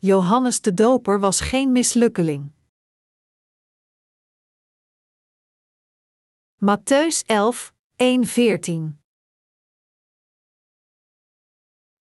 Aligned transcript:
Johannes 0.00 0.60
de 0.60 0.74
Doper 0.74 1.20
was 1.20 1.40
geen 1.40 1.72
mislukkeling. 1.72 2.52
Matthäus 6.56 7.24
11, 7.26 7.72
1-14 7.96 8.98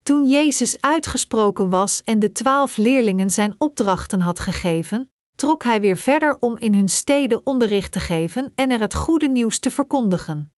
Toen 0.04 0.28
Jezus 0.28 0.82
uitgesproken 0.82 1.70
was 1.70 2.04
en 2.04 2.20
de 2.20 2.32
twaalf 2.32 2.78
leerlingen 2.78 3.30
zijn 3.30 3.56
opdrachten 3.58 4.20
had 4.20 4.40
gegeven, 4.40 5.12
trok 5.36 5.64
hij 5.64 5.82
weer 5.82 5.98
verder 5.98 6.38
om 6.40 6.58
in 6.58 6.74
hun 6.74 6.90
steden 6.90 7.46
onderricht 7.46 7.92
te 7.92 8.00
geven 8.00 8.52
en 8.56 8.72
er 8.72 8.80
het 8.80 8.94
goede 8.94 9.28
nieuws 9.28 9.60
te 9.60 9.72
verkondigen. 9.72 10.54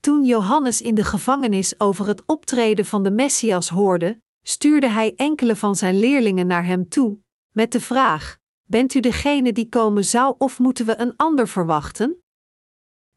Toen 0.00 0.24
Johannes 0.24 0.82
in 0.82 0.94
de 0.94 1.04
gevangenis 1.04 1.80
over 1.80 2.06
het 2.06 2.22
optreden 2.26 2.84
van 2.84 3.02
de 3.02 3.10
Messias 3.10 3.68
hoorde, 3.68 4.22
stuurde 4.46 4.88
hij 4.88 5.14
enkele 5.16 5.56
van 5.56 5.76
zijn 5.76 5.98
leerlingen 5.98 6.46
naar 6.46 6.64
hem 6.64 6.88
toe, 6.88 7.18
met 7.50 7.72
de 7.72 7.80
vraag: 7.80 8.38
Bent 8.64 8.94
u 8.94 9.00
degene 9.00 9.52
die 9.52 9.68
komen 9.68 10.04
zou 10.04 10.34
of 10.38 10.58
moeten 10.58 10.86
we 10.86 10.98
een 10.98 11.16
ander 11.16 11.48
verwachten? 11.48 12.22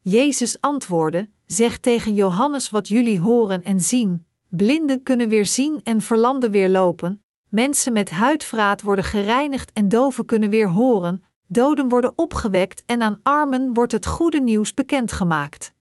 Jezus 0.01 0.61
antwoordde: 0.61 1.29
Zeg 1.45 1.77
tegen 1.77 2.13
Johannes 2.13 2.69
wat 2.69 2.87
jullie 2.87 3.19
horen 3.19 3.63
en 3.63 3.81
zien. 3.81 4.25
Blinden 4.49 5.03
kunnen 5.03 5.29
weer 5.29 5.45
zien 5.45 5.79
en 5.83 6.01
verlamden 6.01 6.51
weer 6.51 6.69
lopen. 6.69 7.23
Mensen 7.49 7.93
met 7.93 8.09
huidvraat 8.09 8.81
worden 8.81 9.05
gereinigd 9.05 9.73
en 9.73 9.89
doven 9.89 10.25
kunnen 10.25 10.49
weer 10.49 10.69
horen. 10.69 11.23
Doden 11.47 11.89
worden 11.89 12.13
opgewekt 12.15 12.83
en 12.85 13.01
aan 13.01 13.19
armen 13.23 13.73
wordt 13.73 13.91
het 13.91 14.05
goede 14.05 14.41
nieuws 14.41 14.73
bekendgemaakt. 14.73 15.73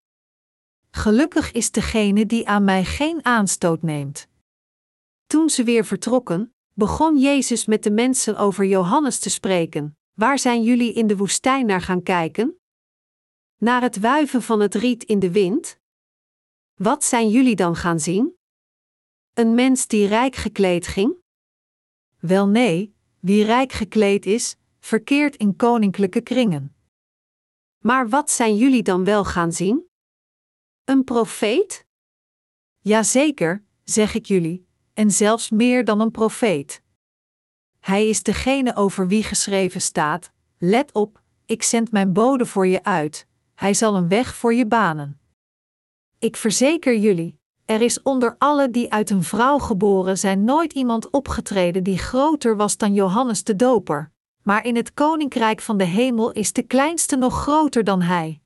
Gelukkig 0.90 1.52
is 1.52 1.70
degene 1.70 2.26
die 2.26 2.48
aan 2.48 2.64
mij 2.64 2.84
geen 2.84 3.24
aanstoot 3.24 3.82
neemt. 3.82 4.28
Toen 5.26 5.50
ze 5.50 5.64
weer 5.64 5.84
vertrokken, 5.84 6.54
begon 6.72 7.18
Jezus 7.18 7.66
met 7.66 7.82
de 7.82 7.90
mensen 7.90 8.36
over 8.36 8.64
Johannes 8.64 9.18
te 9.18 9.30
spreken. 9.30 9.98
Waar 10.12 10.38
zijn 10.38 10.62
jullie 10.62 10.92
in 10.92 11.06
de 11.06 11.16
woestijn 11.16 11.66
naar 11.66 11.80
gaan 11.80 12.02
kijken? 12.02 12.60
Naar 13.56 13.82
het 13.82 14.00
wuiven 14.00 14.42
van 14.42 14.60
het 14.60 14.74
riet 14.74 15.04
in 15.04 15.18
de 15.18 15.30
wind? 15.32 15.80
Wat 16.74 17.04
zijn 17.04 17.28
jullie 17.30 17.56
dan 17.56 17.76
gaan 17.76 18.00
zien? 18.00 18.36
Een 19.32 19.54
mens 19.54 19.86
die 19.86 20.06
rijk 20.06 20.36
gekleed 20.36 20.86
ging? 20.86 21.14
Wel 22.18 22.48
nee, 22.48 22.94
wie 23.20 23.44
rijk 23.44 23.72
gekleed 23.72 24.26
is, 24.26 24.56
verkeert 24.78 25.36
in 25.36 25.56
koninklijke 25.56 26.20
kringen. 26.20 26.76
Maar 27.78 28.08
wat 28.08 28.30
zijn 28.30 28.56
jullie 28.56 28.82
dan 28.82 29.04
wel 29.04 29.24
gaan 29.24 29.52
zien? 29.52 29.88
Een 30.84 31.04
profeet? 31.04 31.86
Jazeker, 32.78 33.64
zeg 33.84 34.14
ik 34.14 34.26
jullie, 34.26 34.65
en 34.96 35.10
zelfs 35.10 35.50
meer 35.50 35.84
dan 35.84 36.00
een 36.00 36.10
profeet. 36.10 36.82
Hij 37.80 38.08
is 38.08 38.22
degene 38.22 38.76
over 38.76 39.08
wie 39.08 39.22
geschreven 39.22 39.80
staat: 39.80 40.32
Let 40.58 40.92
op, 40.92 41.22
ik 41.46 41.62
zend 41.62 41.92
mijn 41.92 42.12
bode 42.12 42.46
voor 42.46 42.66
je 42.66 42.84
uit, 42.84 43.26
hij 43.54 43.74
zal 43.74 43.96
een 43.96 44.08
weg 44.08 44.34
voor 44.34 44.54
je 44.54 44.66
banen. 44.66 45.20
Ik 46.18 46.36
verzeker 46.36 46.96
jullie, 46.96 47.38
er 47.64 47.80
is 47.80 48.02
onder 48.02 48.34
alle 48.38 48.70
die 48.70 48.92
uit 48.92 49.10
een 49.10 49.22
vrouw 49.22 49.58
geboren 49.58 50.18
zijn 50.18 50.44
nooit 50.44 50.72
iemand 50.72 51.10
opgetreden 51.10 51.82
die 51.82 51.98
groter 51.98 52.56
was 52.56 52.76
dan 52.76 52.94
Johannes 52.94 53.44
de 53.44 53.56
Doper, 53.56 54.12
maar 54.42 54.64
in 54.64 54.76
het 54.76 54.94
koninkrijk 54.94 55.60
van 55.60 55.76
de 55.76 55.84
hemel 55.84 56.32
is 56.32 56.52
de 56.52 56.62
kleinste 56.62 57.16
nog 57.16 57.40
groter 57.42 57.84
dan 57.84 58.02
hij. 58.02 58.40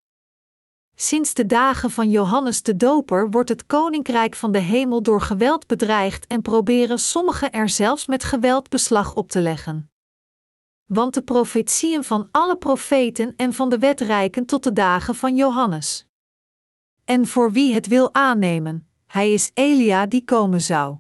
Sinds 1.03 1.35
de 1.35 1.47
dagen 1.47 1.91
van 1.91 2.11
Johannes 2.11 2.63
de 2.63 2.77
Doper 2.77 3.31
wordt 3.31 3.49
het 3.49 3.67
koninkrijk 3.67 4.35
van 4.35 4.53
de 4.53 4.59
hemel 4.59 5.03
door 5.03 5.21
geweld 5.21 5.67
bedreigd 5.67 6.27
en 6.27 6.43
proberen 6.43 6.99
sommigen 6.99 7.53
er 7.53 7.69
zelfs 7.69 8.07
met 8.07 8.25
geweld 8.25 8.69
beslag 8.69 9.15
op 9.15 9.31
te 9.31 9.41
leggen. 9.41 9.91
Want 10.85 11.15
de 11.15 11.23
profetieën 11.23 12.05
van 12.05 12.29
alle 12.31 12.57
profeten 12.57 13.37
en 13.37 13.53
van 13.53 13.69
de 13.69 13.79
wet 13.79 14.01
reiken 14.01 14.47
tot 14.47 14.65
de 14.65 14.73
dagen 14.73 15.15
van 15.15 15.37
Johannes. 15.37 16.07
En 17.05 17.27
voor 17.27 17.53
wie 17.53 17.75
het 17.75 17.87
wil 17.87 18.15
aannemen, 18.15 18.89
hij 19.07 19.33
is 19.33 19.51
Elia 19.55 20.07
die 20.07 20.25
komen 20.25 20.61
zou. 20.61 20.97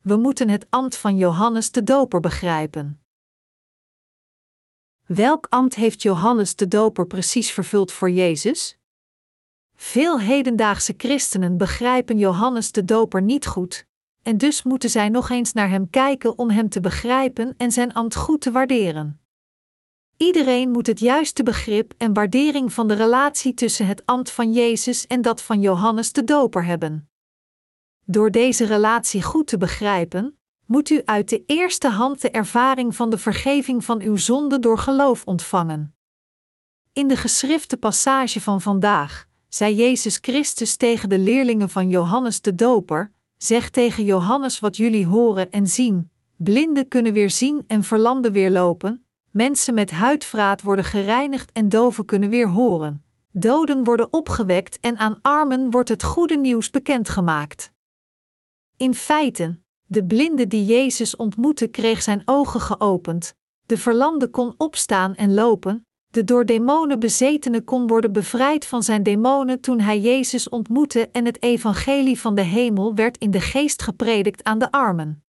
We 0.00 0.16
moeten 0.16 0.48
het 0.48 0.66
ambt 0.70 0.96
van 0.96 1.16
Johannes 1.16 1.70
de 1.70 1.82
Doper 1.82 2.20
begrijpen. 2.20 3.03
Welk 5.06 5.46
ambt 5.48 5.74
heeft 5.74 6.02
Johannes 6.02 6.56
de 6.56 6.68
Doper 6.68 7.06
precies 7.06 7.50
vervuld 7.50 7.92
voor 7.92 8.10
Jezus? 8.10 8.78
Veel 9.74 10.20
hedendaagse 10.20 10.94
christenen 10.96 11.56
begrijpen 11.56 12.18
Johannes 12.18 12.72
de 12.72 12.84
Doper 12.84 13.22
niet 13.22 13.46
goed, 13.46 13.86
en 14.22 14.38
dus 14.38 14.62
moeten 14.62 14.90
zij 14.90 15.08
nog 15.08 15.30
eens 15.30 15.52
naar 15.52 15.68
hem 15.68 15.90
kijken 15.90 16.38
om 16.38 16.50
hem 16.50 16.68
te 16.68 16.80
begrijpen 16.80 17.54
en 17.56 17.72
zijn 17.72 17.92
ambt 17.92 18.14
goed 18.14 18.40
te 18.40 18.50
waarderen. 18.50 19.20
Iedereen 20.16 20.70
moet 20.70 20.86
het 20.86 21.00
juiste 21.00 21.42
begrip 21.42 21.94
en 21.96 22.12
waardering 22.12 22.72
van 22.72 22.88
de 22.88 22.94
relatie 22.94 23.54
tussen 23.54 23.86
het 23.86 24.06
ambt 24.06 24.30
van 24.30 24.52
Jezus 24.52 25.06
en 25.06 25.22
dat 25.22 25.42
van 25.42 25.60
Johannes 25.60 26.12
de 26.12 26.24
Doper 26.24 26.64
hebben. 26.64 27.08
Door 28.04 28.30
deze 28.30 28.64
relatie 28.64 29.22
goed 29.22 29.46
te 29.46 29.58
begrijpen, 29.58 30.38
moet 30.66 30.90
u 30.90 31.02
uit 31.04 31.28
de 31.28 31.42
eerste 31.46 31.88
hand 31.88 32.20
de 32.20 32.30
ervaring 32.30 32.96
van 32.96 33.10
de 33.10 33.18
vergeving 33.18 33.84
van 33.84 34.00
uw 34.00 34.16
zonde 34.16 34.58
door 34.58 34.78
geloof 34.78 35.24
ontvangen. 35.24 35.94
In 36.92 37.08
de 37.08 37.16
geschrifte 37.16 37.76
passage 37.76 38.40
van 38.40 38.60
vandaag 38.60 39.26
zei 39.48 39.74
Jezus 39.74 40.18
Christus 40.20 40.76
tegen 40.76 41.08
de 41.08 41.18
leerlingen 41.18 41.70
van 41.70 41.88
Johannes 41.88 42.40
de 42.40 42.54
Doper: 42.54 43.12
Zeg 43.36 43.70
tegen 43.70 44.04
Johannes 44.04 44.60
wat 44.60 44.76
jullie 44.76 45.06
horen 45.06 45.50
en 45.50 45.66
zien. 45.66 46.10
Blinden 46.36 46.88
kunnen 46.88 47.12
weer 47.12 47.30
zien 47.30 47.64
en 47.66 47.82
verlamden 47.82 48.32
weer 48.32 48.50
lopen. 48.50 49.06
Mensen 49.30 49.74
met 49.74 49.90
huidvraat 49.90 50.62
worden 50.62 50.84
gereinigd 50.84 51.52
en 51.52 51.68
doven 51.68 52.04
kunnen 52.04 52.30
weer 52.30 52.48
horen. 52.48 53.04
Doden 53.30 53.84
worden 53.84 54.12
opgewekt 54.12 54.80
en 54.80 54.96
aan 54.96 55.18
armen 55.22 55.70
wordt 55.70 55.88
het 55.88 56.02
goede 56.02 56.36
nieuws 56.36 56.70
bekendgemaakt. 56.70 57.72
In 58.76 58.94
feite, 58.94 59.58
de 59.94 60.04
blinde 60.04 60.46
die 60.46 60.64
Jezus 60.64 61.16
ontmoette 61.16 61.66
kreeg 61.66 62.02
zijn 62.02 62.22
ogen 62.24 62.60
geopend, 62.60 63.34
de 63.66 63.78
verlamde 63.78 64.28
kon 64.28 64.54
opstaan 64.56 65.14
en 65.14 65.34
lopen, 65.34 65.86
de 66.10 66.24
door 66.24 66.46
demonen 66.46 66.98
bezetene 66.98 67.62
kon 67.62 67.86
worden 67.86 68.12
bevrijd 68.12 68.66
van 68.66 68.82
zijn 68.82 69.02
demonen 69.02 69.60
toen 69.60 69.80
hij 69.80 70.00
Jezus 70.00 70.48
ontmoette 70.48 71.08
en 71.08 71.24
het 71.24 71.42
evangelie 71.42 72.20
van 72.20 72.34
de 72.34 72.42
hemel 72.42 72.94
werd 72.94 73.18
in 73.18 73.30
de 73.30 73.40
geest 73.40 73.82
gepredikt 73.82 74.44
aan 74.44 74.58
de 74.58 74.70
armen. 74.70 75.24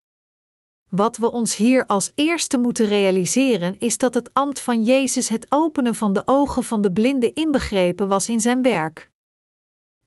Wat 0.88 1.16
we 1.16 1.32
ons 1.32 1.56
hier 1.56 1.86
als 1.86 2.12
eerste 2.14 2.58
moeten 2.58 2.86
realiseren 2.86 3.78
is 3.78 3.98
dat 3.98 4.14
het 4.14 4.34
ambt 4.34 4.60
van 4.60 4.82
Jezus 4.82 5.28
het 5.28 5.46
openen 5.48 5.94
van 5.94 6.12
de 6.12 6.22
ogen 6.24 6.64
van 6.64 6.82
de 6.82 6.92
blinde 6.92 7.32
inbegrepen 7.32 8.08
was 8.08 8.28
in 8.28 8.40
zijn 8.40 8.62
werk. 8.62 9.10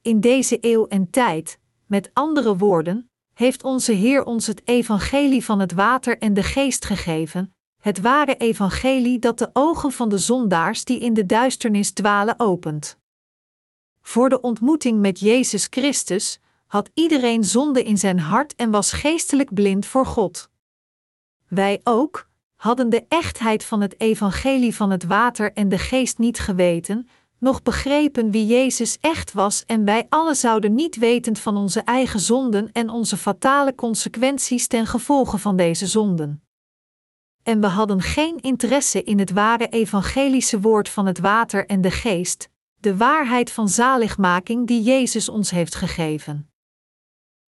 In 0.02 0.20
deze 0.20 0.58
eeuw 0.62 0.88
en 0.88 1.10
tijd, 1.10 1.60
met 1.86 2.10
andere 2.14 2.58
woorden, 2.58 3.10
heeft 3.36 3.64
onze 3.64 3.92
Heer 3.92 4.24
ons 4.24 4.48
het 4.48 4.62
evangelie 4.66 5.46
van 5.46 5.60
het 5.60 5.72
water 5.72 6.18
en 6.18 6.34
de 6.34 6.44
geest 6.44 6.86
gegeven, 6.86 7.56
het 7.82 8.02
ware 8.02 8.38
evangelie 8.38 9.20
dat 9.20 9.38
de 9.38 9.50
ogen 9.54 9.92
van 9.92 10.10
de 10.10 10.18
zondaars 10.18 10.84
die 10.84 11.00
in 11.00 11.14
de 11.14 11.26
duisternis 11.26 11.92
dwalen 11.92 12.40
opent. 12.40 12.98
Voor 14.02 14.30
de 14.30 14.42
ontmoeting 14.42 15.00
met 15.00 15.20
Jezus 15.20 15.68
Christus 15.70 16.40
had 16.68 16.90
iedereen 16.94 17.44
zonde 17.44 17.84
in 17.84 17.98
zijn 17.98 18.20
hart 18.20 18.56
en 18.56 18.72
was 18.72 18.92
geestelijk 18.92 19.54
blind 19.54 19.86
voor 19.86 20.06
God. 20.06 20.50
Wij 21.48 21.82
ook 21.84 22.30
hadden 22.56 22.90
de 22.90 23.06
echtheid 23.08 23.64
van 23.64 23.82
het 23.82 24.00
evangelie 24.00 24.76
van 24.76 24.90
het 24.90 25.04
water 25.04 25.54
en 25.54 25.70
de 25.70 25.78
geest 25.78 26.18
niet 26.18 26.40
geweten, 26.40 27.08
nog 27.40 27.62
begrepen 27.62 28.32
wie 28.32 28.46
Jezus 28.46 28.98
echt 29.02 29.34
was 29.34 29.66
en 29.66 29.86
wij 29.86 30.06
alle 30.10 30.36
zouden 30.36 30.76
niet 30.76 30.96
wetend 30.96 31.40
van 31.40 31.58
onze 31.58 31.80
eigen 31.80 32.20
zonden 32.20 32.72
en 32.72 32.90
onze 32.90 33.18
fatale 33.18 33.76
consequenties 33.76 34.68
ten 34.68 34.86
gevolge 34.86 35.38
van 35.38 35.56
deze 35.56 35.88
zonden. 35.88 36.44
En 37.44 37.62
we 37.62 37.68
hadden 37.68 38.02
geen 38.02 38.40
interesse 38.40 39.04
in 39.04 39.20
het 39.20 39.32
ware 39.32 39.68
evangelische 39.68 40.60
woord 40.62 40.90
van 40.90 41.06
het 41.06 41.20
water 41.20 41.66
en 41.66 41.82
de 41.82 41.92
geest, 41.92 42.50
de 42.80 42.98
waarheid 42.98 43.52
van 43.52 43.70
zaligmaking 43.70 44.68
die 44.68 44.82
Jezus 44.82 45.30
ons 45.30 45.52
heeft 45.52 45.76
gegeven. 45.76 46.50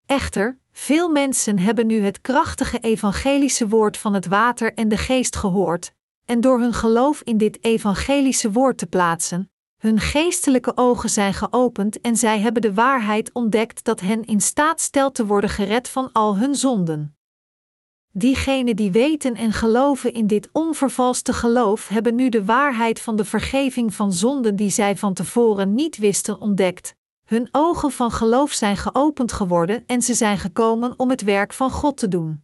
Echter, 0.05 0.59
veel 0.71 1.09
mensen 1.09 1.59
hebben 1.59 1.87
nu 1.87 2.01
het 2.01 2.21
krachtige 2.21 2.79
evangelische 2.79 3.67
woord 3.67 3.97
van 3.97 4.13
het 4.13 4.25
water 4.25 4.73
en 4.73 4.87
de 4.87 4.97
geest 4.97 5.35
gehoord, 5.35 5.93
en 6.25 6.41
door 6.41 6.59
hun 6.59 6.73
geloof 6.73 7.21
in 7.21 7.37
dit 7.37 7.63
evangelische 7.63 8.51
woord 8.51 8.77
te 8.77 8.87
plaatsen, 8.87 9.51
hun 9.77 9.99
geestelijke 9.99 10.71
ogen 10.75 11.09
zijn 11.09 11.33
geopend 11.33 12.01
en 12.01 12.15
zij 12.15 12.39
hebben 12.39 12.61
de 12.61 12.73
waarheid 12.73 13.33
ontdekt 13.33 13.83
dat 13.83 13.99
hen 13.99 14.25
in 14.25 14.41
staat 14.41 14.81
stelt 14.81 15.15
te 15.15 15.25
worden 15.25 15.49
gered 15.49 15.89
van 15.89 16.11
al 16.11 16.37
hun 16.37 16.55
zonden. 16.55 17.17
Diegenen 18.11 18.75
die 18.75 18.91
weten 18.91 19.35
en 19.35 19.53
geloven 19.53 20.13
in 20.13 20.27
dit 20.27 20.49
onvervalste 20.51 21.33
geloof 21.33 21.87
hebben 21.87 22.15
nu 22.15 22.29
de 22.29 22.45
waarheid 22.45 23.01
van 23.01 23.15
de 23.15 23.25
vergeving 23.25 23.93
van 23.93 24.13
zonden 24.13 24.55
die 24.55 24.69
zij 24.69 24.97
van 24.97 25.13
tevoren 25.13 25.75
niet 25.75 25.97
wisten 25.97 26.39
ontdekt, 26.39 26.95
hun 27.23 27.49
ogen 27.51 27.91
van 27.91 28.11
geloof 28.11 28.51
zijn 28.51 28.77
geopend 28.77 29.31
geworden 29.31 29.83
en 29.85 30.01
ze 30.01 30.13
zijn 30.13 30.37
gekomen 30.37 30.93
om 30.97 31.09
het 31.09 31.21
werk 31.21 31.53
van 31.53 31.71
God 31.71 31.97
te 31.97 32.07
doen. 32.07 32.43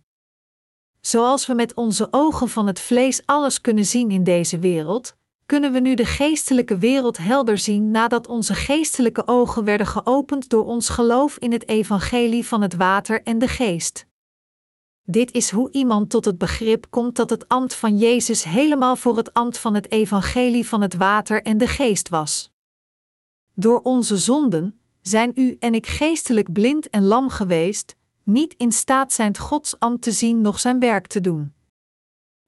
Zoals 1.02 1.46
we 1.46 1.54
met 1.54 1.74
onze 1.74 2.08
ogen 2.12 2.50
van 2.50 2.68
het 2.68 2.80
vlees 2.80 3.22
alles 3.26 3.62
kunnen 3.62 3.86
zien 3.86 4.12
in 4.12 4.24
deze 4.24 4.60
wereld, 4.60 5.16
kunnen 5.54 5.72
we 5.72 5.80
nu 5.80 5.96
de 5.96 6.06
geestelijke 6.06 6.78
wereld 6.78 7.18
helder 7.18 7.58
zien 7.58 7.92
nadat 7.92 8.28
onze 8.28 8.54
geestelijke 8.54 9.28
ogen 9.28 9.64
werden 9.64 9.88
geopend 9.88 10.50
door 10.50 10.66
ons 10.66 10.90
geloof 10.90 11.38
in 11.38 11.52
het 11.52 11.68
evangelie 11.68 12.46
van 12.48 12.62
het 12.62 12.76
water 12.76 13.24
en 13.24 13.38
de 13.40 13.48
geest. 13.48 14.06
Dit 15.04 15.32
is 15.32 15.52
hoe 15.52 15.72
iemand 15.72 16.10
tot 16.10 16.26
het 16.26 16.38
begrip 16.38 16.86
komt 16.90 17.16
dat 17.16 17.30
het 17.30 17.48
ambt 17.48 17.76
van 17.76 17.98
Jezus 17.98 18.44
helemaal 18.44 18.96
voor 18.96 19.18
het 19.18 19.34
ambt 19.34 19.58
van 19.58 19.74
het 19.74 19.92
evangelie 19.92 20.68
van 20.68 20.82
het 20.82 20.94
water 20.94 21.42
en 21.42 21.58
de 21.58 21.68
geest 21.68 22.10
was. 22.10 22.52
Door 23.54 23.82
onze 23.82 24.18
zonden 24.18 24.80
zijn 25.02 25.32
u 25.36 25.56
en 25.60 25.74
ik 25.74 25.88
geestelijk 25.88 26.54
blind 26.54 26.90
en 26.90 27.04
lam 27.04 27.30
geweest, 27.30 27.96
niet 28.24 28.54
in 28.58 28.72
staat 28.72 29.14
zijn 29.14 29.38
Gods 29.38 29.80
ambt 29.80 30.02
te 30.02 30.12
zien 30.12 30.42
nog 30.42 30.60
zijn 30.60 30.80
werk 30.80 31.08
te 31.08 31.22
doen. 31.22 31.54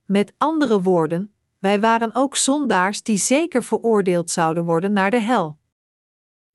Met 0.05 0.33
andere 0.37 0.81
woorden, 0.81 1.34
wij 1.65 1.79
waren 1.79 2.15
ook 2.15 2.35
zondaars 2.35 3.03
die 3.03 3.17
zeker 3.17 3.63
veroordeeld 3.63 4.31
zouden 4.31 4.65
worden 4.65 4.93
naar 4.93 5.11
de 5.11 5.19
hel. 5.19 5.57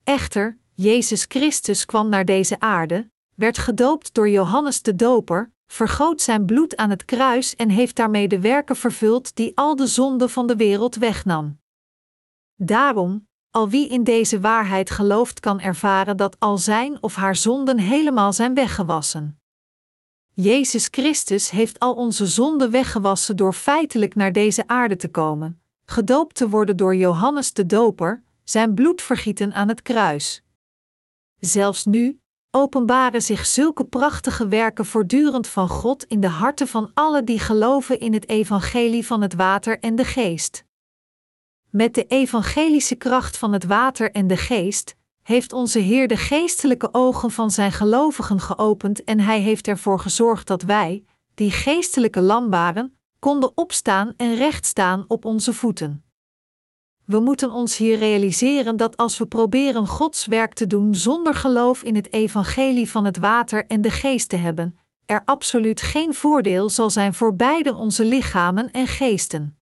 Echter, 0.03 0.57
Jezus 0.73 1.25
Christus 1.27 1.85
kwam 1.85 2.09
naar 2.09 2.25
deze 2.25 2.59
aarde, 2.59 3.11
werd 3.35 3.57
gedoopt 3.57 4.13
door 4.13 4.29
Johannes 4.29 4.81
de 4.81 4.95
Doper, 4.95 5.51
vergoot 5.67 6.21
zijn 6.21 6.45
bloed 6.45 6.75
aan 6.75 6.89
het 6.89 7.05
kruis 7.05 7.55
en 7.55 7.69
heeft 7.69 7.95
daarmee 7.95 8.27
de 8.27 8.39
werken 8.39 8.75
vervuld 8.75 9.35
die 9.35 9.51
al 9.55 9.75
de 9.75 9.87
zonden 9.87 10.29
van 10.29 10.47
de 10.47 10.55
wereld 10.55 10.95
wegnam. 10.95 11.59
Daarom, 12.55 13.27
al 13.49 13.69
wie 13.69 13.87
in 13.87 14.03
deze 14.03 14.39
waarheid 14.39 14.89
gelooft, 14.89 15.39
kan 15.39 15.59
ervaren 15.59 16.17
dat 16.17 16.39
al 16.39 16.57
zijn 16.57 17.03
of 17.03 17.15
haar 17.15 17.35
zonden 17.35 17.77
helemaal 17.77 18.33
zijn 18.33 18.53
weggewassen. 18.53 19.40
Jezus 20.41 20.87
Christus 20.91 21.49
heeft 21.49 21.79
al 21.79 21.93
onze 21.93 22.25
zonden 22.25 22.71
weggewassen 22.71 23.37
door 23.37 23.53
feitelijk 23.53 24.15
naar 24.15 24.31
deze 24.31 24.67
aarde 24.67 24.95
te 24.95 25.07
komen, 25.07 25.61
gedoopt 25.85 26.35
te 26.35 26.49
worden 26.49 26.77
door 26.77 26.95
Johannes 26.95 27.53
de 27.53 27.65
Doper, 27.65 28.23
zijn 28.43 28.73
bloed 28.73 29.01
vergieten 29.01 29.53
aan 29.53 29.67
het 29.67 29.81
kruis. 29.81 30.43
Zelfs 31.39 31.85
nu 31.85 32.19
openbaren 32.51 33.21
zich 33.21 33.45
zulke 33.45 33.85
prachtige 33.85 34.47
werken 34.47 34.85
voortdurend 34.85 35.47
van 35.47 35.69
God 35.69 36.03
in 36.03 36.19
de 36.19 36.27
harten 36.27 36.67
van 36.67 36.91
allen 36.93 37.25
die 37.25 37.39
geloven 37.39 37.99
in 37.99 38.13
het 38.13 38.29
evangelie 38.29 39.05
van 39.05 39.21
het 39.21 39.33
water 39.33 39.79
en 39.79 39.95
de 39.95 40.05
geest. 40.05 40.63
Met 41.69 41.93
de 41.93 42.05
evangelische 42.05 42.95
kracht 42.95 43.37
van 43.37 43.53
het 43.53 43.63
water 43.63 44.11
en 44.11 44.27
de 44.27 44.37
geest 44.37 44.95
heeft 45.23 45.53
onze 45.53 45.79
Heer 45.79 46.07
de 46.07 46.17
geestelijke 46.17 46.89
ogen 46.91 47.31
van 47.31 47.51
zijn 47.51 47.71
gelovigen 47.71 48.39
geopend 48.39 49.03
en 49.03 49.19
hij 49.19 49.39
heeft 49.39 49.67
ervoor 49.67 49.99
gezorgd 49.99 50.47
dat 50.47 50.61
wij, 50.61 51.03
die 51.33 51.51
geestelijke 51.51 52.21
lam 52.21 52.49
waren, 52.49 52.97
konden 53.19 53.57
opstaan 53.57 54.13
en 54.17 54.35
recht 54.35 54.65
staan 54.65 55.05
op 55.07 55.25
onze 55.25 55.53
voeten. 55.53 56.03
We 57.05 57.19
moeten 57.19 57.51
ons 57.51 57.77
hier 57.77 57.97
realiseren 57.97 58.77
dat 58.77 58.97
als 58.97 59.17
we 59.17 59.25
proberen 59.25 59.87
Gods 59.87 60.25
werk 60.25 60.53
te 60.53 60.67
doen 60.67 60.95
zonder 60.95 61.35
geloof 61.35 61.83
in 61.83 61.95
het 61.95 62.13
evangelie 62.13 62.89
van 62.89 63.05
het 63.05 63.17
water 63.17 63.65
en 63.67 63.81
de 63.81 63.91
geest 63.91 64.29
te 64.29 64.35
hebben, 64.35 64.77
er 65.05 65.21
absoluut 65.25 65.81
geen 65.81 66.13
voordeel 66.13 66.69
zal 66.69 66.89
zijn 66.89 67.13
voor 67.13 67.35
beide 67.35 67.75
onze 67.75 68.05
lichamen 68.05 68.71
en 68.71 68.87
geesten. 68.87 69.60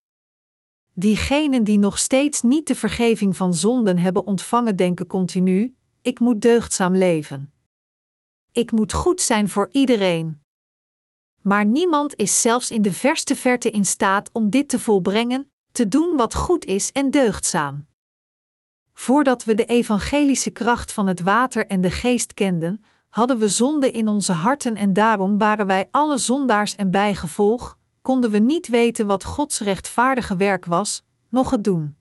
Diegenen 0.99 1.63
die 1.63 1.79
nog 1.79 1.97
steeds 1.97 2.41
niet 2.41 2.67
de 2.67 2.75
vergeving 2.75 3.37
van 3.37 3.53
zonden 3.53 3.97
hebben 3.97 4.25
ontvangen, 4.25 4.75
denken 4.75 5.07
continu: 5.07 5.75
ik 6.01 6.19
moet 6.19 6.41
deugdzaam 6.41 6.95
leven. 6.95 7.53
Ik 8.51 8.71
moet 8.71 8.93
goed 8.93 9.21
zijn 9.21 9.49
voor 9.49 9.69
iedereen. 9.71 10.41
Maar 11.41 11.65
niemand 11.65 12.15
is 12.15 12.41
zelfs 12.41 12.71
in 12.71 12.81
de 12.81 12.93
verste 12.93 13.35
verte 13.35 13.69
in 13.69 13.85
staat 13.85 14.29
om 14.33 14.49
dit 14.49 14.69
te 14.69 14.79
volbrengen, 14.79 15.51
te 15.71 15.87
doen 15.87 16.17
wat 16.17 16.35
goed 16.35 16.65
is 16.65 16.91
en 16.91 17.11
deugdzaam. 17.11 17.87
Voordat 18.93 19.43
we 19.43 19.55
de 19.55 19.65
evangelische 19.65 20.49
kracht 20.49 20.91
van 20.91 21.07
het 21.07 21.21
water 21.21 21.67
en 21.67 21.81
de 21.81 21.91
geest 21.91 22.33
kenden, 22.33 22.83
hadden 23.09 23.37
we 23.37 23.47
zonde 23.47 23.91
in 23.91 24.07
onze 24.07 24.33
harten 24.33 24.75
en 24.75 24.93
daarom 24.93 25.37
waren 25.37 25.65
wij 25.67 25.87
alle 25.91 26.17
zondaars 26.17 26.75
en 26.75 26.91
bijgevolg, 26.91 27.77
konden 28.09 28.31
we 28.31 28.37
niet 28.37 28.67
weten 28.67 29.07
wat 29.07 29.23
Gods 29.23 29.59
rechtvaardige 29.59 30.35
werk 30.35 30.65
was, 30.65 31.03
noch 31.29 31.49
het 31.49 31.63
doen. 31.63 31.95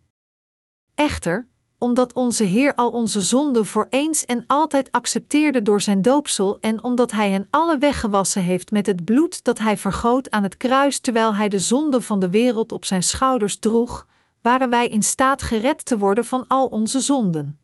Echter, 0.95 1.49
omdat 1.79 2.13
onze 2.13 2.45
Heer 2.45 2.75
al 2.75 2.91
onze 2.91 3.21
zonden 3.21 3.67
voor 3.67 3.87
eens 3.91 4.25
en 4.25 4.45
altijd 4.47 4.93
accepteerde 4.93 5.63
door 5.63 5.81
zijn 5.81 6.03
doopsel 6.03 6.59
en 6.61 6.83
omdat 6.83 7.11
Hij 7.11 7.31
hen 7.31 7.47
alle 7.51 7.79
weggewassen 7.79 8.43
heeft 8.43 8.71
met 8.71 8.87
het 8.87 9.05
bloed 9.05 9.45
dat 9.45 9.59
Hij 9.59 9.77
vergoot 9.77 10.31
aan 10.31 10.43
het 10.43 10.57
kruis 10.57 10.99
terwijl 10.99 11.35
Hij 11.35 11.49
de 11.49 11.59
zonde 11.59 12.01
van 12.01 12.21
de 12.21 12.31
wereld 12.31 12.73
op 12.73 12.85
zijn 12.85 13.03
schouders 13.03 13.59
droeg, 13.59 14.07
waren 14.43 14.71
wij 14.71 14.89
in 14.89 15.03
staat 15.03 15.43
gered 15.43 15.85
te 15.85 15.99
worden 15.99 16.25
van 16.25 16.45
al 16.47 16.67
onze 16.67 17.01
zonden. 17.01 17.61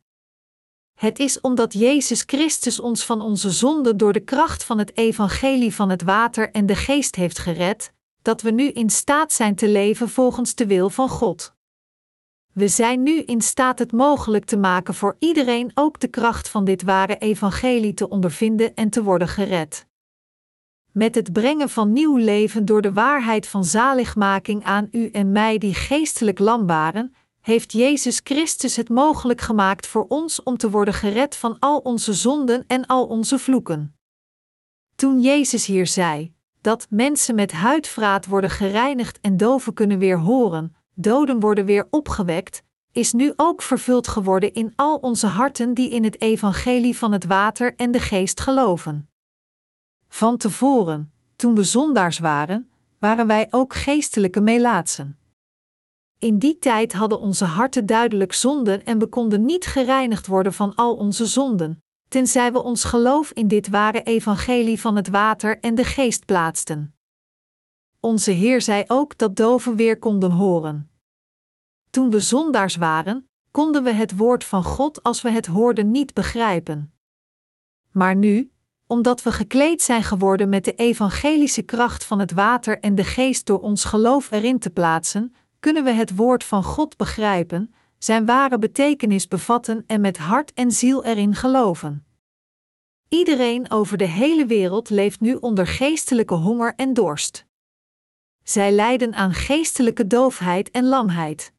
Het 0.95 1.19
is 1.19 1.41
omdat 1.41 1.73
Jezus 1.73 2.23
Christus 2.27 2.81
ons 2.81 3.05
van 3.05 3.21
onze 3.21 3.51
zonden 3.51 3.97
door 3.97 4.13
de 4.13 4.25
kracht 4.25 4.65
van 4.65 4.79
het 4.79 4.97
evangelie 4.97 5.75
van 5.75 5.91
het 5.91 6.03
water 6.03 6.51
en 6.51 6.67
de 6.67 6.77
geest 6.77 7.15
heeft 7.15 7.39
gered, 7.39 7.93
dat 8.25 8.43
we 8.43 8.51
nu 8.51 8.69
in 8.69 8.91
staat 8.91 9.33
zijn 9.33 9.55
te 9.55 9.69
leven 9.69 10.09
volgens 10.09 10.55
de 10.55 10.67
wil 10.67 10.91
van 10.91 11.09
God. 11.09 11.55
We 12.53 12.69
zijn 12.69 13.03
nu 13.03 13.23
in 13.23 13.41
staat 13.41 13.79
het 13.79 13.93
mogelijk 13.93 14.45
te 14.45 14.57
maken 14.57 14.95
voor 14.95 15.17
iedereen 15.19 15.71
ook 15.75 16.01
de 16.01 16.09
kracht 16.09 16.49
van 16.49 16.65
dit 16.65 16.83
ware 16.83 17.19
evangelie 17.19 17.95
te 17.95 18.09
ondervinden 18.09 18.75
en 18.75 18.91
te 18.91 19.03
worden 19.03 19.29
gered. 19.29 19.87
Met 20.93 21.15
het 21.15 21.33
brengen 21.33 21.69
van 21.69 21.93
nieuw 21.93 22.17
leven 22.17 22.65
door 22.65 22.83
de 22.83 22.93
waarheid 22.93 23.47
van 23.47 23.65
zaligmaking 23.65 24.65
aan 24.65 24.89
u 24.91 25.11
en 25.11 25.33
mij 25.33 25.59
die 25.59 25.75
geestelijk 25.75 26.39
lam 26.39 26.67
waren, 26.67 27.15
heeft 27.41 27.73
Jezus 27.73 28.21
Christus 28.25 28.77
het 28.77 28.89
mogelijk 28.89 29.41
gemaakt 29.41 29.87
voor 29.87 30.07
ons 30.09 30.43
om 30.43 30.57
te 30.57 30.71
worden 30.71 30.95
gered 30.95 31.37
van 31.37 31.57
al 31.59 31.79
onze 31.79 32.13
zonden 32.13 32.65
en 32.67 32.87
al 32.87 33.07
onze 33.07 33.39
vloeken. 33.39 33.97
Toen 34.95 35.21
Jezus 35.21 35.67
hier 35.67 35.87
zei 35.87 36.34
dat 36.65 36.87
mensen 36.91 37.35
met 37.35 37.53
huidvraat 37.53 38.27
worden 38.27 38.51
gereinigd 38.51 39.21
en 39.21 39.37
doven 39.37 39.75
kunnen 39.75 39.99
weer 39.99 40.19
horen, 40.19 40.77
doden 40.95 41.41
worden 41.41 41.65
weer 41.65 41.87
opgewekt, 41.91 42.63
is 42.93 43.13
nu 43.13 43.33
ook 43.37 43.63
vervuld 43.63 44.09
geworden 44.09 44.53
in 44.53 44.73
al 44.77 44.97
onze 44.97 45.27
harten 45.27 45.75
die 45.75 45.91
in 45.91 46.05
het 46.05 46.21
evangelie 46.21 46.97
van 46.97 47.13
het 47.13 47.25
water 47.25 47.75
en 47.77 47.91
de 47.91 48.01
geest 48.01 48.41
geloven. 48.41 49.09
Van 50.09 50.37
tevoren, 50.37 51.13
toen 51.37 51.55
we 51.55 51.63
zondaars 51.63 52.19
waren, 52.19 52.71
waren 52.99 53.27
wij 53.27 53.47
ook 53.51 53.75
geestelijke 53.75 54.41
melaatsen. 54.41 55.19
In 56.19 56.39
die 56.39 56.59
tijd 56.59 56.93
hadden 56.93 57.21
onze 57.21 57.45
harten 57.45 57.87
duidelijk 57.87 58.33
zonden 58.33 58.85
en 58.85 58.99
we 58.99 59.07
konden 59.07 59.45
niet 59.45 59.67
gereinigd 59.67 60.27
worden 60.27 60.53
van 60.53 60.75
al 60.75 60.97
onze 60.97 61.27
zonden, 61.27 61.84
tenzij 62.15 62.53
we 62.53 62.63
ons 62.63 62.85
geloof 62.85 63.31
in 63.31 63.49
dit 63.49 63.69
ware 63.69 64.03
evangelie 64.03 64.81
van 64.81 64.97
het 64.97 65.09
water 65.09 65.61
en 65.61 65.75
de 65.75 65.85
geest 65.85 66.25
plaatsten. 66.25 66.95
Onze 68.01 68.31
Heer 68.31 68.61
zei 68.61 68.85
ook 68.87 69.19
dat 69.19 69.37
doven 69.37 69.77
weer 69.77 69.99
konden 69.99 70.31
horen. 70.31 70.91
Toen 71.91 72.11
we 72.11 72.21
zondaars 72.21 72.77
waren, 72.77 73.29
konden 73.51 73.83
we 73.83 73.93
het 73.93 74.17
woord 74.17 74.45
van 74.45 74.65
God 74.65 75.03
als 75.03 75.23
we 75.23 75.31
het 75.31 75.47
hoorden 75.47 75.91
niet 75.91 76.15
begrijpen. 76.15 76.93
Maar 77.91 78.17
nu, 78.17 78.51
omdat 78.87 79.23
we 79.23 79.33
gekleed 79.33 79.83
zijn 79.83 80.03
geworden 80.03 80.49
met 80.49 80.65
de 80.65 80.75
evangelische 80.75 81.63
kracht 81.63 82.05
van 82.05 82.19
het 82.19 82.33
water 82.33 82.81
en 82.81 82.95
de 82.95 83.05
geest 83.05 83.47
door 83.47 83.61
ons 83.61 83.85
geloof 83.85 84.31
erin 84.31 84.59
te 84.59 84.71
plaatsen, 84.71 85.35
kunnen 85.61 85.85
we 85.85 85.91
het 85.91 86.17
woord 86.17 86.45
van 86.45 86.65
God 86.65 86.97
begrijpen, 86.97 87.75
zijn 88.05 88.27
ware 88.27 88.59
betekenis 88.59 89.29
bevatten 89.29 89.85
en 89.87 90.01
met 90.01 90.19
hart 90.19 90.53
en 90.53 90.71
ziel 90.71 91.05
erin 91.05 91.35
geloven. 91.35 92.07
Iedereen 93.09 93.71
over 93.71 93.99
de 93.99 94.07
hele 94.07 94.47
wereld 94.47 94.91
leeft 94.91 95.21
nu 95.21 95.35
onder 95.35 95.67
geestelijke 95.67 96.35
honger 96.35 96.75
en 96.77 96.95
dorst. 96.95 97.47
Zij 98.43 98.73
lijden 98.73 99.15
aan 99.15 99.33
geestelijke 99.33 100.07
doofheid 100.07 100.71
en 100.71 100.85
lamheid. 100.85 101.53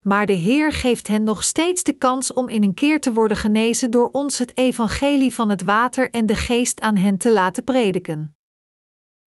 Maar 0.00 0.26
de 0.26 0.32
Heer 0.32 0.72
geeft 0.72 1.06
hen 1.06 1.22
nog 1.22 1.44
steeds 1.44 1.82
de 1.82 1.92
kans 1.92 2.32
om 2.32 2.48
in 2.48 2.62
een 2.62 2.74
keer 2.74 3.00
te 3.00 3.12
worden 3.12 3.36
genezen 3.36 3.90
door 3.90 4.08
ons 4.12 4.38
het 4.38 4.56
evangelie 4.56 5.34
van 5.34 5.48
het 5.48 5.62
water 5.62 6.10
en 6.10 6.26
de 6.26 6.36
geest 6.36 6.80
aan 6.80 6.96
hen 6.96 7.18
te 7.18 7.32
laten 7.32 7.64
prediken. 7.64 8.36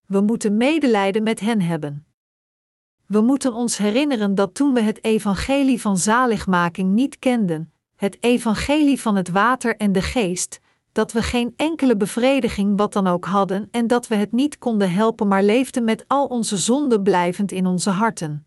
We 0.05 0.21
moeten 0.21 0.57
medelijden 0.57 1.23
met 1.23 1.39
hen 1.39 1.61
hebben. 1.61 2.08
We 3.09 3.21
moeten 3.21 3.53
ons 3.53 3.77
herinneren 3.77 4.35
dat 4.35 4.53
toen 4.53 4.73
we 4.73 4.81
het 4.81 5.03
evangelie 5.03 5.81
van 5.81 5.97
zaligmaking 5.97 6.91
niet 6.91 7.19
kenden, 7.19 7.73
het 7.95 8.17
evangelie 8.19 9.01
van 9.01 9.15
het 9.15 9.29
water 9.29 9.75
en 9.77 9.91
de 9.91 10.01
geest, 10.01 10.59
dat 10.91 11.11
we 11.11 11.21
geen 11.21 11.53
enkele 11.55 11.97
bevrediging 11.97 12.77
wat 12.77 12.93
dan 12.93 13.07
ook 13.07 13.25
hadden 13.25 13.67
en 13.71 13.87
dat 13.87 14.07
we 14.07 14.15
het 14.15 14.31
niet 14.31 14.57
konden 14.57 14.91
helpen 14.91 15.27
maar 15.27 15.43
leefden 15.43 15.83
met 15.83 16.03
al 16.07 16.25
onze 16.25 16.57
zonden 16.57 17.03
blijvend 17.03 17.51
in 17.51 17.65
onze 17.65 17.89
harten. 17.89 18.45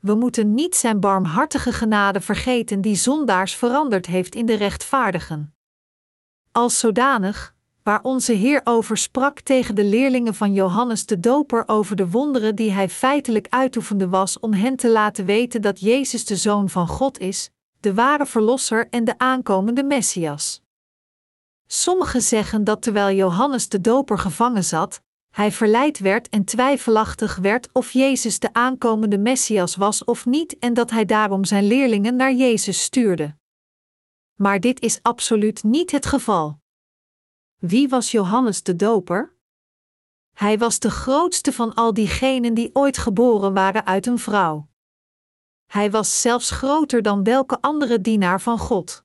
we 0.00 0.14
moeten 0.14 0.54
niet 0.54 0.76
zijn 0.76 1.00
barmhartige 1.00 1.72
genade 1.72 2.20
vergeten 2.20 2.80
die 2.80 2.96
zondaars 2.96 3.54
veranderd 3.54 4.06
heeft 4.06 4.34
in 4.34 4.46
de 4.46 4.54
rechtvaardigen. 4.54 5.54
Als 6.52 6.78
zodanig, 6.78 7.53
waar 7.84 8.02
onze 8.02 8.32
Heer 8.32 8.60
over 8.64 8.96
sprak 8.96 9.40
tegen 9.40 9.74
de 9.74 9.84
leerlingen 9.84 10.34
van 10.34 10.52
Johannes 10.52 11.06
de 11.06 11.20
Doper 11.20 11.62
over 11.66 11.96
de 11.96 12.10
wonderen 12.10 12.56
die 12.56 12.70
hij 12.70 12.88
feitelijk 12.88 13.46
uitoefende 13.48 14.08
was 14.08 14.40
om 14.40 14.52
hen 14.52 14.76
te 14.76 14.90
laten 14.90 15.24
weten 15.24 15.62
dat 15.62 15.80
Jezus 15.80 16.24
de 16.24 16.36
Zoon 16.36 16.68
van 16.68 16.88
God 16.88 17.18
is, 17.18 17.50
de 17.80 17.94
ware 17.94 18.26
Verlosser 18.26 18.88
en 18.90 19.04
de 19.04 19.18
aankomende 19.18 19.84
Messias. 19.84 20.62
Sommigen 21.66 22.22
zeggen 22.22 22.64
dat 22.64 22.82
terwijl 22.82 23.16
Johannes 23.16 23.68
de 23.68 23.80
Doper 23.80 24.18
gevangen 24.18 24.64
zat, 24.64 25.00
hij 25.30 25.52
verleid 25.52 25.98
werd 25.98 26.28
en 26.28 26.44
twijfelachtig 26.44 27.36
werd 27.36 27.68
of 27.72 27.90
Jezus 27.90 28.38
de 28.38 28.52
aankomende 28.52 29.18
Messias 29.18 29.76
was 29.76 30.04
of 30.04 30.26
niet 30.26 30.58
en 30.58 30.74
dat 30.74 30.90
hij 30.90 31.04
daarom 31.04 31.44
zijn 31.44 31.64
leerlingen 31.64 32.16
naar 32.16 32.32
Jezus 32.32 32.82
stuurde. 32.82 33.36
Maar 34.34 34.60
dit 34.60 34.80
is 34.80 34.98
absoluut 35.02 35.62
niet 35.62 35.90
het 35.90 36.06
geval. 36.06 36.62
Wie 37.66 37.88
was 37.88 38.10
Johannes 38.10 38.62
de 38.62 38.76
Doper? 38.76 39.32
Hij 40.32 40.58
was 40.58 40.78
de 40.78 40.90
grootste 40.90 41.52
van 41.52 41.74
al 41.74 41.94
diegenen 41.94 42.54
die 42.54 42.70
ooit 42.72 42.98
geboren 42.98 43.54
waren 43.54 43.86
uit 43.86 44.06
een 44.06 44.18
vrouw. 44.18 44.68
Hij 45.66 45.90
was 45.90 46.20
zelfs 46.20 46.50
groter 46.50 47.02
dan 47.02 47.22
welke 47.22 47.60
andere 47.60 48.00
dienaar 48.00 48.40
van 48.40 48.58
God. 48.58 49.04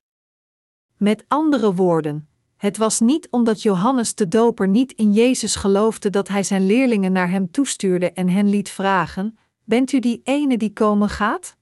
Met 0.96 1.24
andere 1.28 1.74
woorden, 1.74 2.28
het 2.56 2.76
was 2.76 3.00
niet 3.00 3.28
omdat 3.30 3.62
Johannes 3.62 4.14
de 4.14 4.28
Doper 4.28 4.68
niet 4.68 4.92
in 4.92 5.12
Jezus 5.12 5.54
geloofde 5.54 6.10
dat 6.10 6.28
hij 6.28 6.42
zijn 6.42 6.66
leerlingen 6.66 7.12
naar 7.12 7.30
hem 7.30 7.50
toestuurde 7.50 8.12
en 8.12 8.28
hen 8.28 8.48
liet 8.48 8.70
vragen: 8.70 9.38
Bent 9.64 9.92
u 9.92 9.98
die 9.98 10.20
ene 10.24 10.56
die 10.56 10.72
komen 10.72 11.08
gaat? 11.08 11.56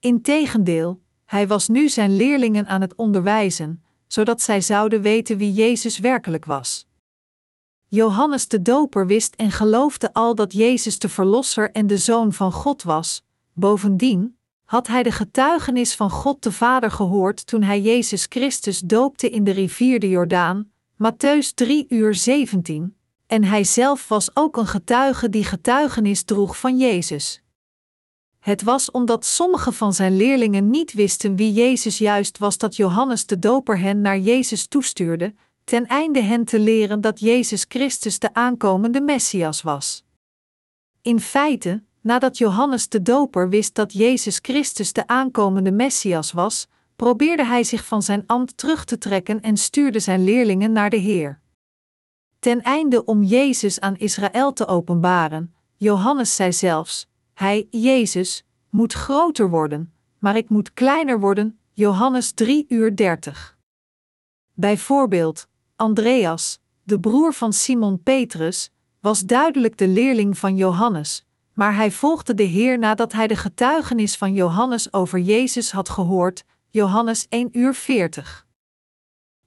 Integendeel, 0.00 1.02
hij 1.24 1.46
was 1.46 1.68
nu 1.68 1.88
zijn 1.88 2.16
leerlingen 2.16 2.66
aan 2.66 2.80
het 2.80 2.94
onderwijzen, 2.94 3.83
zodat 4.14 4.42
zij 4.42 4.60
zouden 4.60 5.02
weten 5.02 5.36
wie 5.36 5.52
Jezus 5.52 5.98
werkelijk 5.98 6.44
was. 6.44 6.86
Johannes 7.88 8.48
de 8.48 8.62
Doper 8.62 9.06
wist 9.06 9.34
en 9.34 9.50
geloofde 9.50 10.12
al 10.12 10.34
dat 10.34 10.52
Jezus 10.52 10.98
de 10.98 11.08
Verlosser 11.08 11.70
en 11.70 11.86
de 11.86 11.98
Zoon 11.98 12.32
van 12.32 12.52
God 12.52 12.82
was. 12.82 13.24
Bovendien, 13.52 14.36
had 14.64 14.86
hij 14.86 15.02
de 15.02 15.12
getuigenis 15.12 15.94
van 15.94 16.10
God 16.10 16.42
de 16.42 16.52
Vader 16.52 16.90
gehoord 16.90 17.46
toen 17.46 17.62
hij 17.62 17.80
Jezus 17.80 18.26
Christus 18.28 18.80
doopte 18.80 19.30
in 19.30 19.44
de 19.44 19.50
rivier 19.50 20.00
de 20.00 20.08
Jordaan, 20.08 20.70
Matthäus 21.02 21.54
3 21.54 21.86
uur 21.88 22.14
17, 22.14 22.96
en 23.26 23.44
hij 23.44 23.64
zelf 23.64 24.08
was 24.08 24.36
ook 24.36 24.56
een 24.56 24.66
getuige 24.66 25.28
die 25.28 25.44
getuigenis 25.44 26.22
droeg 26.22 26.58
van 26.58 26.78
Jezus. 26.78 27.43
Het 28.44 28.62
was 28.62 28.90
omdat 28.90 29.24
sommige 29.24 29.72
van 29.72 29.92
zijn 29.92 30.16
leerlingen 30.16 30.70
niet 30.70 30.92
wisten 30.92 31.36
wie 31.36 31.52
Jezus 31.52 31.98
juist 31.98 32.38
was 32.38 32.58
dat 32.58 32.76
Johannes 32.76 33.26
de 33.26 33.38
Doper 33.38 33.78
hen 33.78 34.00
naar 34.00 34.18
Jezus 34.18 34.66
toestuurde, 34.66 35.34
ten 35.64 35.86
einde 35.86 36.20
hen 36.22 36.44
te 36.44 36.58
leren 36.58 37.00
dat 37.00 37.20
Jezus 37.20 37.64
Christus 37.68 38.18
de 38.18 38.34
aankomende 38.34 39.00
Messias 39.00 39.62
was. 39.62 40.04
In 41.02 41.20
feite, 41.20 41.82
nadat 42.00 42.38
Johannes 42.38 42.88
de 42.88 43.02
Doper 43.02 43.48
wist 43.48 43.74
dat 43.74 43.92
Jezus 43.92 44.38
Christus 44.42 44.92
de 44.92 45.06
aankomende 45.06 45.72
Messias 45.72 46.32
was, 46.32 46.68
probeerde 46.96 47.44
hij 47.44 47.64
zich 47.64 47.84
van 47.84 48.02
zijn 48.02 48.22
ambt 48.26 48.56
terug 48.56 48.84
te 48.84 48.98
trekken 48.98 49.40
en 49.40 49.56
stuurde 49.56 50.00
zijn 50.00 50.24
leerlingen 50.24 50.72
naar 50.72 50.90
de 50.90 50.96
Heer. 50.96 51.40
Ten 52.38 52.62
einde 52.62 53.04
om 53.04 53.22
Jezus 53.22 53.80
aan 53.80 53.96
Israël 53.96 54.52
te 54.52 54.66
openbaren, 54.66 55.54
Johannes 55.76 56.36
zei 56.36 56.52
zelfs: 56.52 57.12
Hij, 57.34 57.66
Jezus, 57.70 58.44
moet 58.70 58.92
groter 58.92 59.50
worden, 59.50 59.92
maar 60.18 60.36
ik 60.36 60.48
moet 60.48 60.72
kleiner 60.72 61.20
worden. 61.20 61.58
Johannes 61.72 62.32
3 62.32 62.66
uur 62.68 62.96
30. 62.96 63.58
Bijvoorbeeld, 64.52 65.48
Andreas, 65.76 66.60
de 66.82 67.00
broer 67.00 67.32
van 67.32 67.52
Simon 67.52 68.02
Petrus, 68.02 68.70
was 69.00 69.20
duidelijk 69.20 69.78
de 69.78 69.88
leerling 69.88 70.38
van 70.38 70.56
Johannes, 70.56 71.24
maar 71.52 71.74
hij 71.74 71.90
volgde 71.90 72.34
de 72.34 72.42
Heer 72.42 72.78
nadat 72.78 73.12
hij 73.12 73.26
de 73.26 73.36
getuigenis 73.36 74.16
van 74.16 74.32
Johannes 74.32 74.92
over 74.92 75.18
Jezus 75.18 75.72
had 75.72 75.88
gehoord, 75.88 76.44
Johannes 76.70 77.26
1 77.28 77.58
uur 77.58 77.74
40. 77.74 78.46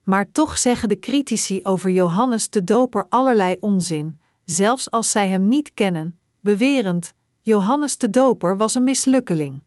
Maar 0.04 0.32
toch 0.32 0.58
zeggen 0.58 0.90
de 0.90 1.00
critici 1.00 1.60
over 1.64 1.90
Johannes 1.90 2.50
de 2.50 2.64
Doper 2.64 3.06
allerlei 3.10 3.58
onzin, 3.60 4.20
zelfs 4.46 4.92
als 4.92 5.12
zij 5.12 5.28
hem 5.28 5.48
niet 5.48 5.74
kennen, 5.74 6.20
bewerend: 6.40 7.14
Johannes 7.48 7.98
de 7.98 8.10
Doper 8.10 8.58
was 8.58 8.76
een 8.76 8.84
mislukkeling. 8.84 9.64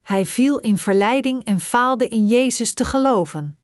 Hij 0.00 0.26
viel 0.26 0.58
in 0.58 0.78
verleiding 0.78 1.44
en 1.44 1.60
faalde 1.60 2.08
in 2.08 2.26
Jezus 2.26 2.74
te 2.74 2.84
geloven. 2.84 3.58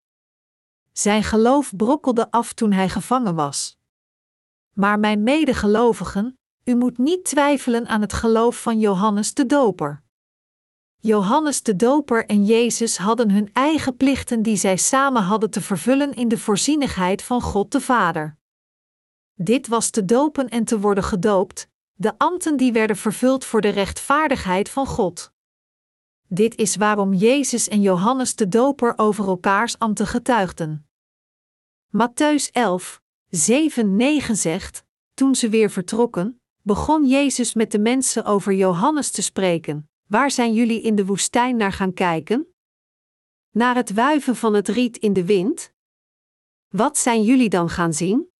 Zijn 0.93 1.25
geloof 1.25 1.77
brokkelde 1.77 2.31
af 2.31 2.53
toen 2.53 2.73
hij 2.73 2.89
gevangen 2.89 3.35
was. 3.35 3.79
Maar 4.73 4.99
mijn 4.99 5.23
medegelovigen, 5.23 6.39
u 6.65 6.75
moet 6.75 6.99
niet 6.99 7.25
twijfelen 7.25 7.87
aan 7.87 8.01
het 8.01 8.13
geloof 8.13 8.63
van 8.63 8.79
Johannes 8.79 9.35
de 9.35 9.47
Doper. 9.47 10.03
Johannes 10.97 11.63
de 11.63 11.77
Doper 11.77 12.27
en 12.27 12.45
Jezus 12.45 12.97
hadden 12.97 13.31
hun 13.31 13.51
eigen 13.53 13.97
plichten 13.97 14.43
die 14.43 14.57
zij 14.57 14.77
samen 14.77 15.23
hadden 15.23 15.51
te 15.51 15.61
vervullen 15.61 16.15
in 16.15 16.29
de 16.29 16.39
voorzienigheid 16.39 17.23
van 17.23 17.43
God 17.43 17.73
de 17.73 17.81
Vader. 17.81 18.37
Dit 19.35 19.69
was 19.69 19.91
te 19.91 20.05
dopen 20.05 20.49
en 20.49 20.65
te 20.65 20.81
worden 20.81 21.05
gedoopt, 21.05 21.70
de 22.01 22.19
ambten 22.19 22.57
die 22.57 22.73
werden 22.73 22.97
vervuld 22.97 23.45
voor 23.45 23.61
de 23.61 23.69
rechtvaardigheid 23.69 24.69
van 24.69 24.87
God. 24.87 25.33
Dit 26.29 26.57
is 26.57 26.77
waarom 26.77 27.15
Jezus 27.15 27.69
en 27.69 27.81
Johannes 27.81 28.35
de 28.35 28.49
Doper 28.49 28.93
over 28.97 29.27
elkaars 29.27 29.79
ambten 29.79 30.07
getuigden. 30.07 30.89
Matthäus 31.89 32.51
11, 32.53 33.03
7, 33.29 33.97
9 33.97 34.37
zegt: 34.37 34.85
Toen 35.15 35.35
ze 35.35 35.49
weer 35.49 35.71
vertrokken, 35.71 36.41
begon 36.63 37.07
Jezus 37.07 37.55
met 37.55 37.71
de 37.71 37.79
mensen 37.79 38.25
over 38.25 38.53
Johannes 38.53 39.11
te 39.11 39.23
spreken. 39.23 39.91
Waar 40.07 40.31
zijn 40.31 40.55
jullie 40.55 40.81
in 40.81 40.95
de 40.95 41.07
woestijn 41.07 41.57
naar 41.57 41.73
gaan 41.73 41.93
kijken? 41.93 42.55
Naar 43.51 43.75
het 43.75 43.93
wuiven 43.93 44.37
van 44.37 44.55
het 44.55 44.69
riet 44.69 44.97
in 44.97 45.13
de 45.13 45.25
wind? 45.25 45.73
Wat 46.69 46.99
zijn 46.99 47.23
jullie 47.23 47.49
dan 47.49 47.69
gaan 47.69 47.93
zien? 47.93 48.31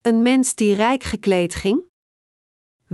Een 0.00 0.22
mens 0.22 0.54
die 0.54 0.74
rijk 0.74 1.02
gekleed 1.02 1.54
ging? 1.54 1.92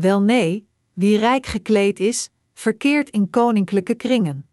Wel 0.01 0.23
nee, 0.23 0.69
wie 0.93 1.19
rijk 1.19 1.47
gekleed 1.47 2.01
is, 2.01 2.31
verkeert 2.53 3.11
in 3.11 3.31
koninklijke 3.31 3.95
kringen. 3.95 4.49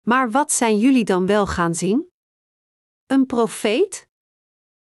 Maar 0.00 0.30
wat 0.30 0.52
zijn 0.52 0.78
jullie 0.78 1.04
dan 1.04 1.26
wel 1.26 1.46
gaan 1.46 1.74
zien? 1.74 2.08
Een 3.06 3.26
profeet? 3.26 4.08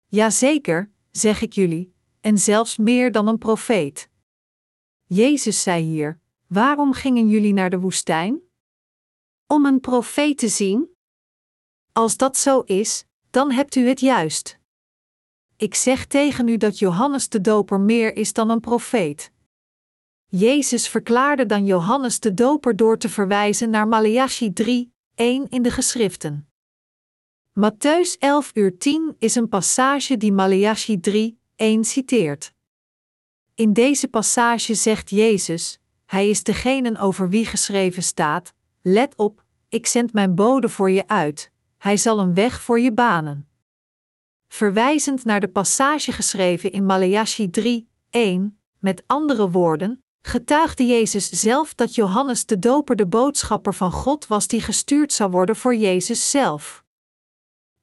Jazeker, 0.08 0.92
zeg 1.12 1.42
ik 1.42 1.54
jullie, 1.54 1.94
en 2.22 2.38
zelfs 2.38 2.78
meer 2.78 3.12
dan 3.12 3.28
een 3.28 3.38
profeet. 3.38 4.10
Jezus 5.06 5.64
zei 5.64 5.84
hier: 5.84 6.20
Waarom 6.48 6.94
gingen 6.94 7.30
jullie 7.30 7.54
naar 7.54 7.70
de 7.70 7.80
woestijn? 7.80 8.42
Om 9.48 9.66
een 9.66 9.80
profeet 9.80 10.38
te 10.38 10.48
zien? 10.48 10.90
Als 11.92 12.18
dat 12.18 12.38
zo 12.38 12.60
is, 12.60 13.06
dan 13.30 13.52
hebt 13.52 13.76
u 13.76 13.88
het 13.88 14.00
juist. 14.00 14.60
Ik 15.56 15.76
zeg 15.76 16.06
tegen 16.06 16.48
u 16.48 16.58
dat 16.58 16.80
Johannes 16.80 17.30
de 17.30 17.42
Doper 17.42 17.80
meer 17.80 18.16
is 18.16 18.34
dan 18.34 18.50
een 18.50 18.60
profeet. 18.60 19.32
Jezus 20.32 20.88
verklaarde 20.88 21.46
dan 21.46 21.66
Johannes 21.66 22.20
de 22.20 22.34
Doper 22.34 22.76
door 22.76 22.98
te 22.98 23.10
verwijzen 23.10 23.70
naar 23.70 23.88
Maleachi 23.88 24.54
3, 24.54 24.94
1 25.16 25.50
in 25.50 25.62
de 25.62 25.72
geschriften. 25.72 26.50
Matthäus 27.60 28.18
11 28.20 28.52
uur 28.54 28.78
10 28.78 29.16
is 29.20 29.36
een 29.36 29.48
passage 29.50 30.18
die 30.18 30.32
Maleachi 30.32 31.00
3, 31.00 31.40
1 31.56 31.84
citeert. 31.84 32.54
In 33.56 33.74
deze 33.74 34.08
passage 34.08 34.74
zegt 34.74 35.10
Jezus: 35.10 35.80
Hij 36.06 36.30
is 36.30 36.44
degene 36.44 37.00
over 37.00 37.30
wie 37.30 37.46
geschreven 37.46 38.04
staat: 38.04 38.54
Let 38.82 39.16
op, 39.16 39.44
ik 39.70 39.88
zend 39.88 40.14
mijn 40.14 40.36
bode 40.36 40.70
voor 40.70 40.92
je 40.92 41.08
uit, 41.08 41.52
hij 41.78 41.98
zal 41.98 42.20
een 42.20 42.34
weg 42.34 42.62
voor 42.62 42.80
je 42.80 42.94
banen. 42.94 43.50
Verwijzend 44.48 45.26
naar 45.26 45.40
de 45.40 45.50
passage 45.50 46.12
geschreven 46.12 46.72
in 46.72 46.86
Maleachi 46.86 47.50
3, 47.50 47.90
1, 48.10 48.60
met 48.80 49.04
andere 49.08 49.50
woorden, 49.50 50.04
getuigde 50.30 50.86
Jezus 50.86 51.30
zelf 51.30 51.76
dat 51.76 51.96
Johannes 51.96 52.46
de 52.46 52.60
Doper 52.60 52.96
de 52.96 53.08
boodschapper 53.08 53.74
van 53.74 53.92
God 53.92 54.28
was 54.28 54.48
die 54.48 54.62
gestuurd 54.62 55.14
zou 55.14 55.32
worden 55.32 55.56
voor 55.56 55.76
Jezus 55.76 56.30
zelf. 56.30 56.84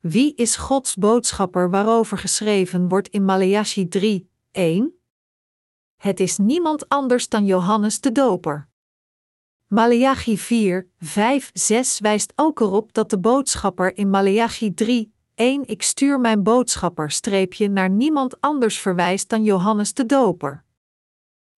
Wie 0.00 0.34
is 0.34 0.56
Gods 0.56 0.94
boodschapper 0.94 1.70
waarover 1.70 2.18
geschreven 2.18 2.88
wordt 2.88 3.08
in 3.08 3.24
Maleachi 3.24 3.88
3, 3.88 4.30
1? 4.50 4.94
Het 5.96 6.20
is 6.20 6.38
niemand 6.38 6.88
anders 6.88 7.28
dan 7.28 7.44
Johannes 7.44 8.00
de 8.00 8.12
Doper. 8.12 8.68
Maleachi 9.66 10.38
4, 10.38 10.88
5, 10.98 11.50
6 11.52 11.98
wijst 12.00 12.32
ook 12.36 12.60
erop 12.60 12.92
dat 12.92 13.10
de 13.10 13.18
boodschapper 13.18 13.96
in 13.96 14.10
Maleachi 14.10 14.74
3, 14.74 15.12
1 15.34 15.66
Ik 15.66 15.82
stuur 15.82 16.20
mijn 16.20 16.42
boodschapper 16.42 17.10
streepje 17.10 17.68
naar 17.68 17.90
niemand 17.90 18.40
anders 18.40 18.78
verwijst 18.78 19.28
dan 19.28 19.44
Johannes 19.44 19.94
de 19.94 20.06
Doper. 20.06 20.64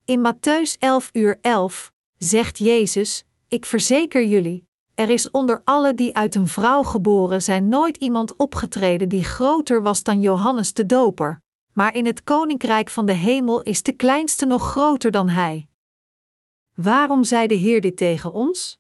In 0.09 0.21
Matthäus 0.21 0.77
11 0.79 1.11
uur 1.13 1.39
11 1.41 1.93
zegt 2.19 2.59
Jezus: 2.59 3.25
Ik 3.49 3.67
verzeker 3.67 4.25
jullie, 4.25 4.69
er 4.95 5.11
is 5.11 5.31
onder 5.31 5.63
alle 5.65 5.95
die 5.95 6.17
uit 6.17 6.35
een 6.35 6.49
vrouw 6.49 6.83
geboren 6.83 7.43
zijn 7.43 7.69
nooit 7.69 7.97
iemand 7.97 8.37
opgetreden 8.37 9.09
die 9.09 9.25
groter 9.25 9.83
was 9.83 10.03
dan 10.03 10.21
Johannes 10.21 10.73
de 10.73 10.87
Doper, 10.87 11.43
maar 11.73 11.95
in 11.95 12.07
het 12.07 12.25
koninkrijk 12.25 12.91
van 12.91 13.07
de 13.07 13.13
hemel 13.13 13.63
is 13.63 13.83
de 13.83 13.93
kleinste 13.93 14.47
nog 14.47 14.71
groter 14.71 15.11
dan 15.11 15.29
hij. 15.29 15.69
Waarom 16.75 17.25
zei 17.25 17.47
de 17.47 17.55
Heer 17.55 17.81
dit 17.81 17.97
tegen 17.97 18.33
ons? 18.33 18.79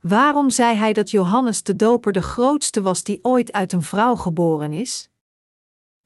Waarom 0.00 0.50
zei 0.50 0.76
hij 0.76 0.92
dat 0.92 1.10
Johannes 1.10 1.62
de 1.62 1.76
Doper 1.76 2.12
de 2.12 2.22
grootste 2.22 2.82
was 2.82 3.02
die 3.02 3.18
ooit 3.22 3.52
uit 3.52 3.72
een 3.72 3.82
vrouw 3.82 4.16
geboren 4.16 4.72
is? 4.72 5.09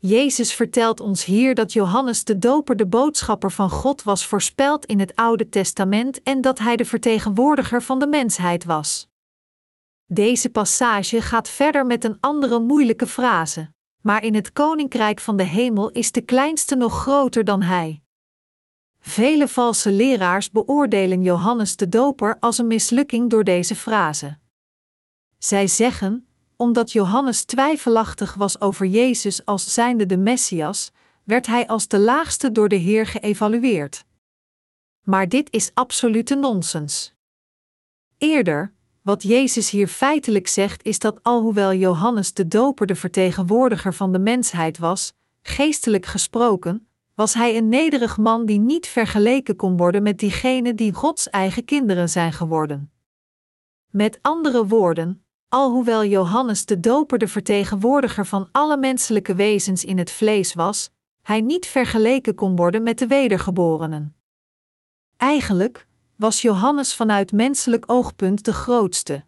Jezus 0.07 0.55
vertelt 0.55 1.01
ons 1.01 1.25
hier 1.25 1.55
dat 1.55 1.73
Johannes 1.73 2.25
de 2.25 2.39
Doper 2.39 2.77
de 2.77 2.87
boodschapper 2.87 3.51
van 3.51 3.71
God 3.71 4.03
was 4.03 4.27
voorspeld 4.27 4.87
in 4.87 5.01
het 5.01 5.17
Oude 5.17 5.49
Testament 5.49 6.23
en 6.23 6.41
dat 6.41 6.59
hij 6.59 6.77
de 6.77 6.85
vertegenwoordiger 6.85 7.83
van 7.83 7.99
de 7.99 8.07
mensheid 8.07 8.65
was. 8.65 9.09
Deze 10.07 10.51
passage 10.51 11.23
gaat 11.23 11.49
verder 11.49 11.87
met 11.87 12.05
een 12.05 12.17
andere 12.21 12.61
moeilijke 12.61 13.07
frase: 13.07 13.73
maar 14.01 14.25
in 14.25 14.35
het 14.35 14.53
koninkrijk 14.53 15.21
van 15.21 15.37
de 15.37 15.43
hemel 15.43 15.91
is 15.91 16.13
de 16.13 16.21
kleinste 16.21 16.75
nog 16.75 17.01
groter 17.01 17.45
dan 17.45 17.63
hij. 17.63 18.03
Vele 18.99 19.49
valse 19.49 19.91
leraars 19.91 20.51
beoordelen 20.51 21.23
Johannes 21.23 21.77
de 21.77 21.89
Doper 21.89 22.37
als 22.41 22.59
een 22.59 22.67
mislukking 22.67 23.31
door 23.31 23.45
deze 23.45 23.75
frase. 23.75 24.39
Zij 25.39 25.67
zeggen: 25.67 26.27
omdat 26.64 26.92
Johannes 26.92 27.44
twijfelachtig 27.44 28.35
was 28.35 28.61
over 28.61 28.87
Jezus 28.87 29.44
als 29.44 29.75
zijnde 29.75 30.06
de 30.06 30.16
Messias, 30.16 30.90
werd 31.25 31.47
hij 31.47 31.66
als 31.66 31.88
de 31.88 31.99
laagste 31.99 32.52
door 32.52 32.68
de 32.68 32.76
Heer 32.76 33.06
geëvalueerd. 33.06 34.04
Maar 35.02 35.28
dit 35.28 35.52
is 35.52 35.71
absolute 35.75 36.35
nonsens. 36.35 37.14
Eerder, 38.18 38.73
wat 39.02 39.23
Jezus 39.23 39.71
hier 39.71 39.88
feitelijk 39.88 40.49
zegt, 40.49 40.85
is 40.85 40.99
dat 40.99 41.23
alhoewel 41.23 41.75
Johannes 41.75 42.35
de 42.35 42.49
Doper 42.49 42.87
de 42.87 42.94
vertegenwoordiger 42.94 43.94
van 43.94 44.12
de 44.12 44.18
mensheid 44.18 44.78
was, 44.78 45.12
geestelijk 45.42 46.06
gesproken, 46.06 46.88
was 47.14 47.35
hij 47.35 47.56
een 47.56 47.68
nederig 47.68 48.16
man 48.16 48.47
die 48.47 48.59
niet 48.59 48.87
vergeleken 48.87 49.56
kon 49.56 49.76
worden 49.76 50.02
met 50.02 50.18
diegenen 50.18 50.76
die 50.76 50.92
Gods 50.92 51.30
eigen 51.30 51.64
kinderen 51.64 52.09
zijn 52.09 52.33
geworden. 52.33 52.92
Met 53.90 54.18
andere 54.23 54.66
woorden, 54.66 55.24
alhoewel 55.49 56.05
Johannes 56.05 56.65
de 56.67 56.81
Doper 56.81 57.19
de 57.19 57.29
vertegenwoordiger 57.29 58.27
van 58.27 58.49
alle 58.53 58.77
menselijke 58.77 59.35
wezens 59.35 59.85
in 59.85 59.99
het 59.99 60.11
vlees 60.11 60.55
was, 60.55 60.91
hij 61.23 61.41
niet 61.41 61.67
vergeleken 61.67 62.35
kon 62.35 62.57
worden 62.57 62.83
met 62.83 62.99
de 62.99 63.07
wedergeborenen. 63.07 64.17
Eigenlijk 65.17 65.87
was 66.17 66.43
Johannes 66.43 66.95
vanuit 66.95 67.33
menselijk 67.33 67.85
oogpunt 67.87 68.45
de 68.45 68.53
grootste. 68.53 69.25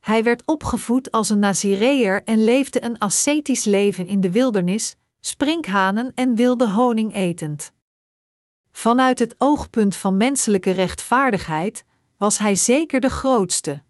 Hij 0.00 0.22
werd 0.22 0.42
opgevoed 0.44 1.10
als 1.10 1.28
een 1.28 1.38
Nazireër 1.38 2.24
en 2.24 2.44
leefde 2.44 2.84
een 2.84 2.98
ascetisch 2.98 3.64
leven 3.64 4.06
in 4.06 4.20
de 4.20 4.30
wildernis, 4.30 4.96
sprinkhanen 5.20 6.12
en 6.14 6.34
wilde 6.34 6.70
honing 6.70 7.14
etend. 7.14 7.72
Vanuit 8.72 9.18
het 9.18 9.34
oogpunt 9.38 9.96
van 9.96 10.16
menselijke 10.16 10.70
rechtvaardigheid 10.70 11.84
was 12.16 12.38
hij 12.38 12.54
zeker 12.54 13.00
de 13.00 13.10
grootste. 13.10 13.82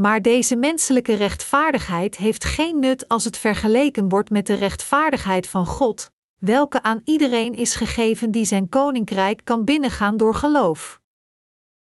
Maar 0.00 0.22
deze 0.22 0.56
menselijke 0.56 1.14
rechtvaardigheid 1.14 2.16
heeft 2.16 2.44
geen 2.44 2.78
nut 2.78 3.08
als 3.08 3.24
het 3.24 3.36
vergeleken 3.36 4.08
wordt 4.08 4.30
met 4.30 4.46
de 4.46 4.54
rechtvaardigheid 4.54 5.48
van 5.48 5.66
God, 5.66 6.10
welke 6.38 6.82
aan 6.82 7.00
iedereen 7.04 7.54
is 7.54 7.74
gegeven 7.74 8.30
die 8.30 8.44
zijn 8.44 8.68
koninkrijk 8.68 9.40
kan 9.44 9.64
binnengaan 9.64 10.16
door 10.16 10.34
geloof. 10.34 11.00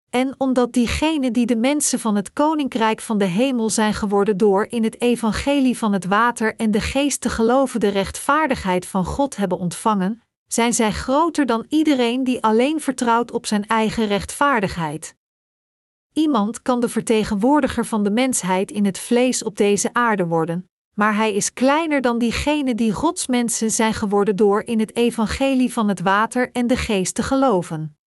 En 0.10 0.36
omdat 0.38 0.74
diegenen 0.74 1.34
die 1.34 1.46
de 1.46 1.56
mensen 1.56 2.00
van 2.00 2.16
het 2.16 2.34
koninkrijk 2.34 3.02
van 3.02 3.18
de 3.18 3.26
hemel 3.26 3.70
zijn 3.70 3.94
geworden 3.94 4.38
door 4.38 4.68
in 4.70 4.84
het 4.84 5.02
evangelie 5.02 5.78
van 5.78 5.94
het 5.94 6.06
water 6.06 6.56
en 6.56 6.72
de 6.72 6.82
geest 6.82 7.22
te 7.22 7.30
geloven 7.30 7.80
de 7.80 7.90
rechtvaardigheid 7.90 8.86
van 8.86 9.06
God 9.06 9.36
hebben 9.36 9.58
ontvangen, 9.58 10.22
zijn 10.48 10.74
zij 10.74 10.92
groter 10.92 11.46
dan 11.46 11.66
iedereen 11.68 12.24
die 12.24 12.44
alleen 12.44 12.82
vertrouwt 12.82 13.32
op 13.32 13.46
zijn 13.46 13.68
eigen 13.68 14.08
rechtvaardigheid. 14.08 15.18
Iemand 16.14 16.62
kan 16.62 16.80
de 16.80 16.90
vertegenwoordiger 16.90 17.86
van 17.86 18.04
de 18.04 18.12
mensheid 18.12 18.72
in 18.72 18.86
het 18.86 19.00
vlees 19.00 19.44
op 19.44 19.58
deze 19.58 19.94
aarde 19.94 20.28
worden, 20.28 20.70
maar 20.94 21.16
hij 21.16 21.34
is 21.34 21.54
kleiner 21.54 22.02
dan 22.02 22.18
diegenen 22.18 22.78
die 22.78 22.94
Gods 22.94 23.28
mensen 23.28 23.72
zijn 23.72 23.94
geworden 23.94 24.36
door 24.36 24.62
in 24.62 24.80
het 24.80 24.96
evangelie 24.96 25.74
van 25.74 25.88
het 25.88 26.02
water 26.02 26.52
en 26.52 26.68
de 26.68 26.78
geest 26.78 27.16
te 27.16 27.24
geloven. 27.24 27.98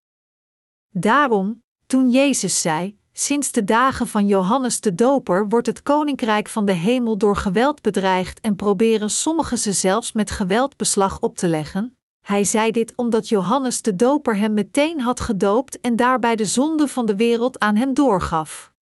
Daarom, 0.89 1.63
toen 1.87 2.11
Jezus 2.11 2.61
zei: 2.61 2.99
Sinds 3.13 3.53
de 3.53 3.65
dagen 3.65 4.07
van 4.07 4.27
Johannes 4.27 4.81
de 4.81 4.95
Doper 4.95 5.49
wordt 5.49 5.67
het 5.67 5.83
koninkrijk 5.83 6.49
van 6.49 6.65
de 6.65 6.73
hemel 6.73 7.19
door 7.19 7.37
geweld 7.37 7.83
bedreigd 7.83 8.41
en 8.41 8.57
proberen 8.57 9.11
sommigen 9.11 9.59
ze 9.59 9.73
zelfs 9.73 10.13
met 10.13 10.31
geweld 10.31 10.77
beslag 10.77 11.21
op 11.21 11.37
te 11.37 11.49
leggen. 11.49 11.97
Hij 12.23 12.45
zei 12.45 12.71
dit 12.71 12.93
omdat 12.97 13.29
Johannes 13.29 13.83
de 13.83 13.97
Doper 13.97 14.37
hem 14.37 14.55
meteen 14.55 15.01
had 15.01 15.21
gedoopt 15.21 15.81
en 15.81 15.97
daarbij 15.97 16.37
de 16.37 16.45
zonde 16.45 16.89
van 16.89 17.07
de 17.07 17.17
wereld 17.17 17.59
aan 17.59 17.77
hem 17.77 17.95
doorgaf. 17.95 18.73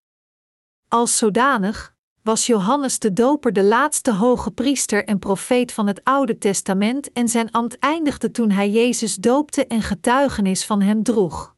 Als 0.88 1.16
zodanig 1.16 1.94
was 2.22 2.46
Johannes 2.46 2.98
de 2.98 3.12
Doper 3.12 3.52
de 3.52 3.64
laatste 3.64 4.14
hoge 4.14 4.50
priester 4.50 5.04
en 5.04 5.18
profeet 5.18 5.72
van 5.72 5.86
het 5.86 6.04
Oude 6.04 6.38
Testament 6.38 7.12
en 7.12 7.28
zijn 7.28 7.50
ambt 7.50 7.78
eindigde 7.78 8.30
toen 8.30 8.50
hij 8.50 8.70
Jezus 8.70 9.14
doopte 9.14 9.66
en 9.66 9.82
getuigenis 9.82 10.66
van 10.66 10.80
hem 10.80 11.02
droeg. 11.02 11.56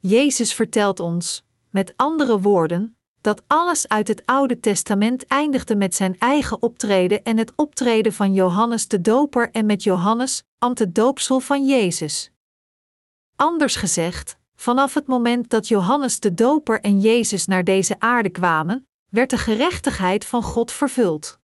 Jezus 0.00 0.54
vertelt 0.54 1.00
ons, 1.00 1.44
met 1.70 1.92
andere 1.96 2.40
woorden, 2.40 2.95
dat 3.26 3.42
alles 3.46 3.88
uit 3.88 4.08
het 4.08 4.22
Oude 4.26 4.60
Testament 4.60 5.26
eindigde 5.26 5.76
met 5.76 5.94
zijn 5.94 6.18
eigen 6.18 6.62
optreden 6.62 7.24
en 7.24 7.36
het 7.36 7.52
optreden 7.56 8.12
van 8.12 8.32
Johannes 8.32 8.88
de 8.88 9.00
Doper 9.00 9.50
en 9.50 9.66
met 9.66 9.82
Johannes, 9.82 10.42
ambt 10.58 10.78
het 10.78 10.94
doopsel 10.94 11.40
van 11.40 11.66
Jezus. 11.66 12.30
Anders 13.36 13.76
gezegd, 13.76 14.36
vanaf 14.54 14.94
het 14.94 15.06
moment 15.06 15.50
dat 15.50 15.68
Johannes 15.68 16.20
de 16.20 16.34
Doper 16.34 16.80
en 16.80 17.00
Jezus 17.00 17.46
naar 17.46 17.64
deze 17.64 17.96
aarde 17.98 18.30
kwamen, 18.30 18.86
werd 19.10 19.30
de 19.30 19.38
gerechtigheid 19.38 20.24
van 20.24 20.42
God 20.42 20.72
vervuld. 20.72 21.38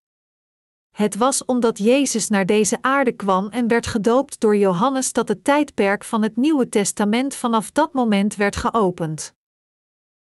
Het 0.91 1.17
was 1.17 1.45
omdat 1.45 1.79
Jezus 1.79 2.29
naar 2.29 2.47
deze 2.47 2.79
aarde 2.81 3.13
kwam 3.13 3.49
en 3.49 3.69
werd 3.69 3.87
gedoopt 3.87 4.41
door 4.41 4.57
Johannes 4.57 5.13
dat 5.13 5.29
het 5.29 5.45
tijdperk 5.45 6.05
van 6.05 6.23
het 6.23 6.37
Nieuwe 6.37 6.69
Testament 6.69 7.35
vanaf 7.35 7.71
dat 7.71 7.93
moment 7.93 8.37
werd 8.37 8.57
geopend. 8.57 9.39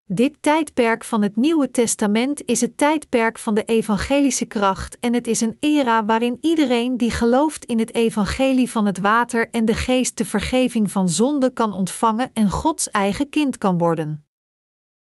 Dit 0.08 0.36
tijdperk 0.40 1.04
van 1.04 1.22
het 1.22 1.36
Nieuwe 1.36 1.70
Testament 1.70 2.42
is 2.44 2.60
het 2.60 2.76
tijdperk 2.76 3.38
van 3.38 3.54
de 3.54 3.64
evangelische 3.64 4.44
kracht 4.44 4.98
en 4.98 5.14
het 5.14 5.26
is 5.26 5.40
een 5.40 5.56
era 5.60 6.04
waarin 6.04 6.38
iedereen 6.40 6.96
die 6.96 7.10
gelooft 7.10 7.64
in 7.64 7.78
het 7.78 7.94
evangelie 7.94 8.70
van 8.70 8.86
het 8.86 8.98
water 8.98 9.50
en 9.50 9.64
de 9.64 9.74
geest 9.74 10.18
de 10.18 10.24
vergeving 10.24 10.90
van 10.90 11.08
zonde 11.08 11.52
kan 11.52 11.72
ontvangen 11.72 12.30
en 12.32 12.50
Gods 12.50 12.90
eigen 12.90 13.28
kind 13.28 13.58
kan 13.58 13.78
worden. 13.78 14.26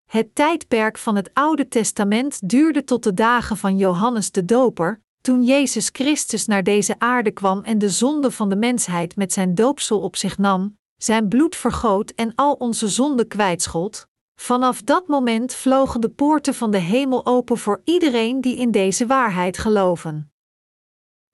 Het 0.05 0.35
tijdperk 0.35 0.97
van 0.97 1.15
het 1.15 1.29
Oude 1.33 1.67
Testament 1.67 2.49
duurde 2.49 2.83
tot 2.83 3.03
de 3.03 3.13
dagen 3.13 3.57
van 3.57 3.77
Johannes 3.77 4.31
de 4.31 4.45
Doper, 4.45 5.01
toen 5.21 5.43
Jezus 5.43 5.89
Christus 5.91 6.45
naar 6.45 6.63
deze 6.63 6.99
aarde 6.99 7.31
kwam 7.31 7.63
en 7.63 7.77
de 7.77 7.89
zonde 7.89 8.31
van 8.31 8.49
de 8.49 8.55
mensheid 8.55 9.15
met 9.15 9.33
zijn 9.33 9.55
doopsel 9.55 9.99
op 9.99 10.15
zich 10.15 10.37
nam, 10.37 10.77
zijn 10.97 11.27
bloed 11.27 11.55
vergoot 11.55 12.11
en 12.11 12.31
al 12.35 12.53
onze 12.53 12.87
zonden 12.87 13.27
kwijtschot, 13.27 14.08
vanaf 14.39 14.81
dat 14.81 15.07
moment 15.07 15.53
vlogen 15.53 16.01
de 16.01 16.09
poorten 16.09 16.53
van 16.53 16.71
de 16.71 16.77
hemel 16.77 17.25
open 17.25 17.57
voor 17.57 17.81
iedereen 17.83 18.41
die 18.41 18.55
in 18.55 18.71
deze 18.71 19.05
waarheid 19.05 19.57
geloven. 19.57 20.31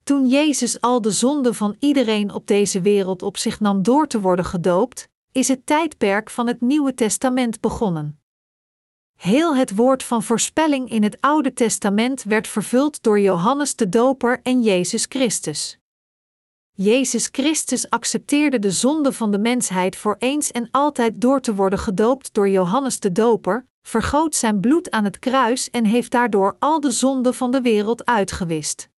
Toen 0.02 0.28
Jezus 0.28 0.80
al 0.80 1.00
de 1.00 1.10
zonden 1.10 1.54
van 1.54 1.76
iedereen 1.78 2.32
op 2.32 2.46
deze 2.46 2.80
wereld 2.80 3.22
op 3.22 3.36
zich 3.36 3.60
nam 3.60 3.82
door 3.82 4.06
te 4.06 4.20
worden 4.20 4.44
gedoopt, 4.44 5.08
is 5.32 5.48
het 5.48 5.66
tijdperk 5.66 6.30
van 6.30 6.46
het 6.46 6.60
Nieuwe 6.60 6.94
Testament 6.94 7.60
begonnen. 7.60 8.20
Heel 9.16 9.56
het 9.56 9.74
woord 9.74 10.02
van 10.02 10.22
voorspelling 10.22 10.90
in 10.90 11.02
het 11.02 11.16
Oude 11.20 11.52
Testament 11.52 12.22
werd 12.22 12.48
vervuld 12.48 13.02
door 13.02 13.20
Johannes 13.20 13.76
de 13.76 13.88
Doper 13.88 14.40
en 14.42 14.62
Jezus 14.62 15.06
Christus. 15.08 15.78
Jezus 16.78 17.28
Christus 17.32 17.90
accepteerde 17.90 18.58
de 18.58 18.70
zonde 18.70 19.12
van 19.12 19.30
de 19.30 19.38
mensheid 19.38 19.96
voor 19.96 20.16
eens 20.18 20.50
en 20.52 20.68
altijd 20.70 21.20
door 21.20 21.40
te 21.40 21.54
worden 21.54 21.78
gedoopt 21.78 22.34
door 22.34 22.48
Johannes 22.48 23.00
de 23.00 23.12
Doper, 23.12 23.66
vergoot 23.82 24.34
zijn 24.34 24.60
bloed 24.60 24.90
aan 24.90 25.04
het 25.04 25.18
kruis 25.18 25.70
en 25.70 25.84
heeft 25.84 26.10
daardoor 26.10 26.56
al 26.58 26.80
de 26.80 26.90
zonden 26.90 27.34
van 27.34 27.50
de 27.50 27.60
wereld 27.60 28.04
uitgewist. 28.04 28.88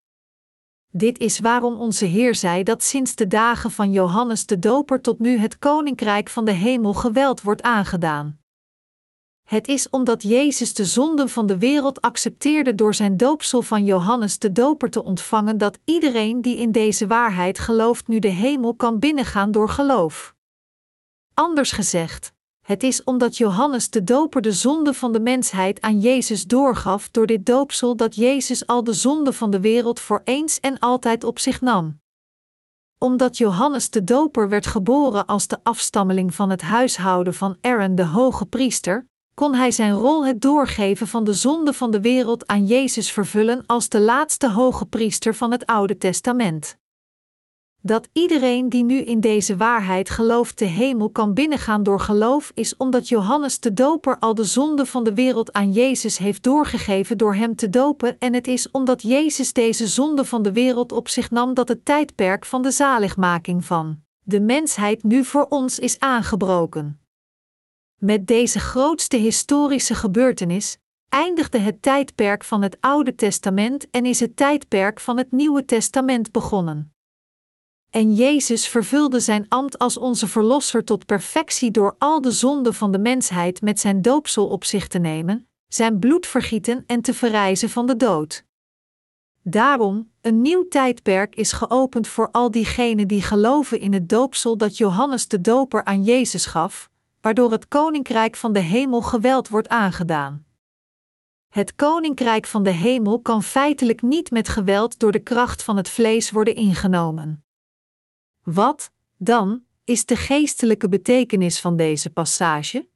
Dit 0.91 1.19
is 1.19 1.39
waarom 1.39 1.81
onze 1.81 2.05
Heer 2.05 2.35
zei 2.35 2.63
dat 2.63 2.83
sinds 2.83 3.15
de 3.15 3.27
dagen 3.27 3.71
van 3.71 3.93
Johannes 3.93 4.47
de 4.47 4.59
Doper 4.59 5.01
tot 5.01 5.19
nu 5.19 5.39
het 5.39 5.59
koninkrijk 5.59 6.29
van 6.29 6.45
de 6.45 6.53
hemel 6.53 6.95
geweld 6.95 7.43
wordt 7.43 7.63
aangedaan. 7.63 8.38
Het 9.49 9.69
is 9.69 9.91
omdat 9.91 10.23
Jezus 10.23 10.75
de 10.75 10.85
zonden 10.85 11.29
van 11.29 11.47
de 11.47 11.59
wereld 11.59 12.01
accepteerde 12.01 12.75
door 12.75 12.95
zijn 12.95 13.17
doopsel 13.17 13.63
van 13.63 13.85
Johannes 13.85 14.39
de 14.39 14.53
Doper 14.53 14.91
te 14.91 15.05
ontvangen 15.05 15.59
dat 15.59 15.79
iedereen 15.85 16.43
die 16.43 16.57
in 16.57 16.73
deze 16.73 17.07
waarheid 17.07 17.59
gelooft 17.59 18.09
nu 18.09 18.19
de 18.19 18.29
hemel 18.29 18.75
kan 18.75 18.99
binnengaan 18.99 19.51
door 19.51 19.69
geloof. 19.69 20.35
Anders 21.35 21.73
gezegd, 21.73 22.33
Het 22.67 22.83
is 22.83 23.05
omdat 23.05 23.37
Johannes 23.37 23.91
de 23.91 24.05
Doper 24.05 24.43
de 24.43 24.53
zonde 24.53 24.95
van 24.95 25.13
de 25.13 25.21
mensheid 25.21 25.81
aan 25.81 26.01
Jezus 26.01 26.47
doorgaf 26.47 27.11
door 27.11 27.27
dit 27.27 27.47
doopsel 27.47 27.97
dat 27.97 28.15
Jezus 28.15 28.67
al 28.67 28.85
de 28.85 28.93
zonde 28.93 29.33
van 29.33 29.51
de 29.51 29.61
wereld 29.61 30.01
voor 30.01 30.21
eens 30.25 30.61
en 30.61 30.79
altijd 30.79 31.25
op 31.25 31.39
zich 31.39 31.61
nam. 31.61 32.01
Omdat 32.99 33.37
Johannes 33.37 33.91
de 33.91 34.05
Doper 34.05 34.49
werd 34.49 34.67
geboren 34.67 35.27
als 35.27 35.47
de 35.47 35.59
afstammeling 35.63 36.35
van 36.35 36.51
het 36.51 36.63
huishouden 36.63 37.35
van 37.35 37.57
Aaron 37.61 37.95
de 37.95 38.05
hoge 38.05 38.47
priester, 38.47 39.07
kon 39.39 39.55
hij 39.55 39.71
zijn 39.71 39.93
rol 39.93 40.27
het 40.27 40.41
doorgeven 40.41 41.07
van 41.07 41.25
de 41.25 41.33
zonde 41.33 41.73
van 41.73 41.91
de 41.91 42.01
wereld 42.01 42.47
aan 42.47 42.67
Jezus 42.67 43.13
vervullen 43.13 43.63
als 43.67 43.89
de 43.89 44.01
laatste 44.01 44.51
hoge 44.51 44.87
priester 44.87 45.35
van 45.35 45.51
het 45.51 45.67
Oude 45.67 45.99
Testament 45.99 46.79
dat 47.83 48.09
iedereen 48.13 48.69
die 48.69 48.85
nu 48.85 48.99
in 48.99 49.21
deze 49.21 49.57
waarheid 49.57 50.11
gelooft 50.11 50.59
de 50.59 50.65
hemel 50.65 51.11
kan 51.11 51.35
binnengaan 51.35 51.83
door 51.83 52.01
geloof 52.01 52.51
is 52.55 52.77
omdat 52.77 53.09
Johannes 53.09 53.61
de 53.61 53.73
Doper 53.73 54.19
al 54.19 54.35
de 54.35 54.45
zonde 54.45 54.87
van 54.87 55.05
de 55.05 55.15
wereld 55.15 55.53
aan 55.53 55.73
Jezus 55.73 56.19
heeft 56.19 56.43
doorgegeven 56.43 57.19
door 57.19 57.35
hem 57.35 57.57
te 57.57 57.71
dopen 57.71 58.17
en 58.19 58.35
het 58.35 58.47
is 58.47 58.71
omdat 58.71 59.03
Jezus 59.03 59.53
deze 59.53 59.87
zonde 59.87 60.25
van 60.25 60.43
de 60.43 60.53
wereld 60.53 60.93
op 60.93 61.09
zich 61.09 61.31
nam 61.31 61.55
dat 61.55 61.69
het 61.69 61.85
tijdperk 61.85 62.47
van 62.47 62.63
de 62.63 62.71
zaligmaking 62.71 63.65
van 63.65 64.01
de 64.23 64.41
mensheid 64.41 65.03
nu 65.03 65.25
voor 65.25 65.47
ons 65.49 65.79
is 65.79 65.99
aangebroken. 65.99 67.08
Met 67.99 68.27
deze 68.27 68.59
grootste 68.59 69.17
historische 69.17 69.95
gebeurtenis 69.95 70.79
eindigde 71.09 71.59
het 71.59 71.83
tijdperk 71.83 72.45
van 72.45 72.63
het 72.63 72.77
Oude 72.81 73.15
Testament 73.15 73.91
en 73.91 74.07
is 74.07 74.21
het 74.21 74.37
tijdperk 74.37 75.01
van 75.01 75.17
het 75.17 75.33
Nieuwe 75.33 75.65
Testament 75.65 76.33
begonnen. 76.33 76.95
En 77.91 78.15
Jezus 78.15 78.69
vervulde 78.69 79.21
zijn 79.21 79.47
ambt 79.49 79.79
als 79.79 79.97
onze 79.97 80.27
Verlosser 80.27 80.85
tot 80.85 81.07
perfectie 81.07 81.71
door 81.71 81.95
al 81.99 82.21
de 82.21 82.31
zonden 82.31 82.75
van 82.75 82.93
de 82.93 82.99
mensheid 82.99 83.61
met 83.61 83.81
zijn 83.81 84.03
doopsel 84.03 84.49
op 84.49 84.65
zich 84.65 84.89
te 84.89 84.99
nemen, 84.99 85.49
zijn 85.69 85.99
bloed 85.99 86.27
vergieten 86.27 86.85
en 86.87 87.01
te 87.01 87.15
verrijzen 87.15 87.71
van 87.71 87.87
de 87.87 87.97
dood. 87.97 88.45
Daarom, 89.43 90.11
een 90.21 90.43
nieuw 90.43 90.69
tijdperk 90.69 91.35
is 91.35 91.53
geopend 91.53 92.09
voor 92.09 92.31
al 92.31 92.51
diegenen 92.51 93.09
die 93.09 93.23
geloven 93.23 93.81
in 93.81 93.93
het 93.93 94.09
doopsel 94.09 94.57
dat 94.57 94.77
Johannes 94.77 95.29
de 95.29 95.41
Doper 95.41 95.85
aan 95.85 96.05
Jezus 96.05 96.47
gaf, 96.47 96.91
waardoor 97.21 97.51
het 97.51 97.69
koninkrijk 97.69 98.37
van 98.37 98.53
de 98.53 98.61
hemel 98.61 99.03
geweld 99.03 99.49
wordt 99.49 99.69
aangedaan. 99.69 100.47
Het 101.49 101.75
koninkrijk 101.75 102.47
van 102.47 102.63
de 102.63 102.71
hemel 102.71 103.21
kan 103.21 103.43
feitelijk 103.43 104.03
niet 104.03 104.31
met 104.31 104.49
geweld 104.49 104.99
door 104.99 105.13
de 105.13 105.23
kracht 105.23 105.63
van 105.63 105.77
het 105.77 105.89
vlees 105.89 106.31
worden 106.31 106.55
ingenomen. 106.55 107.45
Wat, 108.43 108.93
dan, 109.17 109.65
is 109.85 110.07
de 110.07 110.17
geestelijke 110.17 110.89
betekenis 110.89 111.61
van 111.61 111.77
deze 111.77 112.11
passage? 112.11 112.89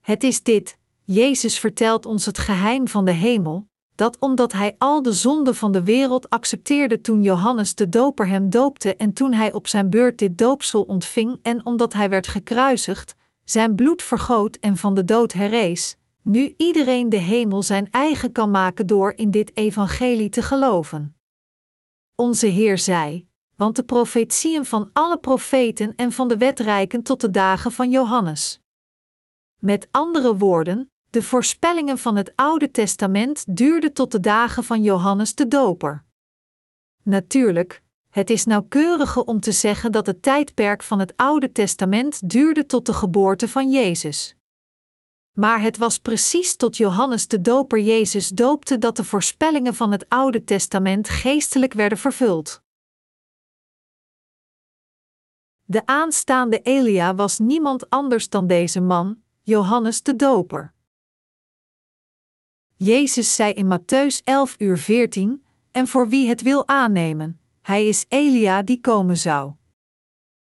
Het 0.00 0.22
is 0.22 0.42
dit: 0.42 0.78
Jezus 1.04 1.58
vertelt 1.58 2.06
ons 2.06 2.26
het 2.26 2.38
geheim 2.38 2.88
van 2.88 3.04
de 3.04 3.12
hemel, 3.12 3.68
dat 3.94 4.18
omdat 4.18 4.52
hij 4.52 4.74
al 4.78 5.02
de 5.02 5.12
zonden 5.12 5.54
van 5.54 5.72
de 5.72 5.82
wereld 5.82 6.30
accepteerde 6.30 7.00
toen 7.00 7.22
Johannes 7.22 7.74
de 7.74 7.88
Doper 7.88 8.28
hem 8.28 8.50
doopte 8.50 8.96
en 8.96 9.12
toen 9.12 9.32
hij 9.32 9.52
op 9.52 9.66
zijn 9.66 9.90
beurt 9.90 10.18
dit 10.18 10.38
doopsel 10.38 10.82
ontving 10.82 11.38
en 11.42 11.66
omdat 11.66 11.92
hij 11.92 12.08
werd 12.08 12.26
gekruisigd, 12.26 13.14
zijn 13.52 13.74
bloed 13.74 14.02
vergoot 14.02 14.56
en 14.56 14.76
van 14.76 14.94
de 14.94 15.04
dood 15.04 15.32
herrees, 15.32 15.96
nu 16.22 16.54
iedereen 16.56 17.08
de 17.08 17.16
hemel 17.16 17.62
zijn 17.62 17.90
eigen 17.90 18.32
kan 18.32 18.50
maken 18.50 18.86
door 18.86 19.12
in 19.12 19.30
dit 19.30 19.56
evangelie 19.56 20.28
te 20.28 20.42
geloven. 20.42 21.16
Onze 22.14 22.46
Heer 22.46 22.78
zei: 22.78 23.26
want 23.56 23.76
de 23.76 23.82
profetieën 23.82 24.64
van 24.64 24.90
alle 24.92 25.18
profeten 25.18 25.94
en 25.96 26.12
van 26.12 26.28
de 26.28 26.36
wet 26.36 26.60
reiken 26.60 27.02
tot 27.02 27.20
de 27.20 27.30
dagen 27.30 27.72
van 27.72 27.90
Johannes. 27.90 28.60
Met 29.58 29.88
andere 29.90 30.36
woorden, 30.36 30.90
de 31.10 31.22
voorspellingen 31.22 31.98
van 31.98 32.16
het 32.16 32.32
Oude 32.34 32.70
Testament 32.70 33.56
duurden 33.56 33.92
tot 33.92 34.12
de 34.12 34.20
dagen 34.20 34.64
van 34.64 34.82
Johannes 34.82 35.34
de 35.34 35.48
Doper. 35.48 36.04
Natuurlijk, 37.02 37.82
het 38.12 38.30
is 38.30 38.44
nauwkeuriger 38.44 39.22
om 39.22 39.40
te 39.40 39.52
zeggen 39.52 39.92
dat 39.92 40.06
het 40.06 40.22
tijdperk 40.22 40.82
van 40.82 40.98
het 40.98 41.12
Oude 41.16 41.52
Testament 41.52 42.28
duurde 42.28 42.66
tot 42.66 42.86
de 42.86 42.92
geboorte 42.92 43.48
van 43.48 43.70
Jezus. 43.70 44.36
Maar 45.32 45.60
het 45.60 45.76
was 45.76 45.98
precies 45.98 46.56
tot 46.56 46.76
Johannes 46.76 47.28
de 47.28 47.40
Doper 47.40 47.80
Jezus 47.80 48.28
doopte 48.28 48.78
dat 48.78 48.96
de 48.96 49.04
voorspellingen 49.04 49.74
van 49.74 49.92
het 49.92 50.08
Oude 50.08 50.44
Testament 50.44 51.08
geestelijk 51.08 51.72
werden 51.72 51.98
vervuld. 51.98 52.62
De 55.62 55.86
aanstaande 55.86 56.60
Elia 56.60 57.14
was 57.14 57.38
niemand 57.38 57.90
anders 57.90 58.28
dan 58.28 58.46
deze 58.46 58.80
man, 58.80 59.22
Johannes 59.42 60.02
de 60.02 60.16
Doper. 60.16 60.74
Jezus 62.76 63.34
zei 63.34 63.52
in 63.52 63.78
Matthäus 63.78 64.24
11 64.24 64.54
uur 64.58 64.78
14, 64.78 65.44
en 65.70 65.88
voor 65.88 66.08
wie 66.08 66.28
het 66.28 66.42
wil 66.42 66.68
aannemen, 66.68 67.41
hij 67.62 67.86
is 67.86 68.04
Elia 68.08 68.62
die 68.62 68.80
komen 68.80 69.16
zou. 69.16 69.52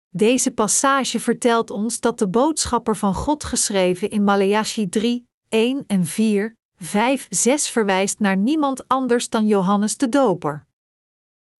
Deze 0.08 0.50
passage 0.50 1.20
vertelt 1.20 1.70
ons 1.70 2.00
dat 2.00 2.18
de 2.18 2.28
boodschapper 2.28 2.96
van 2.96 3.14
God 3.14 3.44
geschreven 3.44 4.10
in 4.10 4.24
Maleachi 4.24 4.88
3, 4.88 5.28
1 5.48 5.84
en 5.86 6.04
4, 6.04 6.56
5, 6.76 7.26
6 7.30 7.68
verwijst 7.68 8.18
naar 8.18 8.36
niemand 8.36 8.88
anders 8.88 9.28
dan 9.28 9.46
Johannes 9.46 9.96
de 9.96 10.08
Doper. 10.08 10.66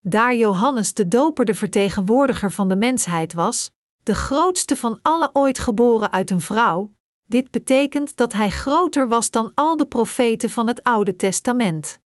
Daar 0.01 0.35
Johannes 0.35 0.95
de 0.95 1.09
Doper 1.09 1.45
de 1.45 1.55
vertegenwoordiger 1.55 2.53
van 2.53 2.69
de 2.69 2.77
mensheid 2.77 3.33
was, 3.33 3.71
de 4.03 4.15
grootste 4.15 4.77
van 4.77 4.99
alle 5.03 5.31
ooit 5.33 5.59
geboren 5.59 6.13
uit 6.13 6.31
een 6.31 6.41
vrouw, 6.41 6.93
dit 7.25 7.51
betekent 7.51 8.17
dat 8.17 8.33
hij 8.33 8.51
groter 8.51 9.09
was 9.09 9.31
dan 9.31 9.53
al 9.55 9.77
de 9.77 9.87
profeten 9.87 10.51
van 10.51 10.67
het 10.67 10.83
Oude 10.83 11.17
Testament. 11.17 12.01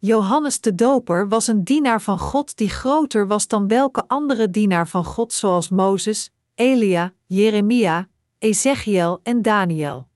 Johannes 0.00 0.60
de 0.60 0.74
Doper 0.74 1.28
was 1.28 1.46
een 1.46 1.64
dienaar 1.64 2.02
van 2.02 2.18
God 2.18 2.56
die 2.56 2.68
groter 2.68 3.26
was 3.26 3.46
dan 3.46 3.68
welke 3.68 4.04
andere 4.06 4.50
dienaar 4.50 4.88
van 4.88 5.04
God 5.04 5.32
zoals 5.32 5.68
Mozes, 5.68 6.30
Elia, 6.54 7.12
Jeremia, 7.26 8.08
Ezechiel 8.38 9.20
en 9.22 9.42
Daniel. 9.42 10.08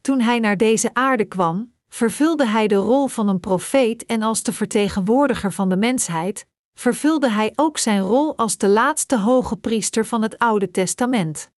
Toen 0.00 0.20
hij 0.20 0.38
naar 0.38 0.56
deze 0.56 0.94
aarde 0.94 1.24
kwam, 1.24 1.72
vervulde 1.88 2.46
hij 2.46 2.66
de 2.66 2.74
rol 2.74 3.06
van 3.06 3.28
een 3.28 3.40
profeet 3.40 4.06
en 4.06 4.22
als 4.22 4.42
de 4.42 4.52
vertegenwoordiger 4.52 5.52
van 5.52 5.68
de 5.68 5.76
mensheid, 5.76 6.46
vervulde 6.74 7.30
hij 7.30 7.52
ook 7.54 7.78
zijn 7.78 8.00
rol 8.00 8.36
als 8.36 8.56
de 8.56 8.68
laatste 8.68 9.18
hoge 9.18 9.56
priester 9.56 10.06
van 10.06 10.22
het 10.22 10.38
Oude 10.38 10.70
Testament. 10.70 11.52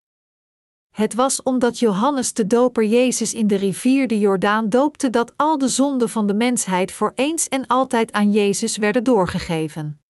Het 0.97 1.13
was 1.13 1.43
omdat 1.43 1.79
Johannes 1.79 2.33
de 2.33 2.47
Doper 2.47 2.85
Jezus 2.85 3.33
in 3.33 3.47
de 3.47 3.55
rivier 3.55 4.07
de 4.07 4.19
Jordaan 4.19 4.69
doopte 4.69 5.09
dat 5.09 5.33
al 5.35 5.57
de 5.57 5.67
zonden 5.67 6.09
van 6.09 6.27
de 6.27 6.33
mensheid 6.33 6.91
voor 6.91 7.11
eens 7.15 7.47
en 7.47 7.67
altijd 7.67 8.11
aan 8.11 8.31
Jezus 8.31 8.77
werden 8.77 9.03
doorgegeven. 9.03 10.01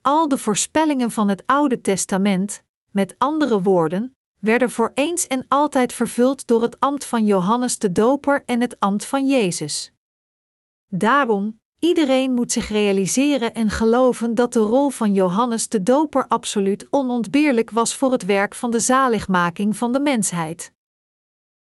Al 0.00 0.28
de 0.28 0.38
voorspellingen 0.38 1.10
van 1.10 1.28
het 1.28 1.42
Oude 1.46 1.80
Testament, 1.80 2.62
met 2.90 3.14
andere 3.18 3.62
woorden, 3.62 4.16
werden 4.38 4.70
voor 4.70 4.90
eens 4.94 5.26
en 5.26 5.44
altijd 5.48 5.92
vervuld 5.92 6.46
door 6.46 6.62
het 6.62 6.80
ambt 6.80 7.04
van 7.04 7.24
Johannes 7.24 7.78
de 7.78 7.92
Doper 7.92 8.42
en 8.44 8.60
het 8.60 8.80
ambt 8.80 9.04
van 9.04 9.26
Jezus. 9.26 9.92
Daarom, 10.86 11.59
iedereen 11.80 12.34
moet 12.34 12.52
zich 12.52 12.68
realiseren 12.68 13.54
en 13.54 13.70
geloven 13.70 14.34
dat 14.34 14.52
de 14.52 14.58
rol 14.58 14.90
van 14.90 15.14
Johannes 15.14 15.68
de 15.68 15.82
Doper 15.82 16.26
absoluut 16.28 16.86
onontbeerlijk 16.90 17.70
was 17.70 17.94
voor 17.94 18.12
het 18.12 18.24
werk 18.24 18.54
van 18.54 18.70
de 18.70 18.80
zaligmaking 18.80 19.76
van 19.76 19.92
de 19.92 20.00
mensheid. 20.00 20.72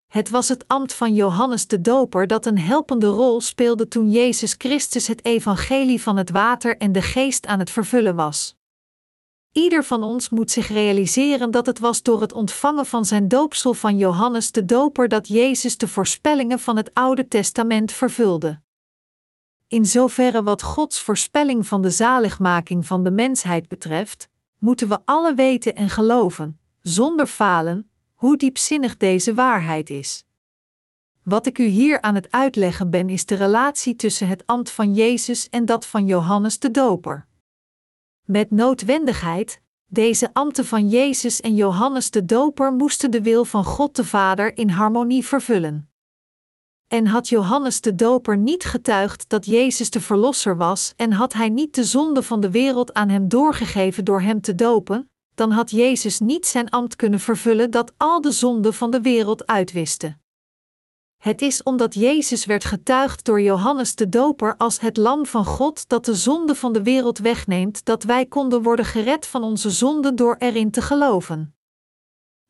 Het 0.07 0.29
was 0.29 0.49
het 0.49 0.67
ambt 0.67 0.93
van 0.93 1.13
Johannes 1.13 1.67
de 1.67 1.81
Doper 1.81 2.27
dat 2.27 2.45
een 2.45 2.59
helpende 2.59 3.07
rol 3.07 3.41
speelde 3.41 3.87
toen 3.87 4.11
Jezus 4.11 4.55
Christus 4.57 5.07
het 5.07 5.25
evangelie 5.25 6.01
van 6.01 6.17
het 6.17 6.29
water 6.29 6.77
en 6.77 6.91
de 6.91 7.01
geest 7.01 7.45
aan 7.45 7.59
het 7.59 7.69
vervullen 7.69 8.15
was. 8.15 8.55
Ieder 9.51 9.83
van 9.83 10.03
ons 10.03 10.29
moet 10.29 10.51
zich 10.51 10.67
realiseren 10.67 11.51
dat 11.51 11.65
het 11.65 11.79
was 11.79 12.03
door 12.03 12.21
het 12.21 12.33
ontvangen 12.33 12.85
van 12.85 13.05
zijn 13.05 13.27
doopsel 13.27 13.73
van 13.73 13.97
Johannes 13.97 14.51
de 14.51 14.65
Doper 14.65 15.07
dat 15.07 15.27
Jezus 15.27 15.77
de 15.77 15.87
voorspellingen 15.87 16.59
van 16.59 16.77
het 16.77 16.93
Oude 16.93 17.27
Testament 17.27 17.91
vervulde. 17.91 18.65
In 19.69 19.85
zoverre 19.85 20.43
wat 20.43 20.61
Gods 20.61 21.01
voorspelling 21.01 21.67
van 21.67 21.81
de 21.81 21.89
zaligmaking 21.89 22.85
van 22.85 23.03
de 23.03 23.11
mensheid 23.11 23.67
betreft, 23.67 24.29
moeten 24.57 24.87
we 24.89 24.99
alle 25.05 25.33
weten 25.33 25.75
en 25.75 25.89
geloven, 25.89 26.59
zonder 26.81 27.27
falen, 27.27 27.89
hoe 28.13 28.37
diepzinnig 28.37 28.97
deze 28.97 29.33
waarheid 29.33 29.89
is. 29.89 30.25
Wat 31.23 31.45
ik 31.45 31.57
u 31.57 31.65
hier 31.65 32.01
aan 32.01 32.15
het 32.15 32.31
uitleggen 32.31 32.89
ben, 32.89 33.09
is 33.09 33.25
de 33.25 33.35
relatie 33.35 33.95
tussen 33.95 34.27
het 34.27 34.45
ambt 34.45 34.71
van 34.71 34.93
Jezus 34.93 35.49
en 35.49 35.65
dat 35.65 35.85
van 35.85 36.05
Johannes 36.05 36.59
de 36.59 36.71
Doper. 36.71 37.27
Met 38.23 38.51
noodwendigheid, 38.51 39.61
deze 39.85 40.33
ambten 40.33 40.65
van 40.65 40.89
Jezus 40.89 41.41
en 41.41 41.55
Johannes 41.55 42.11
de 42.11 42.25
Doper 42.25 42.73
moesten 42.73 43.11
de 43.11 43.21
wil 43.21 43.45
van 43.45 43.63
God 43.63 43.95
de 43.95 44.05
Vader 44.05 44.57
in 44.57 44.69
harmonie 44.69 45.25
vervullen. 45.25 45.89
En 46.87 47.07
had 47.07 47.29
Johannes 47.29 47.81
de 47.81 47.95
Doper 47.95 48.37
niet 48.37 48.63
getuigd 48.63 49.29
dat 49.29 49.45
Jezus 49.45 49.89
de 49.89 50.01
Verlosser 50.01 50.57
was 50.57 50.93
en 50.95 51.11
had 51.11 51.33
hij 51.33 51.49
niet 51.49 51.75
de 51.75 51.83
zonde 51.83 52.23
van 52.23 52.39
de 52.39 52.51
wereld 52.51 52.93
aan 52.93 53.09
hem 53.09 53.27
doorgegeven 53.27 54.05
door 54.05 54.21
hem 54.21 54.41
te 54.41 54.55
dopen, 54.55 55.09
dan 55.35 55.51
had 55.51 55.71
Jezus 55.71 56.19
niet 56.19 56.45
zijn 56.45 56.69
ambt 56.69 56.95
kunnen 56.95 57.19
vervullen 57.19 57.71
dat 57.71 57.93
al 57.97 58.21
de 58.21 58.31
zonden 58.31 58.73
van 58.73 58.91
de 58.91 59.01
wereld 59.01 59.47
uitwiste. 59.47 60.17
Het 61.17 61.41
is 61.41 61.63
omdat 61.63 61.93
Jezus 61.93 62.45
werd 62.45 62.65
getuigd 62.65 63.25
door 63.25 63.41
Johannes 63.41 63.95
de 63.95 64.09
Doper 64.09 64.57
als 64.57 64.79
het 64.79 64.97
Lam 64.97 65.25
van 65.25 65.45
God 65.45 65.89
dat 65.89 66.05
de 66.05 66.15
zonde 66.15 66.55
van 66.55 66.73
de 66.73 66.83
wereld 66.83 67.17
wegneemt, 67.17 67.85
dat 67.85 68.03
wij 68.03 68.25
konden 68.25 68.63
worden 68.63 68.85
gered 68.85 69.27
van 69.27 69.43
onze 69.43 69.69
zonden 69.69 70.15
door 70.15 70.35
erin 70.39 70.71
te 70.71 70.81
geloven. 70.81 71.56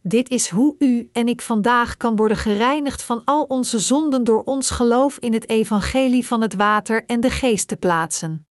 Dit 0.08 0.30
is 0.30 0.50
hoe 0.50 0.76
u 0.80 1.10
en 1.14 1.28
ik 1.28 1.42
vandaag 1.42 1.98
kan 1.98 2.16
worden 2.16 2.38
gereinigd 2.38 3.04
van 3.04 3.22
al 3.26 3.44
onze 3.44 3.80
zonden 3.80 4.24
door 4.24 4.44
ons 4.44 4.70
geloof 4.70 5.18
in 5.18 5.34
het 5.34 5.50
evangelie 5.50 6.26
van 6.26 6.42
het 6.42 6.54
water 6.54 7.06
en 7.06 7.20
de 7.20 7.30
geest 7.30 7.68
te 7.68 7.78
plaatsen. 7.78 8.48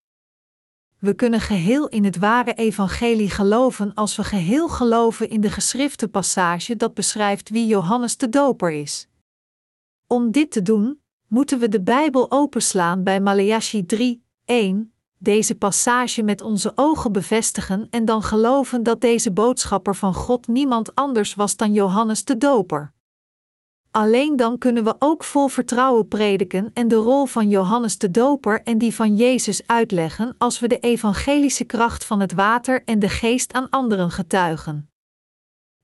We 0.99 1.15
kunnen 1.15 1.41
geheel 1.41 1.89
in 1.89 2.05
het 2.05 2.19
ware 2.19 2.55
evangelie 2.55 3.31
geloven 3.31 3.95
als 3.95 4.17
we 4.17 4.25
geheel 4.25 4.69
geloven 4.69 5.29
in 5.31 5.41
de 5.41 5.51
geschrifte 5.51 6.09
passage 6.09 6.77
dat 6.77 6.95
beschrijft 6.95 7.51
wie 7.51 7.67
Johannes 7.67 8.17
de 8.17 8.29
Doper 8.29 8.71
is. 8.71 9.09
Om 10.07 10.31
dit 10.31 10.51
te 10.51 10.63
doen, 10.63 11.01
moeten 11.29 11.59
we 11.59 11.69
de 11.69 11.83
Bijbel 11.83 12.31
openslaan 12.31 13.03
bij 13.03 13.21
Maleachi 13.21 13.87
3, 13.87 14.25
1, 14.45 14.93
deze 15.19 15.55
passage 15.55 16.23
met 16.23 16.41
onze 16.41 16.73
ogen 16.75 17.13
bevestigen 17.13 17.87
en 17.91 18.05
dan 18.05 18.23
geloven 18.23 18.83
dat 18.83 19.01
deze 19.01 19.33
boodschapper 19.33 19.97
van 19.97 20.15
God 20.15 20.47
niemand 20.47 20.95
anders 20.95 21.35
was 21.35 21.57
dan 21.57 21.73
Johannes 21.73 22.25
de 22.25 22.37
Doper. 22.37 22.95
Alleen 23.91 24.37
dan 24.37 24.59
kunnen 24.59 24.85
we 24.85 24.95
ook 24.99 25.25
vol 25.25 25.49
vertrouwen 25.49 26.09
prediken 26.09 26.71
en 26.75 26.89
de 26.89 26.95
rol 26.95 27.27
van 27.27 27.49
Johannes 27.49 27.99
de 27.99 28.11
Doper 28.11 28.63
en 28.63 28.79
die 28.79 28.95
van 28.95 29.17
Jezus 29.17 29.67
uitleggen 29.67 30.35
als 30.39 30.61
we 30.61 30.69
de 30.69 30.79
evangelische 30.79 31.65
kracht 31.65 32.05
van 32.05 32.21
het 32.21 32.33
water 32.33 32.83
en 32.85 32.99
de 32.99 33.09
geest 33.09 33.53
aan 33.53 33.71
anderen 33.71 34.11
getuigen. 34.11 34.91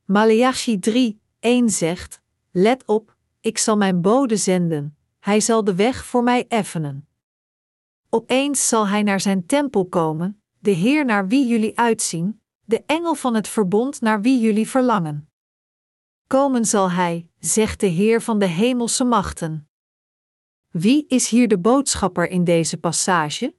Maleachi 0.04 0.78
3, 0.78 1.20
1 1.40 1.70
zegt: 1.70 2.20
Let 2.50 2.82
op, 2.86 3.16
ik 3.40 3.58
zal 3.58 3.76
mijn 3.76 4.00
bode 4.00 4.36
zenden, 4.36 4.96
hij 5.20 5.40
zal 5.40 5.64
de 5.64 5.74
weg 5.74 6.04
voor 6.04 6.22
mij 6.22 6.44
effenen. 6.48 7.06
Opeens 8.14 8.68
zal 8.68 8.88
hij 8.88 9.02
naar 9.02 9.20
zijn 9.20 9.46
tempel 9.46 9.86
komen, 9.86 10.42
de 10.58 10.70
Heer 10.70 11.04
naar 11.04 11.28
wie 11.28 11.46
jullie 11.46 11.78
uitzien, 11.78 12.40
de 12.64 12.82
engel 12.86 13.14
van 13.14 13.34
het 13.34 13.48
verbond 13.48 14.00
naar 14.00 14.20
wie 14.20 14.40
jullie 14.40 14.68
verlangen. 14.68 15.30
Komen 16.26 16.64
zal 16.64 16.90
hij, 16.90 17.28
zegt 17.38 17.80
de 17.80 17.86
Heer 17.86 18.22
van 18.22 18.38
de 18.38 18.46
hemelse 18.46 19.04
machten. 19.04 19.68
Wie 20.70 21.06
is 21.08 21.28
hier 21.28 21.48
de 21.48 21.58
boodschapper 21.58 22.28
in 22.28 22.44
deze 22.44 22.76
passage? 22.76 23.54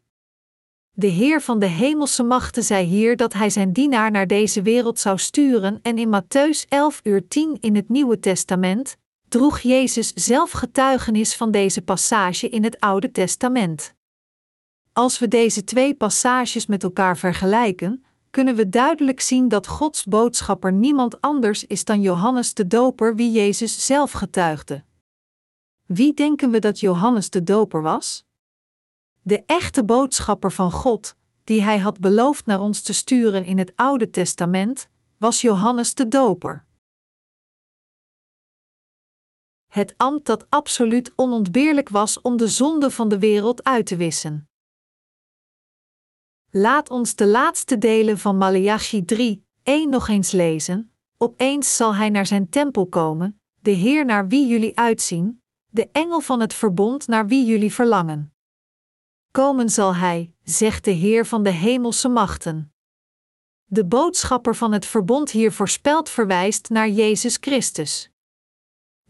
De 0.92 1.08
Heer 1.08 1.42
van 1.42 1.60
de 1.60 1.66
hemelse 1.66 2.24
machten 2.24 2.64
zei 2.64 2.86
hier 2.86 3.16
dat 3.16 3.34
hij 3.34 3.50
zijn 3.50 3.74
dienaar 3.74 4.12
naar 4.12 4.28
deze 4.28 4.62
wereld 4.62 5.00
zou 5.00 5.18
sturen 5.18 5.80
en 5.82 5.98
in 5.98 6.22
Matthäus 6.22 6.68
11 6.70 7.00
uur 7.04 7.28
10 7.28 7.58
in 7.60 7.76
het 7.76 7.90
Nieuwe 7.90 8.20
Testament 8.20 8.98
droeg 9.28 9.60
Jezus 9.60 10.14
zelf 10.14 10.52
getuigenis 10.52 11.36
van 11.36 11.52
deze 11.52 11.82
passage 11.82 12.50
in 12.50 12.64
het 12.64 12.80
Oude 12.80 13.12
Testament. 13.12 13.96
Als 14.94 15.20
we 15.20 15.28
deze 15.28 15.64
twee 15.64 15.96
passages 15.96 16.66
met 16.66 16.84
elkaar 16.84 17.18
vergelijken, 17.18 18.06
kunnen 18.30 18.56
we 18.56 18.70
duidelijk 18.70 19.22
zien 19.22 19.48
dat 19.48 19.68
Gods 19.68 20.04
boodschapper 20.04 20.74
niemand 20.74 21.22
anders 21.22 21.66
is 21.66 21.86
dan 21.86 22.02
Johannes 22.02 22.54
de 22.54 22.68
Doper, 22.68 23.16
wie 23.16 23.32
Jezus 23.32 23.86
zelf 23.86 24.12
getuigde. 24.12 24.84
Wie 25.86 26.14
denken 26.14 26.52
we 26.52 26.60
dat 26.60 26.80
Johannes 26.80 27.30
de 27.30 27.44
Doper 27.44 27.82
was? 27.82 28.26
De 29.22 29.44
echte 29.46 29.84
boodschapper 29.84 30.52
van 30.52 30.72
God, 30.72 31.16
die 31.44 31.62
hij 31.62 31.80
had 31.80 32.00
beloofd 32.00 32.46
naar 32.46 32.60
ons 32.60 32.82
te 32.82 32.94
sturen 32.94 33.46
in 33.46 33.58
het 33.58 33.72
Oude 33.76 34.10
Testament, 34.10 34.90
was 35.18 35.42
Johannes 35.42 35.94
de 35.94 36.08
Doper. 36.08 36.66
Het 39.68 39.94
ambt 39.98 40.26
dat 40.26 40.50
absoluut 40.50 41.12
onontbeerlijk 41.16 41.90
was 41.90 42.22
om 42.22 42.38
de 42.38 42.48
zonde 42.48 42.92
van 42.92 43.10
de 43.10 43.20
wereld 43.20 43.64
uit 43.64 43.86
te 43.86 43.96
wissen. 43.96 44.48
Laat 46.56 46.90
ons 46.90 47.16
de 47.16 47.28
laatste 47.28 47.78
delen 47.78 48.18
van 48.18 48.38
Malachi 48.38 49.06
3, 49.06 49.46
1 49.64 49.90
nog 49.90 50.08
eens 50.08 50.32
lezen. 50.32 50.92
Opeens 51.18 51.76
zal 51.76 51.96
hij 51.96 52.10
naar 52.10 52.26
zijn 52.26 52.50
tempel 52.50 52.88
komen, 52.88 53.42
de 53.62 53.72
Heer 53.72 54.06
naar 54.06 54.28
wie 54.28 54.48
jullie 54.48 54.78
uitzien, 54.78 55.42
de 55.68 55.90
engel 55.92 56.20
van 56.20 56.40
het 56.40 56.54
verbond 56.54 57.08
naar 57.08 57.28
wie 57.28 57.46
jullie 57.46 57.74
verlangen. 57.74 58.34
Komen 59.32 59.70
zal 59.70 59.96
hij, 59.96 60.34
zegt 60.44 60.86
de 60.86 60.92
Heer 60.92 61.26
van 61.26 61.44
de 61.44 61.50
hemelse 61.50 62.10
machten. 62.10 62.74
De 63.66 63.86
boodschapper 63.86 64.56
van 64.56 64.72
het 64.72 64.86
verbond 64.86 65.32
hier 65.32 65.52
voorspeld 65.52 66.10
verwijst 66.10 66.70
naar 66.70 66.90
Jezus 66.90 67.38
Christus. 67.42 68.13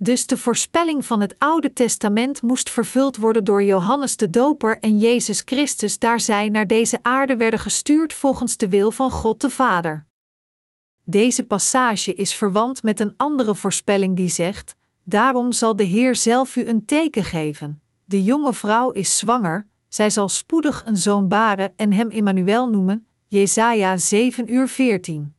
Dus 0.04 0.28
de 0.28 0.38
voorspelling 0.38 1.06
van 1.06 1.22
het 1.22 1.36
Oude 1.38 1.74
Testament 1.74 2.42
moest 2.42 2.70
vervuld 2.70 3.18
worden 3.18 3.44
door 3.44 3.64
Johannes 3.64 4.18
de 4.18 4.30
Doper 4.30 4.80
en 4.80 5.00
Jezus 5.00 5.42
Christus, 5.46 6.00
daar 6.00 6.20
zij 6.20 6.50
naar 6.50 6.68
deze 6.68 7.00
aarde 7.02 7.38
werden 7.38 7.60
gestuurd 7.60 8.14
volgens 8.14 8.58
de 8.58 8.70
wil 8.70 8.92
van 8.92 9.12
God 9.12 9.42
de 9.42 9.50
Vader. 9.50 10.06
Deze 11.04 11.44
passage 11.44 12.14
is 12.14 12.34
verwant 12.34 12.84
met 12.84 13.00
een 13.00 13.14
andere 13.18 13.56
voorspelling 13.56 14.16
die 14.16 14.30
zegt: 14.30 14.76
Daarom 15.04 15.52
zal 15.52 15.76
de 15.76 15.84
Heer 15.84 16.16
zelf 16.16 16.56
u 16.56 16.68
een 16.68 16.86
teken 16.86 17.24
geven. 17.24 17.82
De 18.06 18.24
jonge 18.24 18.54
vrouw 18.54 18.92
is 18.92 19.18
zwanger, 19.18 19.68
zij 19.88 20.10
zal 20.10 20.30
spoedig 20.30 20.84
een 20.86 20.98
zoon 20.98 21.28
baren 21.28 21.74
en 21.76 21.94
hem 21.94 22.10
Immanuel 22.10 22.70
noemen. 22.70 23.08
Jesaja 23.28 23.98
7 23.98 24.54
uur 24.54 24.68
14. 24.68 25.36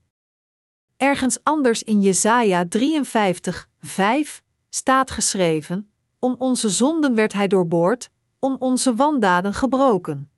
Ergens 0.96 1.38
anders 1.42 1.82
in 1.82 2.00
Jesaja 2.00 2.68
53, 2.68 3.68
5 3.80 4.42
staat 4.74 5.10
geschreven: 5.10 5.90
Om 6.18 6.34
onze 6.38 6.68
zonden 6.68 7.14
werd 7.14 7.32
hij 7.32 7.48
doorboord, 7.48 8.10
om 8.38 8.56
onze 8.58 8.94
wandaden 8.94 9.54
gebroken. 9.54 10.30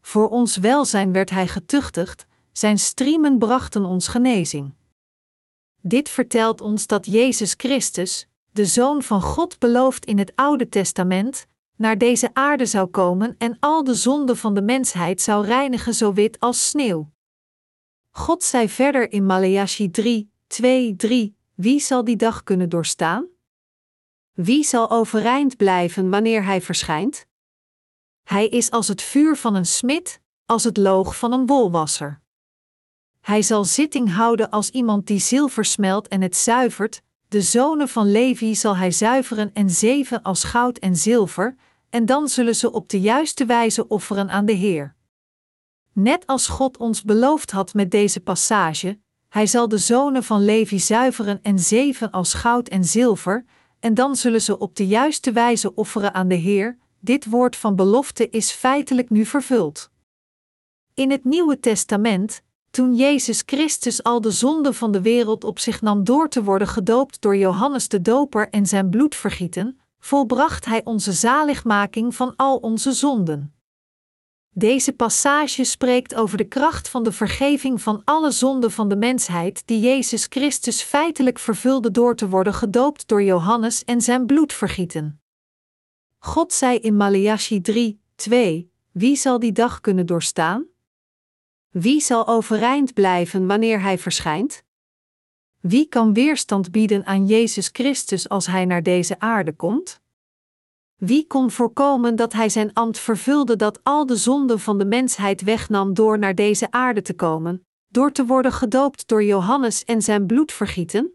Voor 0.00 0.28
ons 0.28 0.56
welzijn 0.56 1.12
werd 1.12 1.30
hij 1.30 1.48
getuchtigd, 1.48 2.26
zijn 2.52 2.78
striemen 2.78 3.38
brachten 3.38 3.84
ons 3.84 4.08
genezing. 4.08 4.74
Dit 5.80 6.08
vertelt 6.08 6.60
ons 6.60 6.86
dat 6.86 7.06
Jezus 7.06 7.54
Christus, 7.56 8.28
de 8.52 8.66
Zoon 8.66 9.02
van 9.02 9.22
God 9.22 9.58
beloofd 9.58 10.04
in 10.04 10.18
het 10.18 10.32
Oude 10.34 10.68
Testament, 10.68 11.46
naar 11.76 11.98
deze 11.98 12.30
aarde 12.32 12.66
zou 12.66 12.86
komen 12.86 13.34
en 13.38 13.56
al 13.60 13.84
de 13.84 13.94
zonden 13.94 14.36
van 14.36 14.54
de 14.54 14.62
mensheid 14.62 15.20
zou 15.20 15.46
reinigen 15.46 15.94
zo 15.94 16.12
wit 16.12 16.40
als 16.40 16.68
sneeuw. 16.68 17.10
God 18.10 18.42
zei 18.42 18.68
verder 18.68 19.12
in 19.12 19.26
Maleachi 19.26 19.90
3, 19.90 20.30
2, 20.46 20.96
3: 20.96 21.36
Wie 21.54 21.80
zal 21.80 22.04
die 22.04 22.16
dag 22.16 22.42
kunnen 22.42 22.68
doorstaan? 22.68 23.34
Wie 24.36 24.64
zal 24.64 24.90
overeind 24.90 25.56
blijven 25.56 26.10
wanneer 26.10 26.44
hij 26.44 26.60
verschijnt? 26.60 27.26
Hij 28.22 28.48
is 28.48 28.70
als 28.70 28.88
het 28.88 29.02
vuur 29.02 29.36
van 29.36 29.54
een 29.54 29.66
smid, 29.66 30.20
als 30.46 30.64
het 30.64 30.76
loog 30.76 31.18
van 31.18 31.32
een 31.32 31.46
wolwasser. 31.46 32.20
Hij 33.20 33.42
zal 33.42 33.64
zitting 33.64 34.12
houden 34.12 34.50
als 34.50 34.70
iemand 34.70 35.06
die 35.06 35.18
zilver 35.18 35.64
smelt 35.64 36.08
en 36.08 36.20
het 36.20 36.36
zuivert, 36.36 37.02
de 37.28 37.42
zonen 37.42 37.88
van 37.88 38.10
Levi 38.10 38.54
zal 38.54 38.76
hij 38.76 38.90
zuiveren 38.90 39.50
en 39.52 39.70
zeven 39.70 40.22
als 40.22 40.44
goud 40.44 40.78
en 40.78 40.96
zilver, 40.96 41.56
en 41.90 42.06
dan 42.06 42.28
zullen 42.28 42.56
ze 42.56 42.72
op 42.72 42.88
de 42.88 43.00
juiste 43.00 43.46
wijze 43.46 43.88
offeren 43.88 44.30
aan 44.30 44.46
de 44.46 44.52
Heer. 44.52 44.94
Net 45.92 46.26
als 46.26 46.46
God 46.46 46.76
ons 46.76 47.02
beloofd 47.02 47.50
had 47.50 47.74
met 47.74 47.90
deze 47.90 48.20
passage, 48.20 48.98
hij 49.28 49.46
zal 49.46 49.68
de 49.68 49.78
zonen 49.78 50.24
van 50.24 50.44
Levi 50.44 50.78
zuiveren 50.78 51.42
en 51.42 51.58
zeven 51.58 52.10
als 52.10 52.34
goud 52.34 52.68
en 52.68 52.84
zilver, 52.84 53.44
en 53.80 53.94
dan 53.94 54.16
zullen 54.16 54.42
ze 54.42 54.58
op 54.58 54.76
de 54.76 54.86
juiste 54.86 55.32
wijze 55.32 55.74
offeren 55.74 56.14
aan 56.14 56.28
de 56.28 56.34
Heer. 56.34 56.78
Dit 57.00 57.24
woord 57.24 57.56
van 57.56 57.76
belofte 57.76 58.28
is 58.28 58.50
feitelijk 58.50 59.10
nu 59.10 59.24
vervuld. 59.24 59.90
In 60.94 61.10
het 61.10 61.24
Nieuwe 61.24 61.60
Testament, 61.60 62.42
toen 62.70 62.94
Jezus 62.94 63.42
Christus 63.46 64.02
al 64.02 64.20
de 64.20 64.30
zonden 64.30 64.74
van 64.74 64.92
de 64.92 65.00
wereld 65.00 65.44
op 65.44 65.58
zich 65.58 65.82
nam 65.82 66.04
door 66.04 66.28
te 66.28 66.42
worden 66.42 66.68
gedoopt 66.68 67.20
door 67.20 67.36
Johannes 67.36 67.88
de 67.88 68.02
Doper 68.02 68.48
en 68.50 68.66
zijn 68.66 68.90
bloed 68.90 69.14
vergieten, 69.14 69.80
volbracht 69.98 70.64
Hij 70.64 70.84
onze 70.84 71.12
zaligmaking 71.12 72.14
van 72.14 72.36
al 72.36 72.56
onze 72.56 72.92
zonden. 72.92 73.55
Deze 74.58 74.92
passage 74.92 75.64
spreekt 75.64 76.14
over 76.14 76.36
de 76.36 76.48
kracht 76.48 76.88
van 76.88 77.02
de 77.02 77.12
vergeving 77.12 77.82
van 77.82 78.02
alle 78.04 78.30
zonden 78.30 78.70
van 78.70 78.88
de 78.88 78.96
mensheid 78.96 79.66
die 79.66 79.80
Jezus 79.80 80.26
Christus 80.28 80.82
feitelijk 80.82 81.38
vervulde 81.38 81.90
door 81.90 82.16
te 82.16 82.28
worden 82.28 82.54
gedoopt 82.54 83.08
door 83.08 83.22
Johannes 83.22 83.84
en 83.84 84.00
zijn 84.00 84.26
bloed 84.26 84.52
vergieten. 84.52 85.20
God 86.18 86.52
zei 86.52 86.78
in 86.78 86.96
Malachi 86.96 87.60
3, 87.60 88.00
2: 88.14 88.70
Wie 88.92 89.16
zal 89.16 89.38
die 89.38 89.52
dag 89.52 89.80
kunnen 89.80 90.06
doorstaan? 90.06 90.64
Wie 91.70 92.00
zal 92.00 92.26
overeind 92.26 92.94
blijven 92.94 93.46
wanneer 93.46 93.80
hij 93.80 93.98
verschijnt? 93.98 94.62
Wie 95.60 95.86
kan 95.86 96.12
weerstand 96.12 96.70
bieden 96.70 97.06
aan 97.06 97.26
Jezus 97.26 97.68
Christus 97.72 98.28
als 98.28 98.46
hij 98.46 98.64
naar 98.64 98.82
deze 98.82 99.20
aarde 99.20 99.52
komt? 99.52 100.00
Wie 100.96 101.26
kon 101.26 101.50
voorkomen 101.50 102.16
dat 102.16 102.32
hij 102.32 102.48
zijn 102.48 102.72
ambt 102.72 102.98
vervulde 102.98 103.56
dat 103.56 103.80
al 103.82 104.06
de 104.06 104.16
zonden 104.16 104.60
van 104.60 104.78
de 104.78 104.84
mensheid 104.84 105.42
wegnam 105.42 105.94
door 105.94 106.18
naar 106.18 106.34
deze 106.34 106.70
aarde 106.70 107.02
te 107.02 107.14
komen, 107.14 107.66
door 107.88 108.12
te 108.12 108.26
worden 108.26 108.52
gedoopt 108.52 109.08
door 109.08 109.24
Johannes 109.24 109.84
en 109.84 110.02
zijn 110.02 110.26
bloed 110.26 110.52
vergieten? 110.52 111.12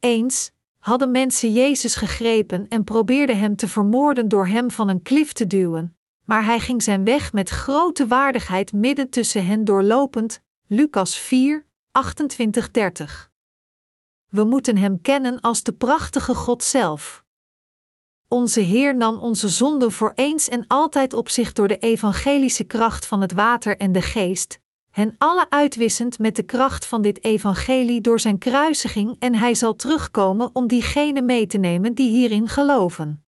Eens 0.00 0.52
hadden 0.78 1.10
mensen 1.10 1.52
Jezus 1.52 1.94
gegrepen 1.94 2.68
en 2.68 2.84
probeerden 2.84 3.38
hem 3.38 3.56
te 3.56 3.68
vermoorden 3.68 4.28
door 4.28 4.46
hem 4.46 4.70
van 4.70 4.88
een 4.88 5.02
klif 5.02 5.32
te 5.32 5.46
duwen, 5.46 5.96
maar 6.24 6.44
hij 6.44 6.60
ging 6.60 6.82
zijn 6.82 7.04
weg 7.04 7.32
met 7.32 7.48
grote 7.48 8.06
waardigheid 8.06 8.72
midden 8.72 9.10
tussen 9.10 9.46
hen 9.46 9.64
doorlopend. 9.64 10.40
Lucas 10.66 11.18
4, 11.18 11.66
28-30. 11.66 11.66
We 14.28 14.44
moeten 14.44 14.76
hem 14.76 15.00
kennen 15.00 15.40
als 15.40 15.62
de 15.62 15.72
prachtige 15.72 16.34
God 16.34 16.62
zelf. 16.62 17.24
Onze 18.32 18.60
Heer 18.60 18.96
nam 18.96 19.18
onze 19.18 19.48
zonden 19.48 19.92
voor 19.92 20.12
eens 20.14 20.48
en 20.48 20.66
altijd 20.66 21.12
op 21.12 21.28
zich 21.28 21.52
door 21.52 21.68
de 21.68 21.78
evangelische 21.78 22.64
kracht 22.64 23.06
van 23.06 23.20
het 23.20 23.32
water 23.32 23.76
en 23.76 23.92
de 23.92 24.02
geest, 24.02 24.60
hen 24.90 25.14
alle 25.18 25.46
uitwissend 25.50 26.18
met 26.18 26.36
de 26.36 26.42
kracht 26.42 26.86
van 26.86 27.02
dit 27.02 27.24
evangelie 27.24 28.00
door 28.00 28.20
zijn 28.20 28.38
kruisiging 28.38 29.16
en 29.18 29.34
hij 29.34 29.54
zal 29.54 29.76
terugkomen 29.76 30.50
om 30.52 30.66
diegenen 30.66 31.24
mee 31.24 31.46
te 31.46 31.58
nemen 31.58 31.94
die 31.94 32.10
hierin 32.10 32.48
geloven. 32.48 33.24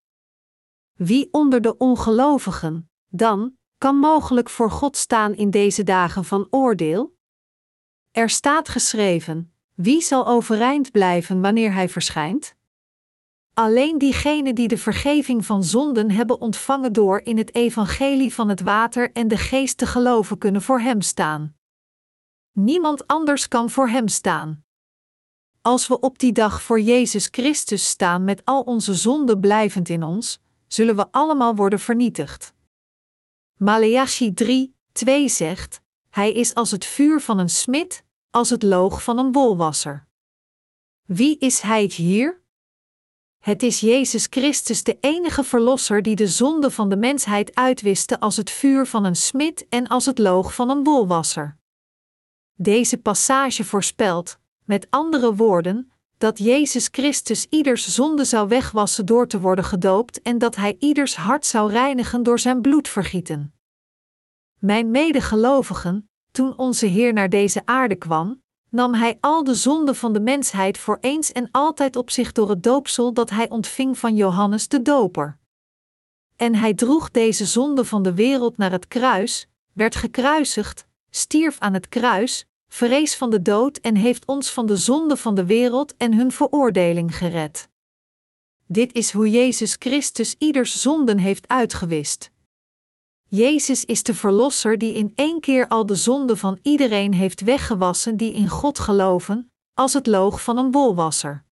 Wie 0.93 1.27
onder 1.31 1.61
de 1.61 1.77
ongelovigen, 1.77 2.89
dan, 3.07 3.53
kan 3.77 3.95
mogelijk 3.95 4.49
voor 4.49 4.71
God 4.71 4.97
staan 4.97 5.33
in 5.35 5.49
deze 5.49 5.83
dagen 5.83 6.25
van 6.25 6.47
oordeel? 6.49 7.15
Er 8.11 8.29
staat 8.29 8.69
geschreven: 8.69 9.53
wie 9.73 10.01
zal 10.01 10.27
overeind 10.27 10.91
blijven 10.91 11.41
wanneer 11.41 11.73
hij 11.73 11.89
verschijnt? 11.89 12.55
Alleen 13.57 13.97
diegenen 13.97 14.55
die 14.55 14.67
de 14.67 14.77
vergeving 14.77 15.45
van 15.45 15.63
zonden 15.63 16.11
hebben 16.11 16.41
ontvangen 16.41 16.93
door 16.93 17.19
in 17.19 17.37
het 17.37 17.55
evangelie 17.55 18.33
van 18.33 18.49
het 18.49 18.61
water 18.61 19.11
en 19.11 19.27
de 19.27 19.37
geest 19.37 19.77
te 19.77 19.85
geloven 19.85 20.37
kunnen 20.37 20.61
voor 20.61 20.79
hem 20.79 21.01
staan. 21.01 21.55
Niemand 22.51 23.07
anders 23.07 23.47
kan 23.47 23.69
voor 23.69 23.87
hem 23.87 24.07
staan. 24.07 24.63
Als 25.61 25.87
we 25.87 25.99
op 25.99 26.19
die 26.19 26.31
dag 26.31 26.61
voor 26.61 26.79
Jezus 26.79 27.27
Christus 27.31 27.87
staan 27.87 28.23
met 28.23 28.45
al 28.45 28.61
onze 28.61 28.93
zonden 28.93 29.39
blijvend 29.39 29.89
in 29.89 30.03
ons, 30.03 30.39
zullen 30.67 30.95
we 30.95 31.11
allemaal 31.11 31.55
worden 31.55 31.79
vernietigd. 31.79 32.53
Maleachi 33.57 34.33
3, 34.33 34.75
2 34.91 35.29
zegt: 35.29 35.81
Hij 36.09 36.31
is 36.31 36.53
als 36.53 36.71
het 36.71 36.85
vuur 36.85 37.21
van 37.21 37.37
een 37.37 37.49
smid, 37.49 38.03
als 38.29 38.49
het 38.49 38.63
loog 38.63 39.03
van 39.03 39.17
een 39.17 39.31
wolwasser. 39.31 40.07
Wie 41.05 41.37
is 41.37 41.59
hij 41.59 41.83
hier? 41.83 42.43
Het 43.45 43.63
is 43.63 43.79
Jezus 43.79 44.27
Christus, 44.29 44.83
de 44.83 44.97
enige 44.99 45.43
verlosser 45.43 46.01
die 46.01 46.15
de 46.15 46.27
zonde 46.27 46.71
van 46.71 46.89
de 46.89 46.97
mensheid 46.97 47.55
uitwiste 47.55 48.19
als 48.19 48.37
het 48.37 48.49
vuur 48.49 48.85
van 48.85 49.05
een 49.05 49.15
smid 49.15 49.65
en 49.69 49.87
als 49.87 50.05
het 50.05 50.17
loog 50.17 50.53
van 50.53 50.69
een 50.69 50.83
wolwasser. 50.83 51.57
Deze 52.55 52.97
passage 52.97 53.63
voorspelt, 53.63 54.39
met 54.63 54.87
andere 54.89 55.35
woorden, 55.35 55.91
dat 56.17 56.37
Jezus 56.37 56.87
Christus 56.91 57.45
ieders 57.49 57.87
zonde 57.87 58.23
zou 58.23 58.47
wegwassen 58.47 59.05
door 59.05 59.27
te 59.27 59.39
worden 59.39 59.65
gedoopt 59.65 60.21
en 60.21 60.37
dat 60.37 60.55
hij 60.55 60.75
ieders 60.79 61.15
hart 61.15 61.45
zou 61.45 61.71
reinigen 61.71 62.23
door 62.23 62.39
zijn 62.39 62.61
bloed 62.61 62.87
vergieten. 62.87 63.53
Mijn 64.59 64.91
medegelovigen, 64.91 66.09
toen 66.31 66.57
onze 66.57 66.85
Heer 66.85 67.13
naar 67.13 67.29
deze 67.29 67.61
aarde 67.65 67.95
kwam, 67.95 68.43
nam 68.75 68.93
Hij 68.93 69.17
al 69.19 69.43
de 69.43 69.55
zonden 69.55 69.95
van 69.95 70.13
de 70.13 70.19
mensheid 70.19 70.77
voor 70.77 70.97
eens 71.01 71.31
en 71.31 71.49
altijd 71.51 71.95
op 71.95 72.09
zich 72.09 72.31
door 72.31 72.49
het 72.49 72.63
doopsel 72.63 73.13
dat 73.13 73.29
Hij 73.29 73.49
ontving 73.49 73.97
van 73.97 74.15
Johannes 74.15 74.67
de 74.67 74.81
Doper. 74.81 75.37
En 76.35 76.55
Hij 76.55 76.73
droeg 76.73 77.11
deze 77.11 77.45
zonde 77.45 77.85
van 77.85 78.03
de 78.03 78.13
wereld 78.13 78.57
naar 78.57 78.71
het 78.71 78.87
kruis, 78.87 79.47
werd 79.73 79.95
gekruisigd, 79.95 80.87
stierf 81.09 81.59
aan 81.59 81.73
het 81.73 81.89
kruis, 81.89 82.45
vrees 82.67 83.15
van 83.15 83.29
de 83.29 83.41
dood 83.41 83.77
en 83.77 83.95
heeft 83.95 84.25
ons 84.25 84.49
van 84.49 84.65
de 84.65 84.77
zonde 84.77 85.17
van 85.17 85.35
de 85.35 85.45
wereld 85.45 85.97
en 85.97 86.13
hun 86.13 86.31
veroordeling 86.31 87.17
gered. 87.17 87.69
Dit 88.67 88.93
is 88.93 89.11
hoe 89.11 89.29
Jezus 89.29 89.75
Christus 89.79 90.35
ieders 90.37 90.81
zonden 90.81 91.17
heeft 91.17 91.47
uitgewist. 91.47 92.31
Jezus 93.29 93.85
is 93.85 94.03
de 94.03 94.13
Verlosser 94.13 94.77
die 94.77 94.93
in 94.93 95.11
één 95.15 95.39
keer 95.39 95.67
al 95.67 95.85
de 95.85 95.95
zonde 95.95 96.35
van 96.35 96.59
iedereen 96.61 97.13
heeft 97.13 97.41
weggewassen 97.41 98.17
die 98.17 98.33
in 98.33 98.49
God 98.49 98.79
geloven, 98.79 99.51
als 99.73 99.93
het 99.93 100.07
loog 100.07 100.43
van 100.43 100.57
een 100.57 100.71
wolwasser. 100.71 101.43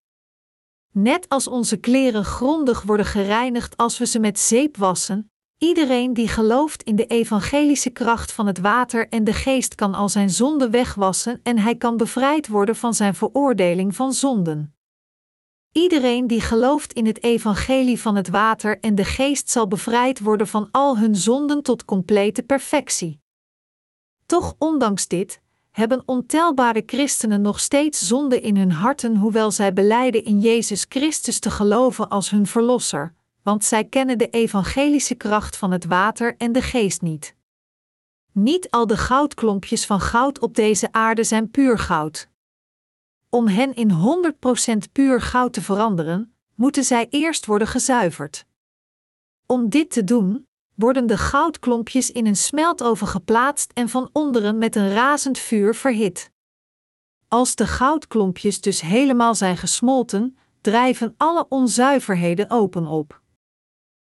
Net 0.91 1.29
als 1.29 1.47
onze 1.47 1.77
kleren 1.77 2.25
grondig 2.25 2.81
worden 2.81 3.05
gereinigd 3.05 3.77
als 3.77 3.97
we 3.97 4.05
ze 4.05 4.19
met 4.19 4.39
zeep 4.39 4.77
wassen, 4.77 5.31
iedereen 5.57 6.13
die 6.13 6.27
gelooft 6.27 6.83
in 6.83 6.95
de 6.95 7.05
evangelische 7.05 7.89
kracht 7.89 8.31
van 8.31 8.47
het 8.47 8.59
water 8.59 9.09
en 9.09 9.23
de 9.23 9.33
geest 9.33 9.75
kan 9.75 9.93
al 9.93 10.09
zijn 10.09 10.29
zonde 10.29 10.69
wegwassen 10.69 11.39
en 11.43 11.57
hij 11.57 11.75
kan 11.75 11.97
bevrijd 11.97 12.47
worden 12.47 12.75
van 12.75 12.93
zijn 12.93 13.13
veroordeling 13.13 13.95
van 13.95 14.13
zonden. 14.13 14.75
Iedereen 15.73 16.27
die 16.27 16.41
gelooft 16.41 16.93
in 16.93 17.05
het 17.05 17.23
evangelie 17.23 18.01
van 18.01 18.15
het 18.15 18.29
water 18.29 18.79
en 18.79 18.95
de 18.95 19.05
geest 19.05 19.49
zal 19.49 19.67
bevrijd 19.67 20.19
worden 20.19 20.47
van 20.47 20.67
al 20.71 20.97
hun 20.97 21.15
zonden 21.15 21.63
tot 21.63 21.85
complete 21.85 22.43
perfectie. 22.43 23.19
Toch 24.25 24.55
ondanks 24.57 25.07
dit 25.07 25.41
hebben 25.71 26.03
ontelbare 26.05 26.83
christenen 26.85 27.41
nog 27.41 27.59
steeds 27.59 28.07
zonde 28.07 28.41
in 28.41 28.57
hun 28.57 28.71
harten, 28.71 29.15
hoewel 29.15 29.51
zij 29.51 29.73
beleiden 29.73 30.23
in 30.23 30.39
Jezus 30.39 30.85
Christus 30.89 31.39
te 31.39 31.51
geloven 31.51 32.09
als 32.09 32.29
hun 32.29 32.47
verlosser, 32.47 33.13
want 33.43 33.63
zij 33.63 33.83
kennen 33.83 34.17
de 34.17 34.29
evangelische 34.29 35.15
kracht 35.15 35.57
van 35.57 35.71
het 35.71 35.85
water 35.85 36.35
en 36.37 36.51
de 36.51 36.61
geest 36.61 37.01
niet. 37.01 37.35
Niet 38.31 38.71
al 38.71 38.87
de 38.87 38.97
goudklompjes 38.97 39.85
van 39.85 39.99
goud 39.99 40.39
op 40.39 40.55
deze 40.55 40.91
aarde 40.91 41.23
zijn 41.23 41.51
puur 41.51 41.79
goud. 41.79 42.31
Om 43.33 43.47
hen 43.47 43.73
in 43.73 43.91
100% 43.91 44.91
puur 44.91 45.21
goud 45.21 45.53
te 45.53 45.61
veranderen, 45.61 46.35
moeten 46.55 46.83
zij 46.83 47.07
eerst 47.09 47.45
worden 47.45 47.67
gezuiverd. 47.67 48.45
Om 49.45 49.69
dit 49.69 49.91
te 49.91 50.03
doen, 50.03 50.47
worden 50.75 51.05
de 51.07 51.17
goudklompjes 51.17 52.11
in 52.11 52.25
een 52.25 52.35
smeltoven 52.35 53.07
geplaatst 53.07 53.71
en 53.71 53.89
van 53.89 54.09
onderen 54.11 54.57
met 54.57 54.75
een 54.75 54.93
razend 54.93 55.37
vuur 55.37 55.75
verhit. 55.75 56.31
Als 57.27 57.55
de 57.55 57.67
goudklompjes 57.67 58.61
dus 58.61 58.81
helemaal 58.81 59.35
zijn 59.35 59.57
gesmolten, 59.57 60.37
drijven 60.61 61.13
alle 61.17 61.45
onzuiverheden 61.49 62.49
open 62.49 62.87
op. 62.87 63.21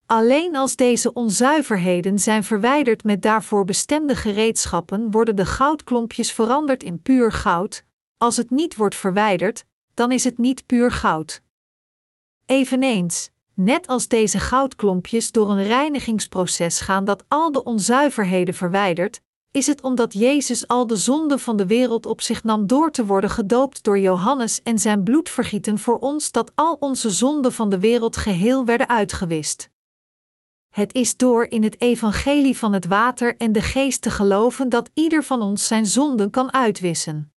Alleen 0.07 0.57
als 0.57 0.77
deze 0.77 1.13
onzuiverheden 1.13 2.19
zijn 2.19 2.45
verwijderd 2.45 3.05
met 3.05 3.23
daarvoor 3.23 3.65
bestemde 3.65 4.17
gereedschappen, 4.17 5.11
worden 5.11 5.37
de 5.37 5.47
goudklompjes 5.47 6.33
veranderd 6.33 6.83
in 6.83 7.03
puur 7.03 7.33
goud, 7.33 7.89
als 8.21 8.37
het 8.37 8.51
niet 8.51 8.77
wordt 8.77 8.95
verwijderd, 8.95 9.65
dan 9.95 10.13
is 10.13 10.25
het 10.25 10.39
niet 10.39 10.67
puur 10.67 10.91
goud. 10.91 11.43
Eveneens, 12.47 13.31
net 13.55 13.87
als 13.87 14.09
deze 14.09 14.39
goudklompjes 14.39 15.33
door 15.33 15.51
een 15.51 15.63
reinigingsproces 15.63 16.81
gaan 16.81 17.05
dat 17.05 17.25
al 17.29 17.53
de 17.53 17.65
onzuiverheden 17.65 18.55
verwijdert, 18.55 19.21
is 19.51 19.67
het 19.67 19.83
omdat 19.83 20.13
Jezus 20.13 20.69
al 20.69 20.87
de 20.87 20.97
zonden 20.97 21.41
van 21.41 21.57
de 21.57 21.67
wereld 21.67 22.07
op 22.07 22.21
zich 22.21 22.45
nam 22.45 22.67
door 22.67 22.91
te 22.91 23.07
worden 23.07 23.31
gedoopt 23.31 23.83
door 23.83 23.99
Johannes 23.99 24.63
en 24.63 24.79
zijn 24.79 25.03
bloed 25.03 25.29
vergieten 25.29 25.79
voor 25.79 25.99
ons 25.99 26.31
dat 26.31 26.53
al 26.55 26.77
onze 26.81 27.11
zonden 27.11 27.53
van 27.53 27.69
de 27.71 27.79
wereld 27.79 28.17
geheel 28.17 28.65
werden 28.65 28.89
uitgewist. 28.89 29.71
Het 30.69 30.95
is 30.95 31.17
door 31.17 31.45
in 31.45 31.63
het 31.63 31.81
evangelie 31.81 32.57
van 32.57 32.73
het 32.73 32.87
water 32.87 33.37
en 33.37 33.53
de 33.53 33.63
geest 33.63 34.03
te 34.03 34.11
geloven 34.11 34.69
dat 34.69 34.91
ieder 34.95 35.25
van 35.25 35.43
ons 35.43 35.67
zijn 35.67 35.87
zonden 35.87 36.31
kan 36.31 36.53
uitwissen. 36.53 37.30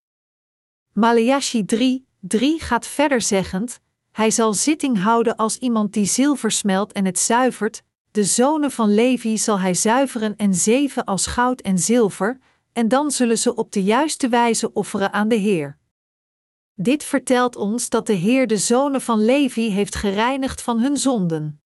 Maleachi 0.94 1.66
3, 1.66 2.06
3 2.20 2.60
gaat 2.60 2.88
verder 2.88 3.22
zeggend: 3.22 3.80
Hij 4.12 4.32
zal 4.32 4.54
zitting 4.54 5.02
houden 5.02 5.36
als 5.36 5.58
iemand 5.58 5.94
die 5.94 6.06
zilver 6.06 6.52
smelt 6.52 6.92
en 6.92 7.06
het 7.06 7.20
zuivert, 7.20 7.84
de 8.12 8.24
zonen 8.24 8.72
van 8.72 8.94
Levi 8.94 9.38
zal 9.38 9.60
hij 9.60 9.74
zuiveren 9.74 10.36
en 10.36 10.54
zeven 10.54 11.06
als 11.06 11.26
goud 11.26 11.62
en 11.62 11.80
zilver, 11.80 12.40
en 12.74 12.88
dan 12.88 13.12
zullen 13.12 13.38
ze 13.38 13.56
op 13.56 13.72
de 13.72 13.84
juiste 13.84 14.30
wijze 14.30 14.74
offeren 14.74 15.14
aan 15.14 15.28
de 15.28 15.36
Heer. 15.36 15.78
Dit 16.76 17.04
vertelt 17.04 17.56
ons 17.56 17.90
dat 17.90 18.08
de 18.08 18.14
Heer 18.14 18.48
de 18.48 18.58
zonen 18.58 19.02
van 19.02 19.26
Levi 19.26 19.70
heeft 19.70 19.96
gereinigd 19.96 20.62
van 20.62 20.80
hun 20.80 20.98
zonden. 20.98 21.62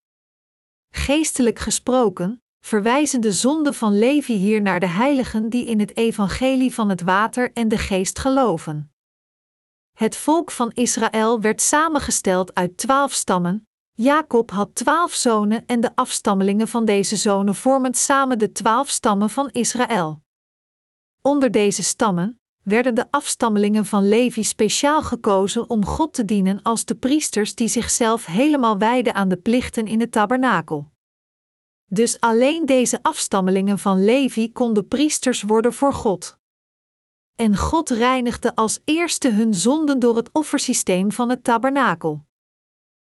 Geestelijk 0.89 1.59
gesproken, 1.59 2.41
verwijzen 2.59 3.21
de 3.21 3.31
zonden 3.31 3.73
van 3.73 3.97
Levi 3.99 4.33
hier 4.33 4.61
naar 4.61 4.79
de 4.79 4.87
heiligen 4.87 5.49
die 5.49 5.65
in 5.65 5.79
het 5.79 5.97
evangelie 5.97 6.73
van 6.73 6.89
het 6.89 7.01
water 7.01 7.51
en 7.53 7.67
de 7.67 7.77
geest 7.77 8.19
geloven. 8.19 8.94
Het 9.95 10.15
volk 10.15 10.51
van 10.51 10.71
Israël 10.71 11.41
werd 11.41 11.61
samengesteld 11.61 12.53
uit 12.53 12.77
twaalf 12.77 13.13
stammen. 13.13 13.67
Jacob 13.93 14.51
had 14.51 14.75
twaalf 14.75 15.13
zonen 15.13 15.65
en 15.65 15.79
de 15.79 15.91
afstammelingen 15.95 16.67
van 16.67 16.85
deze 16.85 17.15
zonen 17.15 17.55
vormen 17.55 17.93
samen 17.93 18.39
de 18.39 18.51
twaalf 18.51 18.89
stammen 18.89 19.29
van 19.29 19.49
Israël. 19.51 20.21
Onder 21.21 21.51
deze 21.51 21.83
stammen 21.83 22.39
werden 22.63 22.95
de 22.95 23.05
afstammelingen 23.11 23.85
van 23.85 24.07
Levi 24.07 24.43
speciaal 24.43 25.01
gekozen 25.01 25.69
om 25.69 25.85
God 25.85 26.13
te 26.13 26.25
dienen 26.25 26.61
als 26.61 26.85
de 26.85 26.95
priesters 26.95 27.55
die 27.55 27.67
zichzelf 27.67 28.25
helemaal 28.25 28.77
wijden 28.77 29.13
aan 29.13 29.29
de 29.29 29.37
plichten 29.37 29.87
in 29.87 29.99
het 29.99 30.11
tabernakel. 30.11 30.91
Dus 31.85 32.19
alleen 32.19 32.65
deze 32.65 32.99
afstammelingen 33.01 33.79
van 33.79 34.03
Levi 34.03 34.51
konden 34.51 34.87
priesters 34.87 35.41
worden 35.41 35.73
voor 35.73 35.93
God. 35.93 36.37
En 37.35 37.57
God 37.57 37.89
reinigde 37.89 38.55
als 38.55 38.79
eerste 38.85 39.31
hun 39.31 39.53
zonden 39.53 39.99
door 39.99 40.15
het 40.15 40.29
offersysteem 40.31 41.11
van 41.11 41.29
het 41.29 41.43
tabernakel. 41.43 42.25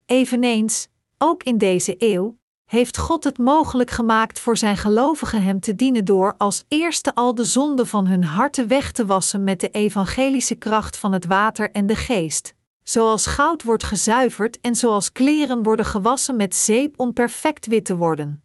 Eveneens, 0.06 0.88
ook 1.18 1.44
in 1.44 1.58
deze 1.58 1.96
eeuw, 1.98 2.38
heeft 2.66 2.98
God 2.98 3.24
het 3.24 3.38
mogelijk 3.38 3.90
gemaakt 3.90 4.40
voor 4.40 4.58
zijn 4.58 4.78
gelovigen 4.78 5.44
Hem 5.44 5.60
te 5.60 5.76
dienen 5.76 6.06
door 6.06 6.36
als 6.38 6.66
eerste 6.68 7.16
al 7.16 7.36
de 7.36 7.44
zonden 7.44 7.88
van 7.88 8.08
hun 8.08 8.24
harten 8.24 8.68
weg 8.68 8.92
te 8.92 9.06
wassen 9.06 9.44
met 9.44 9.60
de 9.60 9.70
evangelische 9.70 10.56
kracht 10.56 10.98
van 10.98 11.12
het 11.14 11.26
water 11.26 11.72
en 11.72 11.86
de 11.86 11.96
geest, 11.96 12.56
zoals 12.84 13.26
goud 13.26 13.64
wordt 13.64 13.84
gezuiverd 13.84 14.60
en 14.62 14.76
zoals 14.76 15.12
kleren 15.12 15.64
worden 15.64 15.86
gewassen 15.86 16.36
met 16.36 16.56
zeep 16.56 17.00
om 17.00 17.14
perfect 17.14 17.66
wit 17.66 17.86
te 17.86 17.96
worden. 17.98 18.44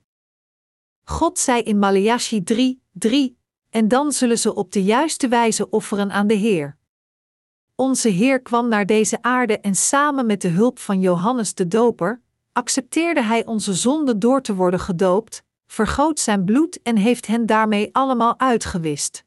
God 1.04 1.38
zei 1.38 1.62
in 1.62 1.78
Malachi 1.78 2.42
3, 2.42 2.82
3, 2.92 3.38
en 3.74 3.88
dan 3.88 4.12
zullen 4.12 4.38
ze 4.38 4.54
op 4.54 4.72
de 4.72 4.84
juiste 4.84 5.28
wijze 5.28 5.70
offeren 5.70 6.12
aan 6.12 6.26
de 6.26 6.34
Heer. 6.34 6.76
Onze 7.74 8.08
Heer 8.08 8.42
kwam 8.42 8.68
naar 8.68 8.86
deze 8.86 9.22
aarde 9.22 9.58
en 9.58 9.74
samen 9.74 10.26
met 10.26 10.40
de 10.40 10.48
hulp 10.48 10.78
van 10.78 11.00
Johannes 11.00 11.54
de 11.54 11.68
Doper, 11.68 12.20
accepteerde 12.52 13.22
Hij 13.22 13.46
onze 13.46 13.74
zonden 13.74 14.18
door 14.18 14.42
te 14.42 14.54
worden 14.54 14.80
gedoopt, 14.80 15.42
vergoot 15.66 16.20
zijn 16.20 16.44
bloed 16.44 16.82
en 16.82 16.96
heeft 16.96 17.26
hen 17.26 17.46
daarmee 17.46 17.88
allemaal 17.92 18.38
uitgewist. 18.38 19.24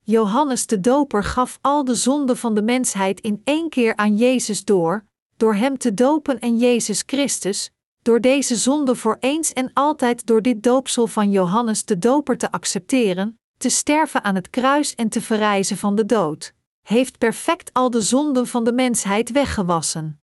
Johannes 0.00 0.66
de 0.66 0.80
Doper 0.80 1.24
gaf 1.24 1.58
al 1.60 1.84
de 1.84 1.94
zonden 1.94 2.36
van 2.36 2.54
de 2.54 2.62
mensheid 2.62 3.20
in 3.20 3.40
één 3.44 3.68
keer 3.68 3.96
aan 3.96 4.16
Jezus 4.16 4.64
door, 4.64 5.04
door 5.36 5.54
hem 5.54 5.78
te 5.78 5.94
dopen 5.94 6.38
en 6.38 6.58
Jezus 6.58 7.02
Christus, 7.06 7.70
door 8.02 8.20
deze 8.20 8.56
zonde 8.56 8.94
voor 8.94 9.16
eens 9.20 9.52
en 9.52 9.70
altijd 9.72 10.26
door 10.26 10.42
dit 10.42 10.62
doopsel 10.62 11.06
van 11.06 11.30
Johannes 11.30 11.84
de 11.84 11.98
Doper 11.98 12.38
te 12.38 12.50
accepteren, 12.50 13.38
te 13.56 13.68
sterven 13.68 14.24
aan 14.24 14.34
het 14.34 14.50
kruis 14.50 14.94
en 14.94 15.08
te 15.08 15.20
verrijzen 15.20 15.76
van 15.76 15.94
de 15.94 16.06
dood, 16.06 16.54
heeft 16.82 17.18
perfect 17.18 17.72
al 17.72 17.90
de 17.90 18.00
zonden 18.00 18.46
van 18.46 18.64
de 18.64 18.72
mensheid 18.72 19.30
weggewassen. 19.30 20.20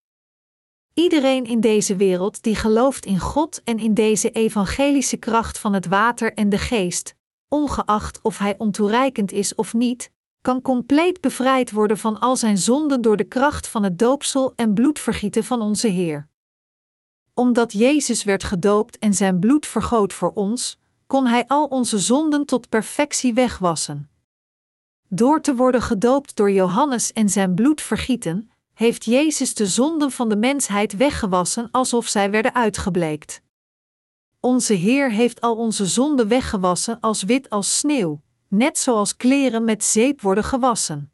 Iedereen 0.94 1.46
in 1.46 1.60
deze 1.60 1.96
wereld 1.96 2.44
die 2.44 2.56
gelooft 2.56 3.06
in 3.06 3.20
God 3.20 3.62
en 3.64 3.80
in 3.80 3.94
deze 3.94 4.32
evangelische 4.32 5.18
kracht 5.18 5.60
van 5.60 5.74
het 5.74 5.86
water 5.86 6.34
en 6.34 6.50
de 6.50 6.58
geest, 6.58 7.16
ongeacht 7.48 8.20
of 8.22 8.38
hij 8.38 8.56
ontoereikend 8.58 9.32
is 9.32 9.56
of 9.56 9.74
niet, 9.74 10.12
kan 10.42 10.62
compleet 10.62 11.22
bevrijd 11.22 11.72
worden 11.72 11.98
van 11.98 12.20
al 12.20 12.36
zijn 12.36 12.58
zonden 12.58 13.02
door 13.02 13.18
de 13.18 13.24
kracht 13.24 13.68
van 13.68 13.84
het 13.84 14.00
doopsel 14.00 14.54
en 14.56 14.74
bloedvergieten 14.74 15.44
van 15.44 15.62
onze 15.62 15.88
Heer. 15.88 16.28
Omdat 17.34 17.72
Jezus 17.72 18.24
werd 18.24 18.44
gedoopt 18.44 18.98
en 18.98 19.14
zijn 19.14 19.40
bloed 19.40 19.66
vergoot 19.66 20.14
voor 20.14 20.32
ons, 20.34 20.80
kon 21.14 21.28
hij 21.28 21.48
al 21.48 21.66
onze 21.66 22.00
zonden 22.00 22.46
tot 22.46 22.70
perfectie 22.70 23.34
wegwassen. 23.34 24.10
Door 25.08 25.42
te 25.42 25.56
worden 25.56 25.82
gedoopt 25.82 26.36
door 26.36 26.52
Johannes 26.52 27.14
en 27.14 27.30
zijn 27.30 27.54
bloed 27.56 27.82
vergieten, 27.82 28.52
heeft 28.74 29.06
Jezus 29.06 29.54
de 29.54 29.68
zonden 29.68 30.12
van 30.12 30.30
de 30.30 30.36
mensheid 30.36 30.98
weggewassen 30.98 31.72
alsof 31.72 32.08
zij 32.08 32.32
werden 32.32 32.54
uitgebleekt. 32.54 33.42
Onze 34.40 34.74
Heer 34.74 35.12
heeft 35.12 35.42
al 35.42 35.56
onze 35.56 35.86
zonden 35.86 36.28
weggewassen 36.28 37.00
als 37.00 37.24
wit 37.24 37.50
als 37.50 37.78
sneeuw, 37.78 38.22
net 38.48 38.78
zoals 38.78 39.16
kleren 39.16 39.64
met 39.64 39.84
zeep 39.84 40.22
worden 40.22 40.44
gewassen. 40.44 41.12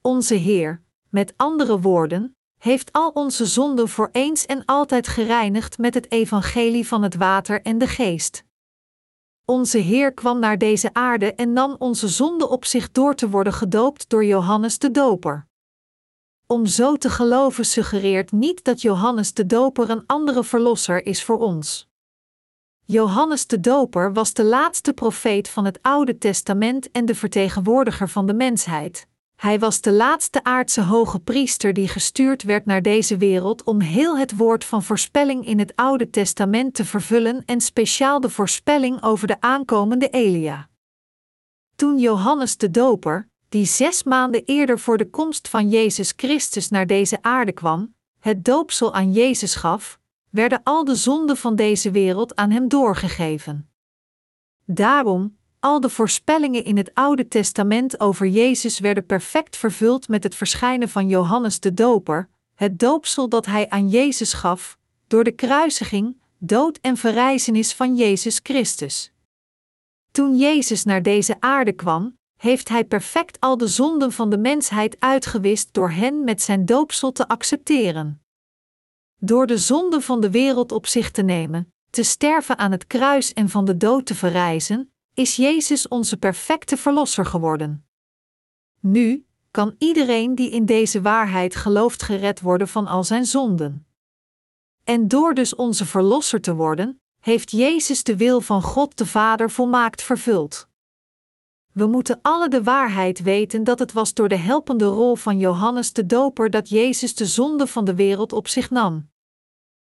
Onze 0.00 0.34
Heer, 0.34 0.82
met 1.08 1.32
andere 1.36 1.80
woorden, 1.80 2.36
heeft 2.58 2.92
al 2.92 3.10
onze 3.10 3.46
zonden 3.46 3.88
voor 3.88 4.08
eens 4.12 4.46
en 4.46 4.64
altijd 4.64 5.08
gereinigd 5.08 5.78
met 5.78 5.94
het 5.94 6.10
evangelie 6.12 6.86
van 6.88 7.02
het 7.02 7.14
water 7.14 7.62
en 7.62 7.78
de 7.78 7.86
geest. 7.86 8.44
Onze 9.46 9.78
Heer 9.78 10.12
kwam 10.14 10.38
naar 10.38 10.58
deze 10.58 10.94
aarde 10.94 11.34
en 11.34 11.52
nam 11.52 11.76
onze 11.78 12.08
zonde 12.08 12.48
op 12.48 12.64
zich 12.64 12.90
door 12.90 13.14
te 13.14 13.28
worden 13.28 13.52
gedoopt 13.52 14.08
door 14.08 14.24
Johannes 14.24 14.78
de 14.78 14.90
Doper. 14.90 15.46
Om 16.46 16.66
zo 16.66 16.96
te 16.96 17.10
geloven 17.10 17.64
suggereert 17.64 18.32
niet 18.32 18.64
dat 18.64 18.82
Johannes 18.82 19.34
de 19.34 19.46
Doper 19.46 19.90
een 19.90 20.06
andere 20.06 20.44
verlosser 20.44 21.06
is 21.06 21.24
voor 21.24 21.38
ons. 21.38 21.88
Johannes 22.84 23.46
de 23.46 23.60
Doper 23.60 24.12
was 24.12 24.32
de 24.32 24.44
laatste 24.44 24.92
profeet 24.92 25.48
van 25.48 25.64
het 25.64 25.78
Oude 25.82 26.18
Testament 26.18 26.90
en 26.90 27.04
de 27.04 27.14
vertegenwoordiger 27.14 28.08
van 28.08 28.26
de 28.26 28.34
mensheid. 28.34 29.08
Hij 29.36 29.58
was 29.58 29.80
de 29.80 29.92
laatste 29.92 30.44
aardse 30.44 30.82
hoge 30.82 31.20
priester 31.20 31.72
die 31.72 31.88
gestuurd 31.88 32.42
werd 32.42 32.66
naar 32.66 32.82
deze 32.82 33.16
wereld 33.16 33.64
om 33.64 33.80
heel 33.80 34.18
het 34.18 34.36
woord 34.36 34.64
van 34.64 34.82
voorspelling 34.82 35.46
in 35.46 35.58
het 35.58 35.72
Oude 35.76 36.10
Testament 36.10 36.74
te 36.74 36.84
vervullen 36.84 37.42
en 37.44 37.60
speciaal 37.60 38.20
de 38.20 38.30
voorspelling 38.30 39.02
over 39.02 39.26
de 39.26 39.40
aankomende 39.40 40.08
Elia. 40.08 40.68
Toen 41.76 41.98
Johannes 41.98 42.56
de 42.56 42.70
Doper, 42.70 43.28
die 43.48 43.64
zes 43.64 44.02
maanden 44.02 44.44
eerder 44.44 44.78
voor 44.78 44.98
de 44.98 45.10
komst 45.10 45.48
van 45.48 45.68
Jezus 45.68 46.12
Christus 46.16 46.68
naar 46.68 46.86
deze 46.86 47.22
aarde 47.22 47.52
kwam, 47.52 47.94
het 48.20 48.44
doopsel 48.44 48.94
aan 48.94 49.12
Jezus 49.12 49.54
gaf, 49.54 49.98
werden 50.30 50.60
al 50.62 50.84
de 50.84 50.94
zonden 50.94 51.36
van 51.36 51.56
deze 51.56 51.90
wereld 51.90 52.36
aan 52.36 52.50
hem 52.50 52.68
doorgegeven. 52.68 53.70
Daarom, 54.64 55.36
al 55.64 55.80
de 55.80 55.88
voorspellingen 55.88 56.64
in 56.64 56.76
het 56.76 56.94
Oude 56.94 57.28
Testament 57.28 58.00
over 58.00 58.26
Jezus 58.26 58.78
werden 58.78 59.06
perfect 59.06 59.56
vervuld 59.56 60.08
met 60.08 60.22
het 60.22 60.34
verschijnen 60.34 60.88
van 60.88 61.08
Johannes 61.08 61.60
de 61.60 61.74
Doper, 61.74 62.28
het 62.54 62.78
doopsel 62.78 63.28
dat 63.28 63.46
hij 63.46 63.68
aan 63.68 63.88
Jezus 63.88 64.32
gaf, 64.32 64.78
door 65.06 65.24
de 65.24 65.32
kruisiging, 65.32 66.16
dood 66.38 66.78
en 66.80 66.96
verrijzenis 66.96 67.72
van 67.72 67.96
Jezus 67.96 68.40
Christus. 68.42 69.12
Toen 70.10 70.36
Jezus 70.36 70.84
naar 70.84 71.02
deze 71.02 71.36
aarde 71.40 71.72
kwam, 71.72 72.16
heeft 72.36 72.68
Hij 72.68 72.84
perfect 72.84 73.40
al 73.40 73.56
de 73.56 73.68
zonden 73.68 74.12
van 74.12 74.30
de 74.30 74.38
mensheid 74.38 74.96
uitgewist 74.98 75.68
door 75.72 75.90
hen 75.90 76.24
met 76.24 76.42
zijn 76.42 76.64
doopsel 76.64 77.12
te 77.12 77.28
accepteren. 77.28 78.22
Door 79.16 79.46
de 79.46 79.58
zonden 79.58 80.02
van 80.02 80.20
de 80.20 80.30
wereld 80.30 80.72
op 80.72 80.86
zich 80.86 81.10
te 81.10 81.22
nemen, 81.22 81.72
te 81.90 82.02
sterven 82.02 82.58
aan 82.58 82.72
het 82.72 82.86
kruis 82.86 83.32
en 83.32 83.48
van 83.48 83.64
de 83.64 83.76
dood 83.76 84.06
te 84.06 84.14
verrijzen, 84.14 84.93
is 85.14 85.36
Jezus 85.36 85.88
onze 85.88 86.16
perfecte 86.16 86.76
Verlosser 86.76 87.26
geworden. 87.26 87.86
Nu 88.80 89.26
kan 89.50 89.74
iedereen 89.78 90.34
die 90.34 90.50
in 90.50 90.66
deze 90.66 91.00
waarheid 91.00 91.56
gelooft 91.56 92.02
gered 92.02 92.40
worden 92.40 92.68
van 92.68 92.86
al 92.86 93.04
zijn 93.04 93.24
zonden. 93.24 93.86
En 94.84 95.08
door 95.08 95.34
dus 95.34 95.54
onze 95.54 95.86
Verlosser 95.86 96.40
te 96.40 96.54
worden, 96.54 97.00
heeft 97.20 97.50
Jezus 97.50 98.02
de 98.02 98.16
wil 98.16 98.40
van 98.40 98.62
God 98.62 98.98
de 98.98 99.06
Vader 99.06 99.50
volmaakt 99.50 100.02
vervuld. 100.02 100.68
We 101.72 101.86
moeten 101.86 102.18
alle 102.22 102.48
de 102.48 102.62
waarheid 102.62 103.22
weten 103.22 103.64
dat 103.64 103.78
het 103.78 103.92
was 103.92 104.14
door 104.14 104.28
de 104.28 104.36
helpende 104.36 104.84
rol 104.84 105.14
van 105.14 105.38
Johannes 105.38 105.92
de 105.92 106.06
Doper 106.06 106.50
dat 106.50 106.68
Jezus 106.68 107.14
de 107.14 107.26
zonde 107.26 107.66
van 107.66 107.84
de 107.84 107.94
wereld 107.94 108.32
op 108.32 108.48
zich 108.48 108.70
nam. 108.70 109.08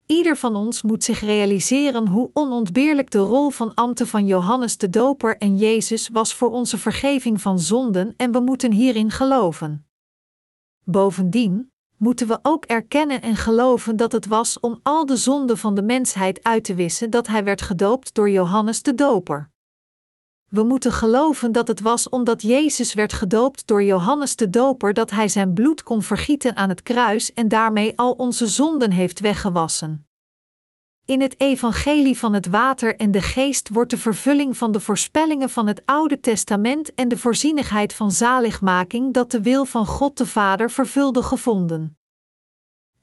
Ieder 0.06 0.36
van 0.36 0.56
ons 0.56 0.82
moet 0.82 1.04
zich 1.04 1.20
realiseren 1.20 2.08
hoe 2.08 2.30
onontbeerlijk 2.32 3.10
de 3.10 3.18
rol 3.18 3.50
van 3.50 3.74
ambten 3.74 4.06
van 4.06 4.26
Johannes 4.26 4.76
de 4.76 4.90
Doper 4.90 5.36
en 5.36 5.56
Jezus 5.56 6.08
was 6.08 6.34
voor 6.34 6.50
onze 6.50 6.78
vergeving 6.78 7.40
van 7.40 7.58
zonden 7.58 8.14
en 8.16 8.32
we 8.32 8.40
moeten 8.40 8.72
hierin 8.72 9.10
geloven. 9.10 9.86
Bovendien 10.84 11.72
moeten 11.96 12.26
we 12.26 12.38
ook 12.42 12.64
erkennen 12.64 13.22
en 13.22 13.36
geloven 13.36 13.96
dat 13.96 14.12
het 14.12 14.26
was 14.26 14.60
om 14.60 14.80
al 14.82 15.06
de 15.06 15.16
zonden 15.16 15.58
van 15.58 15.74
de 15.74 15.82
mensheid 15.82 16.42
uit 16.42 16.64
te 16.64 16.74
wissen 16.74 17.10
dat 17.10 17.26
hij 17.26 17.44
werd 17.44 17.62
gedoopt 17.62 18.14
door 18.14 18.30
Johannes 18.30 18.82
de 18.82 18.94
Doper. 18.94 19.52
We 20.54 20.62
moeten 20.62 20.92
geloven 20.92 21.52
dat 21.52 21.68
het 21.68 21.80
was 21.80 22.08
omdat 22.08 22.42
Jezus 22.42 22.94
werd 22.94 23.12
gedoopt 23.12 23.66
door 23.66 23.82
Johannes 23.82 24.36
de 24.36 24.50
Doper 24.50 24.92
dat 24.92 25.10
hij 25.10 25.28
zijn 25.28 25.54
bloed 25.54 25.82
kon 25.82 26.02
vergieten 26.02 26.56
aan 26.56 26.68
het 26.68 26.82
kruis 26.82 27.32
en 27.32 27.48
daarmee 27.48 27.92
al 27.98 28.12
onze 28.12 28.46
zonden 28.46 28.90
heeft 28.90 29.20
weggewassen. 29.20 30.06
In 31.04 31.20
het 31.20 31.40
evangelie 31.40 32.18
van 32.18 32.32
het 32.32 32.46
water 32.46 32.96
en 32.96 33.10
de 33.10 33.22
geest 33.22 33.68
wordt 33.68 33.90
de 33.90 33.98
vervulling 33.98 34.56
van 34.56 34.72
de 34.72 34.80
voorspellingen 34.80 35.50
van 35.50 35.66
het 35.66 35.82
Oude 35.84 36.20
Testament 36.20 36.94
en 36.94 37.08
de 37.08 37.18
voorzienigheid 37.18 37.94
van 37.94 38.10
zaligmaking 38.10 39.14
dat 39.14 39.30
de 39.30 39.42
wil 39.42 39.64
van 39.64 39.86
God 39.86 40.18
de 40.18 40.26
Vader 40.26 40.70
vervulde 40.70 41.22
gevonden. 41.22 41.98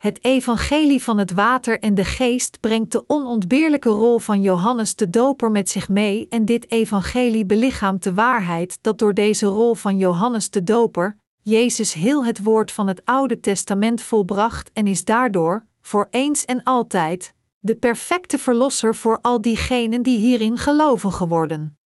Het 0.02 0.24
evangelie 0.24 1.04
van 1.04 1.18
het 1.18 1.32
water 1.32 1.80
en 1.80 1.96
de 1.96 2.06
geest 2.06 2.60
brengt 2.60 2.92
de 2.92 3.04
onontbeerlijke 3.08 3.90
rol 3.90 4.20
van 4.20 4.42
Johannes 4.42 4.96
de 4.96 5.10
Doper 5.10 5.52
met 5.52 5.70
zich 5.70 5.90
mee 5.90 6.28
en 6.30 6.46
dit 6.46 6.72
evangelie 6.72 7.46
belichaamt 7.46 8.04
de 8.04 8.14
waarheid 8.14 8.78
dat 8.82 9.00
door 9.00 9.14
deze 9.14 9.46
rol 9.46 9.74
van 9.74 9.98
Johannes 9.98 10.50
de 10.50 10.64
Doper, 10.64 11.18
Jezus 11.42 11.94
heel 11.94 12.26
het 12.26 12.44
woord 12.44 12.72
van 12.72 12.88
het 12.88 13.02
Oude 13.06 13.40
Testament 13.40 14.02
volbracht 14.02 14.72
en 14.74 14.88
is 14.88 15.06
daardoor, 15.06 15.66
voor 15.82 16.08
eens 16.12 16.46
en 16.46 16.64
altijd, 16.64 17.34
de 17.60 17.76
perfecte 17.76 18.38
verlosser 18.38 18.96
voor 18.96 19.20
al 19.22 19.42
diegenen 19.42 20.02
die 20.02 20.18
hierin 20.18 20.58
geloven 20.58 21.12
geworden. 21.12 21.78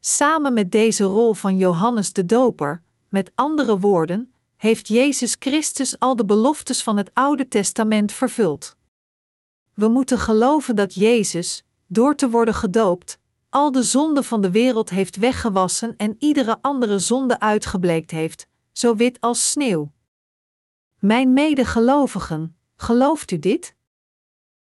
Samen 0.00 0.52
met 0.52 0.70
deze 0.70 1.04
rol 1.04 1.34
van 1.34 1.56
Johannes 1.56 2.12
de 2.12 2.26
Doper, 2.26 2.82
met 3.08 3.32
andere 3.34 3.78
woorden, 3.78 4.34
heeft 4.56 4.88
Jezus 4.88 5.36
Christus 5.38 5.98
al 5.98 6.16
de 6.16 6.24
beloftes 6.24 6.82
van 6.82 6.96
het 6.96 7.10
Oude 7.14 7.48
Testament 7.48 8.12
vervuld. 8.12 8.76
We 9.74 9.88
moeten 9.88 10.18
geloven 10.18 10.76
dat 10.76 10.94
Jezus, 10.94 11.64
door 11.86 12.14
te 12.14 12.30
worden 12.30 12.54
gedoopt, 12.54 13.18
al 13.48 13.72
de 13.72 13.82
zonde 13.82 14.22
van 14.22 14.40
de 14.40 14.50
wereld 14.50 14.90
heeft 14.90 15.16
weggewassen 15.16 15.96
en 15.96 16.16
iedere 16.18 16.58
andere 16.60 16.98
zonde 16.98 17.40
uitgebleekt 17.40 18.10
heeft, 18.10 18.46
zo 18.72 18.94
wit 18.94 19.20
als 19.20 19.50
sneeuw. 19.50 19.92
Mijn 20.98 21.32
medegelovigen, 21.32 22.56
gelooft 22.76 23.30
u 23.30 23.38
dit? 23.38 23.74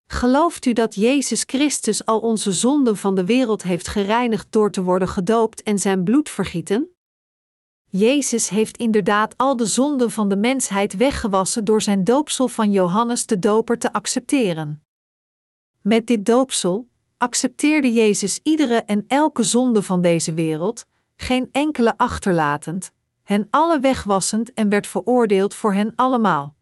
Gelooft 0.07 0.67
u 0.67 0.73
dat 0.73 0.95
Jezus 0.95 1.43
Christus 1.47 2.05
al 2.05 2.21
onze 2.21 2.53
zonden 2.53 2.97
van 2.97 3.15
de 3.15 3.25
wereld 3.25 3.63
heeft 3.63 3.89
gereinigd 3.89 4.47
door 4.51 4.71
te 4.71 4.83
worden 4.83 5.09
gedoopt 5.09 5.63
en 5.63 5.79
zijn 5.79 6.05
bloed 6.05 6.29
vergieten? 6.29 6.95
Jezus 7.93 8.49
heeft 8.49 8.77
inderdaad 8.77 9.35
al 9.37 9.57
de 9.57 9.67
zonden 9.67 10.11
van 10.11 10.29
de 10.29 10.37
mensheid 10.37 10.97
weggewassen 10.97 11.65
door 11.65 11.83
zijn 11.83 12.05
doopsel 12.05 12.49
van 12.49 12.73
Johannes 12.73 13.27
de 13.27 13.39
Doper 13.39 13.79
te 13.79 13.93
accepteren. 13.93 14.83
Met 15.81 16.07
dit 16.07 16.27
doopsel 16.27 16.89
accepteerde 17.19 17.93
Jezus 17.93 18.41
iedere 18.43 18.75
en 18.75 19.05
elke 19.09 19.43
zonde 19.43 19.83
van 19.83 20.03
deze 20.03 20.35
wereld, 20.35 20.87
geen 21.17 21.49
enkele 21.53 21.97
achterlatend, 21.97 22.93
hen 23.23 23.47
alle 23.51 23.81
wegwassend 23.81 24.53
en 24.53 24.69
werd 24.69 24.87
veroordeeld 24.87 25.55
voor 25.55 25.73
hen 25.73 25.93
allemaal. 25.97 26.55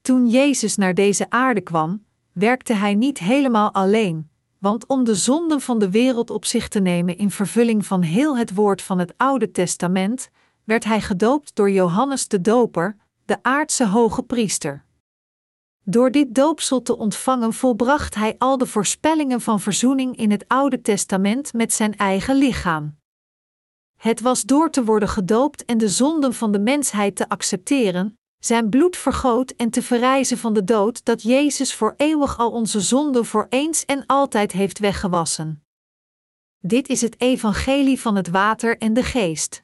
Toen 0.00 0.28
Jezus 0.28 0.76
naar 0.76 0.94
deze 0.94 1.30
aarde 1.30 1.60
kwam, 1.60 2.04
werkte 2.32 2.74
hij 2.74 2.94
niet 2.94 3.18
helemaal 3.18 3.74
alleen, 3.74 4.30
want 4.62 4.86
om 4.86 5.04
de 5.04 5.14
zonden 5.14 5.60
van 5.60 5.78
de 5.78 5.90
wereld 5.90 6.30
op 6.30 6.44
zich 6.44 6.68
te 6.68 6.80
nemen 6.80 7.16
in 7.16 7.30
vervulling 7.30 7.86
van 7.86 8.02
heel 8.02 8.36
het 8.36 8.54
woord 8.54 8.82
van 8.82 8.98
het 8.98 9.14
Oude 9.16 9.50
Testament, 9.50 10.30
werd 10.64 10.84
hij 10.84 11.00
gedoopt 11.00 11.54
door 11.54 11.70
Johannes 11.70 12.28
de 12.28 12.40
Doper, 12.40 12.96
de 13.24 13.38
aardse 13.42 13.86
hoge 13.86 14.22
priester. 14.22 14.84
Door 15.84 16.10
dit 16.10 16.34
doopsel 16.34 16.82
te 16.82 16.96
ontvangen 16.96 17.52
volbracht 17.52 18.14
hij 18.14 18.34
al 18.38 18.58
de 18.58 18.66
voorspellingen 18.66 19.40
van 19.40 19.60
verzoening 19.60 20.16
in 20.16 20.30
het 20.30 20.44
Oude 20.48 20.80
Testament 20.80 21.52
met 21.52 21.72
zijn 21.72 21.96
eigen 21.96 22.36
lichaam. 22.36 22.96
Het 23.96 24.20
was 24.20 24.42
door 24.42 24.70
te 24.70 24.84
worden 24.84 25.08
gedoopt 25.08 25.64
en 25.64 25.78
de 25.78 25.88
zonden 25.88 26.34
van 26.34 26.52
de 26.52 26.60
mensheid 26.60 27.16
te 27.16 27.28
accepteren, 27.28 28.18
zijn 28.44 28.68
bloed 28.68 28.96
vergoot 28.96 29.50
en 29.50 29.70
te 29.70 29.82
verrijzen 29.82 30.38
van 30.38 30.52
de 30.54 30.64
dood 30.64 31.04
dat 31.04 31.22
Jezus 31.22 31.74
voor 31.74 31.94
eeuwig 31.96 32.38
al 32.38 32.50
onze 32.50 32.80
zonden 32.80 33.24
voor 33.24 33.46
eens 33.48 33.84
en 33.84 34.06
altijd 34.06 34.52
heeft 34.52 34.78
weggewassen. 34.78 35.64
Dit 36.58 36.88
is 36.88 37.00
het 37.00 37.20
evangelie 37.20 38.00
van 38.00 38.16
het 38.16 38.28
water 38.28 38.78
en 38.78 38.94
de 38.94 39.02
geest. 39.02 39.62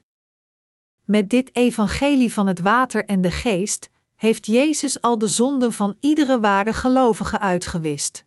Met 1.03 1.29
dit 1.29 1.55
evangelie 1.55 2.33
van 2.33 2.47
het 2.47 2.59
water 2.59 3.05
en 3.05 3.21
de 3.21 3.31
geest 3.31 3.89
heeft 4.15 4.45
Jezus 4.45 5.01
al 5.01 5.17
de 5.17 5.27
zonden 5.27 5.73
van 5.73 5.97
iedere 5.99 6.39
ware 6.39 6.73
gelovige 6.73 7.39
uitgewist. 7.39 8.25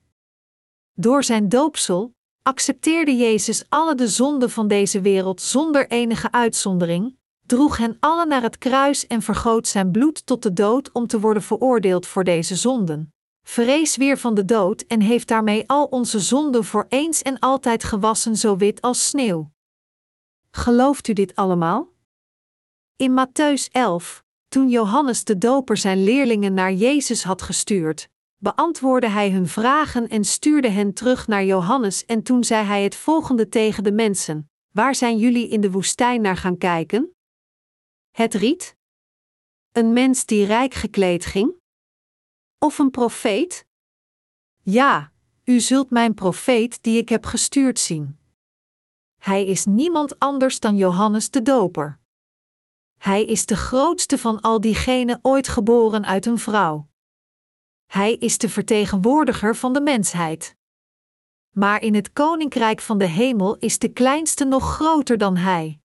Door 0.92 1.24
zijn 1.24 1.48
doopsel 1.48 2.14
accepteerde 2.42 3.16
Jezus 3.16 3.64
alle 3.68 3.94
de 3.94 4.08
zonden 4.08 4.50
van 4.50 4.68
deze 4.68 5.00
wereld 5.00 5.40
zonder 5.40 5.90
enige 5.90 6.32
uitzondering, 6.32 7.16
droeg 7.52 7.76
hen 7.76 7.96
alle 8.00 8.26
naar 8.26 8.42
het 8.42 8.58
kruis 8.58 9.06
en 9.06 9.22
vergoot 9.22 9.66
zijn 9.68 9.90
bloed 9.90 10.26
tot 10.26 10.42
de 10.42 10.52
dood 10.52 10.92
om 10.92 11.06
te 11.06 11.20
worden 11.20 11.42
veroordeeld 11.42 12.06
voor 12.06 12.24
deze 12.24 12.56
zonden. 12.56 13.14
Vrees 13.46 13.96
weer 13.96 14.18
van 14.18 14.34
de 14.34 14.44
dood 14.44 14.82
en 14.82 15.00
heeft 15.00 15.28
daarmee 15.28 15.68
al 15.68 15.84
onze 15.84 16.20
zonden 16.20 16.64
voor 16.64 16.86
eens 16.88 17.22
en 17.22 17.38
altijd 17.38 17.84
gewassen 17.84 18.36
zo 18.36 18.56
wit 18.56 18.80
als 18.80 19.08
sneeuw. 19.08 19.50
Gelooft 20.50 21.08
u 21.08 21.12
dit 21.12 21.34
allemaal? 21.34 21.88
In 22.96 23.18
Matthäus 23.18 23.70
11, 23.72 24.24
toen 24.48 24.68
Johannes 24.68 25.24
de 25.24 25.38
Doper 25.38 25.76
zijn 25.76 26.04
leerlingen 26.04 26.54
naar 26.54 26.72
Jezus 26.72 27.24
had 27.24 27.42
gestuurd, 27.42 28.08
beantwoordde 28.36 29.08
hij 29.08 29.30
hun 29.30 29.48
vragen 29.48 30.08
en 30.08 30.24
stuurde 30.24 30.68
hen 30.68 30.94
terug 30.94 31.26
naar 31.26 31.44
Johannes 31.44 32.04
en 32.04 32.22
toen 32.22 32.44
zei 32.44 32.64
hij 32.64 32.82
het 32.82 32.94
volgende 32.94 33.48
tegen 33.48 33.84
de 33.84 33.92
mensen: 33.92 34.50
Waar 34.70 34.94
zijn 34.94 35.18
jullie 35.18 35.48
in 35.48 35.60
de 35.60 35.70
woestijn 35.70 36.20
naar 36.20 36.36
gaan 36.36 36.58
kijken? 36.58 37.14
Het 38.12 38.34
riet? 38.34 38.76
Een 39.72 39.92
mens 39.92 40.24
die 40.24 40.46
rijk 40.46 40.74
gekleed 40.74 41.24
ging? 41.24 41.54
Of 42.58 42.78
een 42.78 42.90
profeet? 42.90 43.66
Ja, 44.62 45.12
u 45.44 45.60
zult 45.60 45.90
mijn 45.90 46.14
profeet 46.14 46.82
die 46.82 46.98
ik 46.98 47.08
heb 47.08 47.24
gestuurd 47.24 47.78
zien. 47.78 48.18
Hij 49.18 49.46
is 49.46 49.64
niemand 49.64 50.18
anders 50.18 50.60
dan 50.60 50.76
Johannes 50.76 51.30
de 51.30 51.42
Doper. 51.42 52.00
Hij 52.98 53.24
is 53.24 53.46
de 53.46 53.56
grootste 53.56 54.18
van 54.18 54.40
al 54.40 54.60
diegenen 54.60 55.18
ooit 55.22 55.48
geboren 55.48 56.04
uit 56.04 56.26
een 56.26 56.38
vrouw. 56.38 56.88
Hij 57.86 58.14
is 58.14 58.38
de 58.38 58.48
vertegenwoordiger 58.48 59.56
van 59.56 59.72
de 59.72 59.80
mensheid. 59.80 60.56
Maar 61.50 61.82
in 61.82 61.94
het 61.94 62.12
koninkrijk 62.12 62.80
van 62.80 62.98
de 62.98 63.06
hemel 63.06 63.56
is 63.56 63.78
de 63.78 63.92
kleinste 63.92 64.44
nog 64.44 64.74
groter 64.74 65.18
dan 65.18 65.36
hij. 65.36 65.81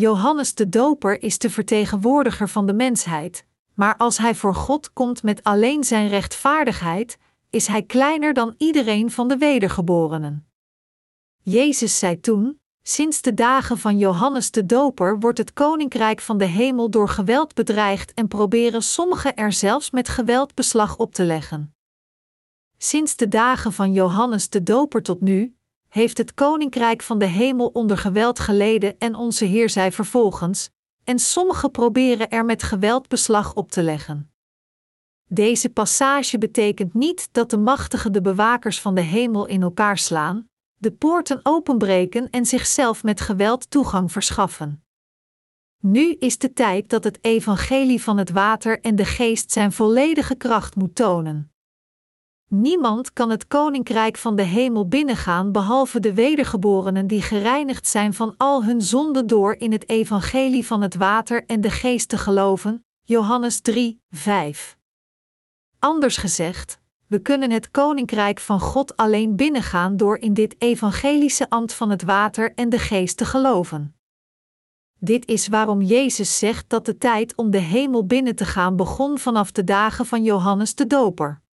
Johannes 0.00 0.54
de 0.54 0.68
Doper 0.68 1.22
is 1.22 1.38
de 1.38 1.50
vertegenwoordiger 1.50 2.48
van 2.48 2.66
de 2.66 2.72
mensheid, 2.72 3.44
maar 3.74 3.96
als 3.96 4.18
hij 4.18 4.34
voor 4.34 4.54
God 4.54 4.92
komt 4.92 5.22
met 5.22 5.44
alleen 5.44 5.84
zijn 5.84 6.08
rechtvaardigheid, 6.08 7.18
is 7.50 7.66
hij 7.66 7.82
kleiner 7.82 8.34
dan 8.34 8.54
iedereen 8.58 9.10
van 9.10 9.28
de 9.28 9.36
wedergeborenen. 9.36 10.46
Jezus 11.42 11.98
zei 11.98 12.20
toen: 12.20 12.60
Sinds 12.82 13.22
de 13.22 13.34
dagen 13.34 13.78
van 13.78 13.98
Johannes 13.98 14.50
de 14.50 14.66
Doper 14.66 15.18
wordt 15.18 15.38
het 15.38 15.52
koninkrijk 15.52 16.20
van 16.20 16.38
de 16.38 16.46
hemel 16.46 16.90
door 16.90 17.08
geweld 17.08 17.54
bedreigd 17.54 18.14
en 18.14 18.28
proberen 18.28 18.82
sommigen 18.82 19.36
er 19.36 19.52
zelfs 19.52 19.90
met 19.90 20.08
geweld 20.08 20.54
beslag 20.54 20.96
op 20.96 21.14
te 21.14 21.24
leggen. 21.24 21.74
Sinds 22.76 23.16
de 23.16 23.28
dagen 23.28 23.72
van 23.72 23.92
Johannes 23.92 24.48
de 24.48 24.62
Doper 24.62 25.02
tot 25.02 25.20
nu, 25.20 25.57
heeft 25.88 26.18
het 26.18 26.34
koninkrijk 26.34 27.02
van 27.02 27.18
de 27.18 27.26
hemel 27.26 27.66
onder 27.66 27.98
geweld 27.98 28.38
geleden 28.38 28.98
en 28.98 29.14
onze 29.14 29.44
Heer 29.44 29.70
zei 29.70 29.92
vervolgens, 29.92 30.70
en 31.04 31.18
sommigen 31.18 31.70
proberen 31.70 32.28
er 32.28 32.44
met 32.44 32.62
geweld 32.62 33.08
beslag 33.08 33.54
op 33.54 33.70
te 33.70 33.82
leggen. 33.82 34.32
Deze 35.26 35.70
passage 35.70 36.38
betekent 36.38 36.94
niet 36.94 37.28
dat 37.32 37.50
de 37.50 37.58
machtigen 37.58 38.12
de 38.12 38.20
bewakers 38.20 38.80
van 38.80 38.94
de 38.94 39.00
hemel 39.00 39.46
in 39.46 39.62
elkaar 39.62 39.98
slaan, 39.98 40.48
de 40.76 40.92
poorten 40.92 41.40
openbreken 41.42 42.30
en 42.30 42.46
zichzelf 42.46 43.02
met 43.02 43.20
geweld 43.20 43.70
toegang 43.70 44.12
verschaffen. 44.12 44.82
Nu 45.80 46.12
is 46.12 46.38
de 46.38 46.52
tijd 46.52 46.88
dat 46.88 47.04
het 47.04 47.18
evangelie 47.20 48.02
van 48.02 48.18
het 48.18 48.30
water 48.30 48.80
en 48.80 48.96
de 48.96 49.04
geest 49.04 49.52
zijn 49.52 49.72
volledige 49.72 50.34
kracht 50.34 50.76
moet 50.76 50.94
tonen. 50.94 51.52
Niemand 52.50 53.12
kan 53.12 53.30
het 53.30 53.46
koninkrijk 53.46 54.16
van 54.16 54.36
de 54.36 54.42
hemel 54.42 54.88
binnengaan 54.88 55.52
behalve 55.52 56.00
de 56.00 56.14
wedergeborenen 56.14 57.06
die 57.06 57.22
gereinigd 57.22 57.86
zijn 57.86 58.14
van 58.14 58.34
al 58.36 58.64
hun 58.64 58.82
zonden 58.82 59.26
door 59.26 59.54
in 59.54 59.72
het 59.72 59.88
evangelie 59.88 60.66
van 60.66 60.82
het 60.82 60.94
water 60.94 61.44
en 61.46 61.60
de 61.60 61.70
geest 61.70 62.08
te 62.08 62.18
geloven. 62.18 62.84
Johannes 63.02 63.60
3, 63.60 64.00
5. 64.10 64.78
Anders 65.78 66.16
gezegd, 66.16 66.80
we 67.06 67.18
kunnen 67.18 67.50
het 67.50 67.70
koninkrijk 67.70 68.40
van 68.40 68.60
God 68.60 68.96
alleen 68.96 69.36
binnengaan 69.36 69.96
door 69.96 70.18
in 70.18 70.34
dit 70.34 70.54
evangelische 70.58 71.50
ambt 71.50 71.72
van 71.72 71.90
het 71.90 72.02
water 72.02 72.54
en 72.54 72.68
de 72.68 72.78
geest 72.78 73.16
te 73.16 73.24
geloven. 73.24 73.96
Dit 74.98 75.26
is 75.26 75.48
waarom 75.48 75.82
Jezus 75.82 76.38
zegt 76.38 76.68
dat 76.68 76.86
de 76.86 76.98
tijd 76.98 77.36
om 77.36 77.50
de 77.50 77.58
hemel 77.58 78.06
binnen 78.06 78.34
te 78.34 78.44
gaan 78.44 78.76
begon 78.76 79.18
vanaf 79.18 79.52
de 79.52 79.64
dagen 79.64 80.06
van 80.06 80.22
Johannes 80.22 80.74
de 80.74 80.86
Doper 80.86 81.46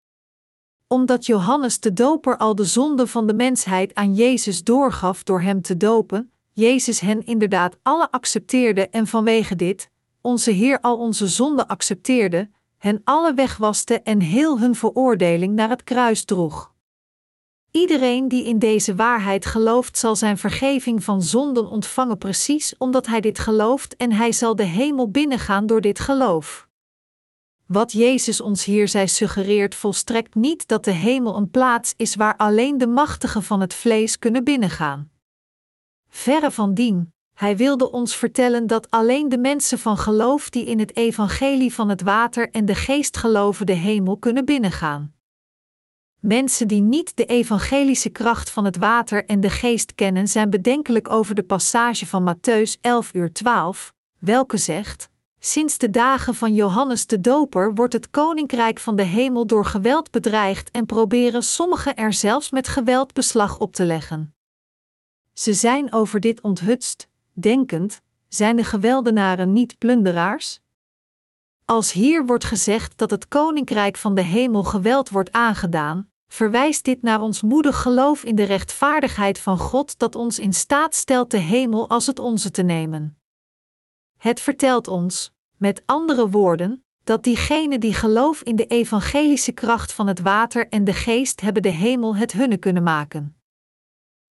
omdat 0.96 1.26
Johannes 1.26 1.80
de 1.80 1.94
Doper 1.94 2.38
al 2.38 2.56
de 2.56 2.64
zonde 2.64 3.08
van 3.08 3.28
de 3.28 3.34
mensheid 3.34 3.96
aan 3.96 4.14
Jezus 4.14 4.64
doorgaf 4.64 5.24
door 5.24 5.42
hem 5.42 5.62
te 5.62 5.78
dopen, 5.78 6.32
Jezus 6.52 7.00
hen 7.00 7.26
inderdaad 7.26 7.78
alle 7.82 8.12
accepteerde 8.12 8.90
en 8.90 9.08
vanwege 9.08 9.56
dit, 9.56 9.90
onze 10.22 10.52
Heer 10.52 10.80
al 10.82 10.98
onze 10.98 11.28
zonde 11.28 11.68
accepteerde, 11.68 12.50
hen 12.78 13.02
alle 13.04 13.34
wegwaste 13.34 14.02
en 14.02 14.20
heel 14.20 14.60
hun 14.60 14.76
veroordeling 14.76 15.56
naar 15.56 15.70
het 15.70 15.84
kruis 15.84 16.26
droeg. 16.26 16.74
Iedereen 17.72 18.28
die 18.28 18.46
in 18.46 18.60
deze 18.60 18.96
waarheid 18.96 19.46
gelooft, 19.46 19.98
zal 19.98 20.16
zijn 20.16 20.38
vergeving 20.38 21.04
van 21.04 21.22
zonden 21.22 21.70
ontvangen, 21.70 22.18
precies 22.18 22.76
omdat 22.78 23.06
hij 23.06 23.22
dit 23.22 23.40
gelooft, 23.40 23.96
en 23.96 24.12
hij 24.12 24.32
zal 24.32 24.56
de 24.56 24.64
hemel 24.64 25.10
binnengaan 25.12 25.66
door 25.66 25.82
dit 25.82 26.00
geloof. 26.00 26.65
Wat 27.66 27.92
Jezus 27.92 28.42
ons 28.42 28.66
hier 28.66 28.88
zei 28.88 29.08
suggereert 29.08 29.76
volstrekt 29.76 30.36
niet 30.36 30.68
dat 30.68 30.84
de 30.84 30.92
hemel 30.92 31.36
een 31.36 31.50
plaats 31.50 31.94
is 31.98 32.16
waar 32.16 32.38
alleen 32.38 32.78
de 32.78 32.88
machtigen 32.88 33.44
van 33.44 33.62
het 33.62 33.74
vlees 33.74 34.20
kunnen 34.20 34.44
binnengaan. 34.44 35.12
Verre 36.10 36.52
van 36.52 36.74
dien, 36.74 37.14
hij 37.34 37.58
wilde 37.58 37.92
ons 37.92 38.16
vertellen 38.16 38.68
dat 38.68 38.92
alleen 38.92 39.30
de 39.30 39.38
mensen 39.38 39.80
van 39.80 39.98
geloof 39.98 40.50
die 40.50 40.66
in 40.66 40.80
het 40.80 40.96
evangelie 40.96 41.74
van 41.74 41.90
het 41.90 42.02
water 42.02 42.50
en 42.52 42.66
de 42.66 42.76
geest 42.76 43.18
geloven 43.18 43.66
de 43.66 43.74
hemel 43.74 44.18
kunnen 44.18 44.46
binnengaan. 44.46 45.14
Mensen 46.20 46.68
die 46.68 46.82
niet 46.82 47.16
de 47.16 47.26
evangelische 47.26 48.10
kracht 48.10 48.50
van 48.50 48.66
het 48.66 48.78
water 48.78 49.26
en 49.26 49.40
de 49.40 49.50
geest 49.50 49.96
kennen, 49.96 50.28
zijn 50.28 50.50
bedenkelijk 50.50 51.10
over 51.10 51.36
de 51.36 51.44
passage 51.44 52.06
van 52.06 52.36
Matthäus 52.36 52.82
11 52.82 53.14
uur 53.14 53.34
12, 53.34 53.94
welke 54.20 54.58
zegt: 54.58 55.10
Sinds 55.46 55.78
de 55.78 55.90
dagen 55.90 56.36
van 56.36 56.54
Johannes 56.54 57.08
de 57.08 57.22
Doper 57.22 57.74
wordt 57.74 57.94
het 57.94 58.10
koninkrijk 58.10 58.80
van 58.80 58.96
de 58.96 59.04
hemel 59.04 59.46
door 59.48 59.66
geweld 59.66 60.12
bedreigd 60.12 60.72
en 60.72 60.86
proberen 60.86 61.44
sommigen 61.44 61.96
er 61.96 62.14
zelfs 62.14 62.50
met 62.50 62.68
geweld 62.68 63.14
beslag 63.14 63.60
op 63.60 63.74
te 63.74 63.86
leggen. 63.86 64.36
Ze 65.34 65.54
zijn 65.54 65.94
over 65.94 66.20
dit 66.20 66.42
onthutst, 66.42 67.10
denkend: 67.34 68.02
zijn 68.28 68.56
de 68.56 68.64
geweldenaren 68.64 69.54
niet 69.54 69.78
plunderaars? 69.78 70.60
Als 71.66 71.92
hier 71.92 72.26
wordt 72.26 72.46
gezegd 72.46 72.98
dat 72.98 73.12
het 73.12 73.28
koninkrijk 73.28 73.98
van 73.98 74.16
de 74.16 74.24
hemel 74.24 74.64
geweld 74.64 75.10
wordt 75.10 75.32
aangedaan, 75.32 76.10
verwijst 76.28 76.84
dit 76.84 77.02
naar 77.02 77.22
ons 77.22 77.42
moedig 77.42 77.82
geloof 77.82 78.24
in 78.24 78.36
de 78.36 78.44
rechtvaardigheid 78.44 79.40
van 79.40 79.58
God 79.58 80.00
dat 80.00 80.16
ons 80.16 80.40
in 80.40 80.54
staat 80.54 80.96
stelt 80.96 81.32
de 81.32 81.38
hemel 81.38 81.90
als 81.90 82.08
het 82.08 82.20
onze 82.20 82.52
te 82.52 82.62
nemen. 82.62 83.18
Het 84.18 84.40
vertelt 84.40 84.88
ons, 84.88 85.34
met 85.66 85.84
andere 85.86 86.30
woorden, 86.30 86.84
dat 87.04 87.24
diegenen 87.24 87.80
die 87.80 87.94
geloof 87.94 88.42
in 88.42 88.56
de 88.56 88.66
evangelische 88.66 89.52
kracht 89.52 89.94
van 89.94 90.08
het 90.08 90.20
water 90.20 90.68
en 90.70 90.84
de 90.84 90.94
geest 90.94 91.42
hebben 91.42 91.62
de 91.62 91.70
hemel 91.70 92.16
het 92.16 92.32
hunne 92.32 92.58
kunnen 92.58 92.84
maken. 92.84 93.36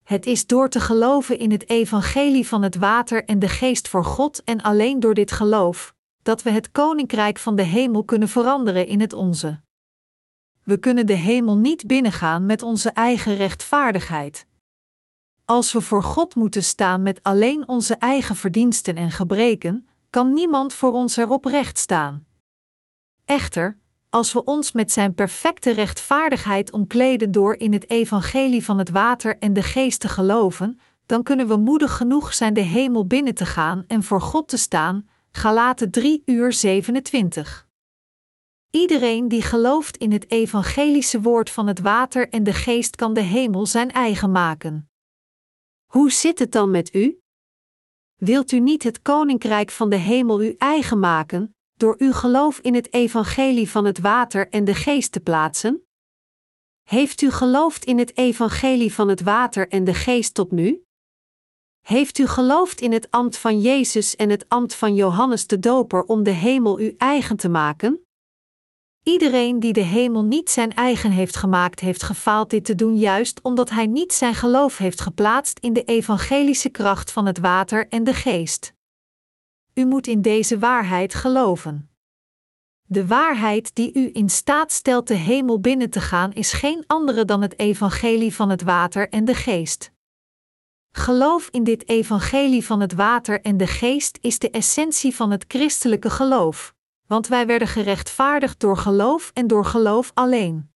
Het 0.02 0.26
is 0.26 0.46
door 0.46 0.68
te 0.68 0.80
geloven 0.80 1.38
in 1.38 1.50
het 1.50 1.68
evangelie 1.68 2.46
van 2.46 2.62
het 2.62 2.76
water 2.76 3.24
en 3.24 3.38
de 3.38 3.48
geest 3.48 3.88
voor 3.88 4.04
God 4.04 4.44
en 4.44 4.62
alleen 4.62 5.00
door 5.00 5.14
dit 5.14 5.32
geloof, 5.32 5.94
dat 6.22 6.42
we 6.42 6.50
het 6.50 6.70
koninkrijk 6.70 7.38
van 7.38 7.56
de 7.56 7.62
hemel 7.62 8.04
kunnen 8.04 8.28
veranderen 8.28 8.86
in 8.86 9.00
het 9.00 9.12
onze. 9.12 9.60
We 10.62 10.76
kunnen 10.78 11.06
de 11.06 11.12
hemel 11.12 11.56
niet 11.56 11.86
binnengaan 11.86 12.46
met 12.46 12.62
onze 12.62 12.90
eigen 12.90 13.36
rechtvaardigheid. 13.36 14.46
Als 15.44 15.72
we 15.72 15.80
voor 15.80 16.02
God 16.02 16.34
moeten 16.34 16.64
staan 16.64 17.02
met 17.02 17.22
alleen 17.22 17.68
onze 17.68 17.94
eigen 17.94 18.36
verdiensten 18.36 18.96
en 18.96 19.10
gebreken, 19.10 19.88
kan 20.14 20.32
niemand 20.32 20.72
voor 20.72 20.92
ons 20.92 21.16
erop 21.16 21.44
recht 21.44 21.78
staan. 21.78 22.26
Echter, 23.24 23.78
als 24.10 24.32
we 24.32 24.44
ons 24.44 24.72
met 24.72 24.92
Zijn 24.92 25.14
perfecte 25.14 25.70
rechtvaardigheid 25.70 26.72
omkleden 26.72 27.32
door 27.32 27.54
in 27.54 27.72
het 27.72 27.90
evangelie 27.90 28.64
van 28.64 28.78
het 28.78 28.90
water 28.90 29.38
en 29.38 29.52
de 29.52 29.62
geest 29.62 30.00
te 30.00 30.08
geloven, 30.08 30.80
dan 31.06 31.22
kunnen 31.22 31.48
we 31.48 31.56
moedig 31.56 31.96
genoeg 31.96 32.34
zijn 32.34 32.54
de 32.54 32.60
hemel 32.60 33.06
binnen 33.06 33.34
te 33.34 33.46
gaan 33.46 33.84
en 33.86 34.02
voor 34.02 34.20
God 34.20 34.48
te 34.48 34.56
staan. 34.56 35.08
Galaten 35.30 35.90
3 35.90 36.22
uur 36.24 36.52
27. 36.52 37.68
Iedereen 38.70 39.28
die 39.28 39.42
gelooft 39.42 39.96
in 39.96 40.12
het 40.12 40.30
evangelische 40.30 41.20
woord 41.20 41.50
van 41.50 41.66
het 41.66 41.80
water 41.80 42.28
en 42.28 42.42
de 42.42 42.52
geest 42.52 42.96
kan 42.96 43.14
de 43.14 43.20
hemel 43.20 43.66
zijn 43.66 43.90
eigen 43.90 44.30
maken. 44.30 44.90
Hoe 45.86 46.10
zit 46.12 46.38
het 46.38 46.52
dan 46.52 46.70
met 46.70 46.94
u? 46.94 47.23
Wilt 48.16 48.52
u 48.52 48.60
niet 48.60 48.82
het 48.82 49.02
koninkrijk 49.02 49.70
van 49.70 49.90
de 49.90 49.96
hemel 49.96 50.38
uw 50.38 50.54
eigen 50.58 50.98
maken, 50.98 51.56
door 51.74 51.94
uw 51.98 52.12
geloof 52.12 52.58
in 52.58 52.74
het 52.74 52.92
evangelie 52.92 53.70
van 53.70 53.84
het 53.84 53.98
water 53.98 54.48
en 54.48 54.64
de 54.64 54.74
geest 54.74 55.12
te 55.12 55.20
plaatsen? 55.20 55.86
Heeft 56.82 57.20
u 57.22 57.30
geloofd 57.30 57.84
in 57.84 57.98
het 57.98 58.16
evangelie 58.16 58.94
van 58.94 59.08
het 59.08 59.20
water 59.20 59.68
en 59.68 59.84
de 59.84 59.94
geest 59.94 60.34
tot 60.34 60.50
nu? 60.50 60.84
Heeft 61.80 62.18
u 62.18 62.26
geloofd 62.26 62.80
in 62.80 62.92
het 62.92 63.10
ambt 63.10 63.38
van 63.38 63.60
Jezus 63.60 64.16
en 64.16 64.30
het 64.30 64.48
ambt 64.48 64.74
van 64.74 64.94
Johannes 64.94 65.46
de 65.46 65.58
Doper 65.58 66.02
om 66.02 66.22
de 66.22 66.30
hemel 66.30 66.78
uw 66.78 66.92
eigen 66.96 67.36
te 67.36 67.48
maken? 67.48 68.06
Iedereen 69.04 69.60
die 69.60 69.72
de 69.72 69.80
hemel 69.80 70.24
niet 70.24 70.50
zijn 70.50 70.74
eigen 70.74 71.10
heeft 71.10 71.36
gemaakt, 71.36 71.80
heeft 71.80 72.02
gefaald 72.02 72.50
dit 72.50 72.64
te 72.64 72.74
doen 72.74 72.96
juist 72.96 73.42
omdat 73.42 73.70
hij 73.70 73.86
niet 73.86 74.12
zijn 74.12 74.34
geloof 74.34 74.78
heeft 74.78 75.00
geplaatst 75.00 75.58
in 75.58 75.72
de 75.72 75.84
evangelische 75.84 76.68
kracht 76.68 77.10
van 77.12 77.26
het 77.26 77.38
water 77.38 77.88
en 77.88 78.04
de 78.04 78.14
geest. 78.14 78.74
U 79.74 79.84
moet 79.84 80.06
in 80.06 80.22
deze 80.22 80.58
waarheid 80.58 81.14
geloven. 81.14 81.90
De 82.82 83.06
waarheid 83.06 83.74
die 83.74 83.94
u 83.94 84.10
in 84.12 84.28
staat 84.28 84.72
stelt 84.72 85.06
de 85.06 85.14
hemel 85.14 85.60
binnen 85.60 85.90
te 85.90 86.00
gaan 86.00 86.32
is 86.32 86.52
geen 86.52 86.84
andere 86.86 87.24
dan 87.24 87.42
het 87.42 87.58
evangelie 87.58 88.34
van 88.34 88.50
het 88.50 88.62
water 88.62 89.08
en 89.08 89.24
de 89.24 89.34
geest. 89.34 89.92
Geloof 90.90 91.48
in 91.50 91.64
dit 91.64 91.88
evangelie 91.88 92.64
van 92.64 92.80
het 92.80 92.92
water 92.92 93.40
en 93.40 93.56
de 93.56 93.66
geest 93.66 94.18
is 94.20 94.38
de 94.38 94.50
essentie 94.50 95.14
van 95.14 95.30
het 95.30 95.44
christelijke 95.48 96.10
geloof 96.10 96.74
want 97.06 97.28
wij 97.28 97.46
werden 97.46 97.68
gerechtvaardigd 97.68 98.60
door 98.60 98.76
geloof 98.76 99.30
en 99.34 99.46
door 99.46 99.64
geloof 99.64 100.10
alleen. 100.14 100.72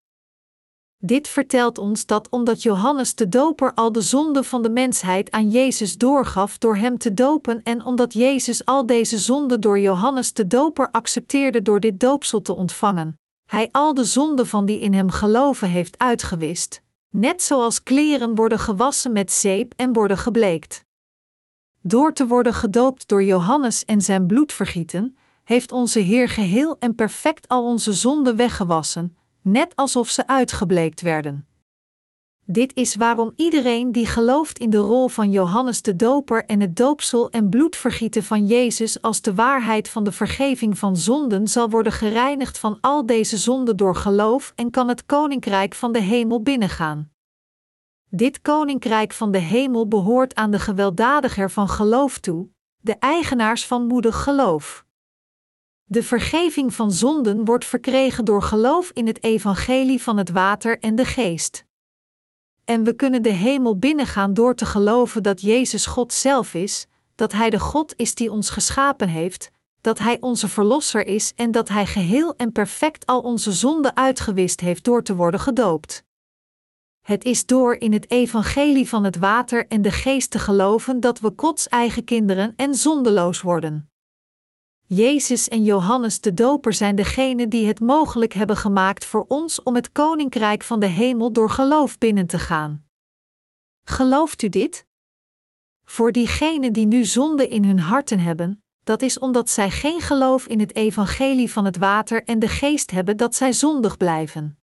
Dit 1.01 1.27
vertelt 1.27 1.77
ons 1.77 2.05
dat 2.05 2.29
omdat 2.29 2.63
Johannes 2.63 3.15
de 3.15 3.29
Doper 3.29 3.73
al 3.73 3.91
de 3.91 4.01
zonde 4.01 4.43
van 4.43 4.61
de 4.61 4.69
mensheid 4.69 5.31
aan 5.31 5.49
Jezus 5.49 5.97
doorgaf 5.97 6.57
door 6.57 6.75
hem 6.75 6.97
te 6.97 7.13
dopen 7.13 7.63
en 7.63 7.85
omdat 7.85 8.13
Jezus 8.13 8.65
al 8.65 8.85
deze 8.85 9.17
zonden 9.17 9.61
door 9.61 9.79
Johannes 9.79 10.33
de 10.33 10.47
Doper 10.47 10.91
accepteerde 10.91 11.61
door 11.61 11.79
dit 11.79 11.99
doopsel 11.99 12.41
te 12.41 12.55
ontvangen, 12.55 13.19
hij 13.45 13.69
al 13.71 13.93
de 13.93 14.03
zonden 14.03 14.47
van 14.47 14.65
die 14.65 14.79
in 14.79 14.93
hem 14.93 15.09
geloven 15.09 15.69
heeft 15.69 15.97
uitgewist, 15.97 16.81
net 17.09 17.41
zoals 17.41 17.83
kleren 17.83 18.35
worden 18.35 18.59
gewassen 18.59 19.11
met 19.11 19.31
zeep 19.31 19.73
en 19.75 19.93
worden 19.93 20.17
gebleekt. 20.17 20.85
Door 21.81 22.13
te 22.13 22.27
worden 22.27 22.53
gedoopt 22.53 23.07
door 23.07 23.23
Johannes 23.23 23.85
en 23.85 24.01
zijn 24.01 24.27
bloed 24.27 24.53
vergieten, 24.53 25.17
heeft 25.49 25.71
onze 25.71 25.99
Heer 25.99 26.29
geheel 26.29 26.75
en 26.79 26.95
perfect 26.95 27.47
al 27.47 27.63
onze 27.63 27.93
zonden 27.93 28.35
weggewassen, 28.35 29.17
net 29.41 29.75
alsof 29.75 30.09
ze 30.09 30.27
uitgebleekt 30.27 31.01
werden. 31.01 31.47
Dit 32.45 32.75
is 32.75 32.95
waarom 32.95 33.33
iedereen 33.35 33.91
die 33.91 34.05
gelooft 34.05 34.59
in 34.59 34.69
de 34.69 34.77
rol 34.77 35.07
van 35.07 35.31
Johannes 35.31 35.81
de 35.81 35.95
Doper 35.95 36.45
en 36.45 36.59
het 36.59 36.75
doopsel 36.75 37.29
en 37.29 37.49
bloedvergieten 37.49 38.23
van 38.23 38.45
Jezus 38.45 39.01
als 39.01 39.21
de 39.21 39.33
waarheid 39.33 39.89
van 39.89 40.03
de 40.03 40.11
vergeving 40.11 40.77
van 40.77 40.97
zonden 40.97 41.47
zal 41.47 41.69
worden 41.69 41.91
gereinigd 41.91 42.57
van 42.57 42.77
al 42.81 43.05
deze 43.05 43.37
zonden 43.37 43.77
door 43.77 43.95
geloof 43.95 44.53
en 44.55 44.71
kan 44.71 44.87
het 44.87 45.05
koninkrijk 45.05 45.73
van 45.75 45.91
de 45.91 46.01
hemel 46.01 46.41
binnengaan. 46.41 47.11
Dit 48.09 48.41
koninkrijk 48.41 49.13
van 49.13 49.31
de 49.31 49.37
hemel 49.37 49.87
behoort 49.87 50.35
aan 50.35 50.51
de 50.51 50.59
gewelddadiger 50.59 51.51
van 51.51 51.69
geloof 51.69 52.19
toe, 52.19 52.47
de 52.77 52.95
eigenaars 52.95 53.65
van 53.65 53.87
moedig 53.87 54.23
geloof. 54.23 54.87
De 55.91 56.03
vergeving 56.03 56.73
van 56.73 56.91
zonden 56.91 57.45
wordt 57.45 57.65
verkregen 57.65 58.25
door 58.25 58.41
geloof 58.41 58.91
in 58.93 59.07
het 59.07 59.23
evangelie 59.23 60.01
van 60.01 60.17
het 60.17 60.29
water 60.29 60.79
en 60.79 60.95
de 60.95 61.05
geest. 61.05 61.65
En 62.65 62.83
we 62.83 62.93
kunnen 62.93 63.21
de 63.21 63.31
hemel 63.31 63.77
binnengaan 63.77 64.33
door 64.33 64.55
te 64.55 64.65
geloven 64.65 65.23
dat 65.23 65.41
Jezus 65.41 65.85
God 65.85 66.13
zelf 66.13 66.53
is, 66.53 66.87
dat 67.15 67.31
Hij 67.31 67.49
de 67.49 67.59
God 67.59 67.93
is 67.95 68.15
die 68.15 68.31
ons 68.31 68.49
geschapen 68.49 69.07
heeft, 69.07 69.51
dat 69.81 69.99
Hij 69.99 70.17
onze 70.19 70.47
Verlosser 70.47 71.07
is 71.07 71.33
en 71.35 71.51
dat 71.51 71.69
Hij 71.69 71.85
geheel 71.85 72.35
en 72.35 72.51
perfect 72.51 73.05
al 73.05 73.19
onze 73.19 73.51
zonden 73.51 73.95
uitgewist 73.95 74.59
heeft 74.59 74.83
door 74.83 75.03
te 75.03 75.15
worden 75.15 75.39
gedoopt. 75.39 76.03
Het 77.01 77.23
is 77.23 77.45
door 77.45 77.75
in 77.75 77.93
het 77.93 78.11
evangelie 78.11 78.89
van 78.89 79.03
het 79.03 79.17
water 79.17 79.67
en 79.67 79.81
de 79.81 79.91
geest 79.91 80.31
te 80.31 80.39
geloven 80.39 80.99
dat 80.99 81.19
we 81.19 81.33
Gods 81.35 81.67
eigen 81.67 82.03
kinderen 82.03 82.53
en 82.55 82.75
zondeloos 82.75 83.41
worden. 83.41 83.89
Jezus 84.91 85.47
en 85.47 85.63
Johannes 85.63 86.21
de 86.21 86.33
Doper 86.33 86.73
zijn 86.73 86.95
degenen 86.95 87.49
die 87.49 87.67
het 87.67 87.79
mogelijk 87.79 88.33
hebben 88.33 88.57
gemaakt 88.57 89.05
voor 89.05 89.25
ons 89.27 89.63
om 89.63 89.75
het 89.75 89.91
koninkrijk 89.91 90.63
van 90.63 90.79
de 90.79 90.85
hemel 90.85 91.31
door 91.31 91.49
geloof 91.49 91.97
binnen 91.97 92.27
te 92.27 92.39
gaan. 92.39 92.85
Gelooft 93.83 94.41
u 94.41 94.49
dit? 94.49 94.85
Voor 95.85 96.11
diegenen 96.11 96.73
die 96.73 96.85
nu 96.85 97.05
zonde 97.05 97.47
in 97.47 97.63
hun 97.65 97.79
harten 97.79 98.19
hebben, 98.19 98.63
dat 98.83 99.01
is 99.01 99.19
omdat 99.19 99.49
zij 99.49 99.71
geen 99.71 100.01
geloof 100.01 100.47
in 100.47 100.59
het 100.59 100.75
evangelie 100.75 101.51
van 101.51 101.65
het 101.65 101.77
water 101.77 102.23
en 102.23 102.39
de 102.39 102.47
geest 102.47 102.91
hebben 102.91 103.17
dat 103.17 103.35
zij 103.35 103.53
zondig 103.53 103.97
blijven. 103.97 104.59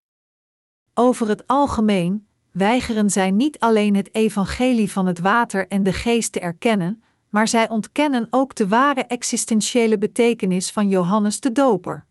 Over 0.95 1.29
het 1.29 1.47
algemeen 1.47 2.29
weigeren 2.51 3.11
zij 3.11 3.31
niet 3.31 3.59
alleen 3.59 3.97
het 3.97 4.15
evangelie 4.15 4.93
van 4.93 5.07
het 5.07 5.19
water 5.19 5.69
en 5.69 5.83
de 5.83 5.93
geest 5.93 6.33
te 6.33 6.41
erkennen, 6.41 7.03
maar 7.37 7.49
zij 7.49 7.69
ontkennen 7.69 8.27
ook 8.31 8.55
de 8.55 8.69
ware 8.69 9.05
existentiële 9.05 9.99
betekenis 9.99 10.71
van 10.71 10.89
Johannes 10.89 11.41
de 11.41 11.53
Doper. 11.53 12.07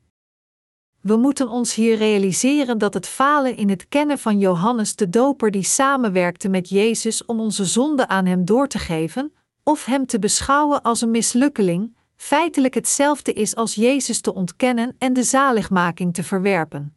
We 1.02 1.16
moeten 1.16 1.50
ons 1.50 1.76
hier 1.76 1.98
realiseren 1.98 2.78
dat 2.78 2.94
het 2.94 3.08
falen 3.08 3.58
in 3.58 3.70
het 3.70 3.88
kennen 3.88 4.20
van 4.20 4.40
Johannes 4.40 4.96
de 4.96 5.10
Doper 5.10 5.52
die 5.52 5.64
samenwerkte 5.64 6.50
met 6.50 6.70
Jezus 6.70 7.26
om 7.26 7.40
onze 7.40 7.66
zonde 7.66 8.08
aan 8.08 8.26
hem 8.26 8.46
door 8.46 8.68
te 8.68 8.80
geven, 8.80 9.34
of 9.64 9.86
hem 9.86 10.06
te 10.06 10.20
beschouwen 10.20 10.82
als 10.82 11.02
een 11.02 11.12
mislukkeling, 11.12 11.96
feitelijk 12.16 12.74
hetzelfde 12.74 13.34
is 13.34 13.56
als 13.56 13.76
Jezus 13.76 14.22
te 14.22 14.34
ontkennen 14.34 14.96
en 14.98 15.14
de 15.14 15.24
zaligmaking 15.24 16.14
te 16.14 16.24
verwerpen. 16.24 16.96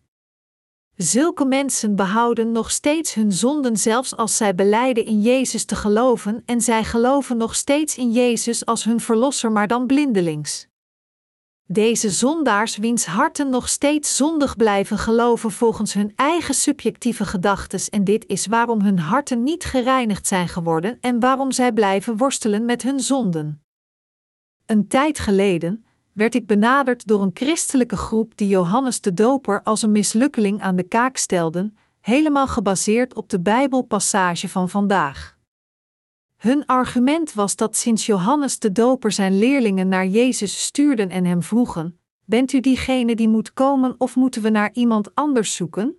Zulke 0.99 1.44
mensen 1.44 1.96
behouden 1.96 2.53
nog 2.53 2.70
steeds 2.70 3.14
hun 3.14 3.32
zonden 3.32 3.76
zelfs 3.76 4.16
als 4.16 4.36
zij 4.36 4.55
beleiden 4.55 5.05
in 5.05 5.20
Jezus 5.20 5.64
te 5.64 5.76
geloven 5.76 6.42
en 6.44 6.61
zij 6.61 6.84
geloven 6.84 7.36
nog 7.36 7.55
steeds 7.55 7.96
in 7.96 8.11
Jezus 8.11 8.66
als 8.66 8.84
hun 8.84 9.01
verlosser 9.01 9.53
maar 9.53 9.66
dan 9.66 9.86
blindelings. 9.86 10.68
Deze 11.64 12.11
zondaars 12.11 12.76
wiens 12.76 13.07
harten 13.07 13.51
nog 13.51 13.68
steeds 13.68 14.16
zondig 14.16 14.57
blijven 14.57 14.99
geloven 14.99 15.51
volgens 15.51 15.92
hun 15.92 16.12
eigen 16.16 16.55
subjectieve 16.55 17.24
gedachtes 17.24 17.88
en 17.88 18.05
dit 18.05 18.26
is 18.26 18.46
waarom 18.46 18.80
hun 18.80 18.99
harten 18.99 19.42
niet 19.42 19.64
gereinigd 19.64 20.26
zijn 20.26 20.49
geworden 20.49 20.99
en 21.01 21.20
waarom 21.20 21.53
zij 21.53 21.72
blijven 21.72 22.16
worstelen 22.16 22.64
met 22.64 22.82
hun 22.82 23.01
zonden. 23.01 23.62
Een 24.66 24.88
tijd 24.88 25.18
geleden, 25.18 25.84
werd 26.18 26.34
ik 26.34 26.46
benaderd 26.46 27.06
door 27.06 27.22
een 27.22 27.30
christelijke 27.34 27.96
groep 27.96 28.36
die 28.36 28.48
Johannes 28.48 29.00
de 29.00 29.14
Doper 29.14 29.62
als 29.62 29.82
een 29.82 29.92
mislukkeling 29.92 30.60
aan 30.60 30.76
de 30.76 30.82
kaak 30.82 31.16
stelden, 31.16 31.76
helemaal 32.00 32.46
gebaseerd 32.46 33.14
op 33.14 33.28
de 33.28 33.40
Bijbelpassage 33.40 34.48
van 34.48 34.68
vandaag. 34.68 35.38
Hun 36.36 36.66
argument 36.66 37.32
was 37.34 37.56
dat 37.56 37.76
sinds 37.76 38.06
Johannes 38.06 38.58
de 38.58 38.72
Doper 38.72 39.12
zijn 39.12 39.38
leerlingen 39.38 39.88
naar 39.88 40.06
Jezus 40.06 40.62
stuurden 40.62 41.10
en 41.10 41.24
hem 41.24 41.42
vroegen: 41.42 42.00
Bent 42.24 42.52
u 42.52 42.60
diegene 42.60 43.14
die 43.14 43.28
moet 43.28 43.52
komen 43.52 43.94
of 43.98 44.16
moeten 44.16 44.42
we 44.42 44.48
naar 44.48 44.70
iemand 44.72 45.14
anders 45.14 45.56
zoeken? 45.56 45.96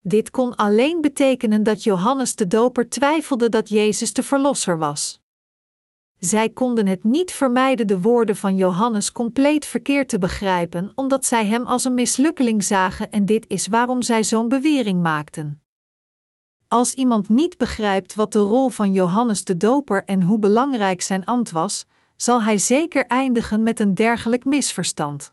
Dit 0.00 0.30
kon 0.30 0.56
alleen 0.56 1.00
betekenen 1.00 1.62
dat 1.62 1.82
Johannes 1.82 2.34
de 2.34 2.46
Doper 2.46 2.88
twijfelde 2.88 3.48
dat 3.48 3.68
Jezus 3.68 4.12
de 4.12 4.22
Verlosser 4.22 4.78
was. 4.78 5.21
Zij 6.24 6.48
konden 6.48 6.86
het 6.86 7.04
niet 7.04 7.32
vermijden 7.32 7.86
de 7.86 8.00
woorden 8.00 8.36
van 8.36 8.56
Johannes 8.56 9.12
compleet 9.12 9.66
verkeerd 9.66 10.08
te 10.08 10.18
begrijpen, 10.18 10.92
omdat 10.94 11.24
zij 11.24 11.46
hem 11.46 11.66
als 11.66 11.84
een 11.84 11.94
mislukkeling 11.94 12.64
zagen 12.64 13.10
en 13.10 13.26
dit 13.26 13.44
is 13.48 13.66
waarom 13.66 14.02
zij 14.02 14.24
zo'n 14.24 14.48
bewering 14.48 15.02
maakten. 15.02 15.62
Als 16.68 16.94
iemand 16.94 17.28
niet 17.28 17.58
begrijpt 17.58 18.14
wat 18.14 18.32
de 18.32 18.38
rol 18.38 18.68
van 18.68 18.92
Johannes 18.92 19.44
de 19.44 19.56
Doper 19.56 20.04
en 20.04 20.22
hoe 20.22 20.38
belangrijk 20.38 21.02
zijn 21.02 21.24
ambt 21.24 21.50
was, 21.50 21.86
zal 22.16 22.42
hij 22.42 22.58
zeker 22.58 23.06
eindigen 23.06 23.62
met 23.62 23.80
een 23.80 23.94
dergelijk 23.94 24.44
misverstand. 24.44 25.32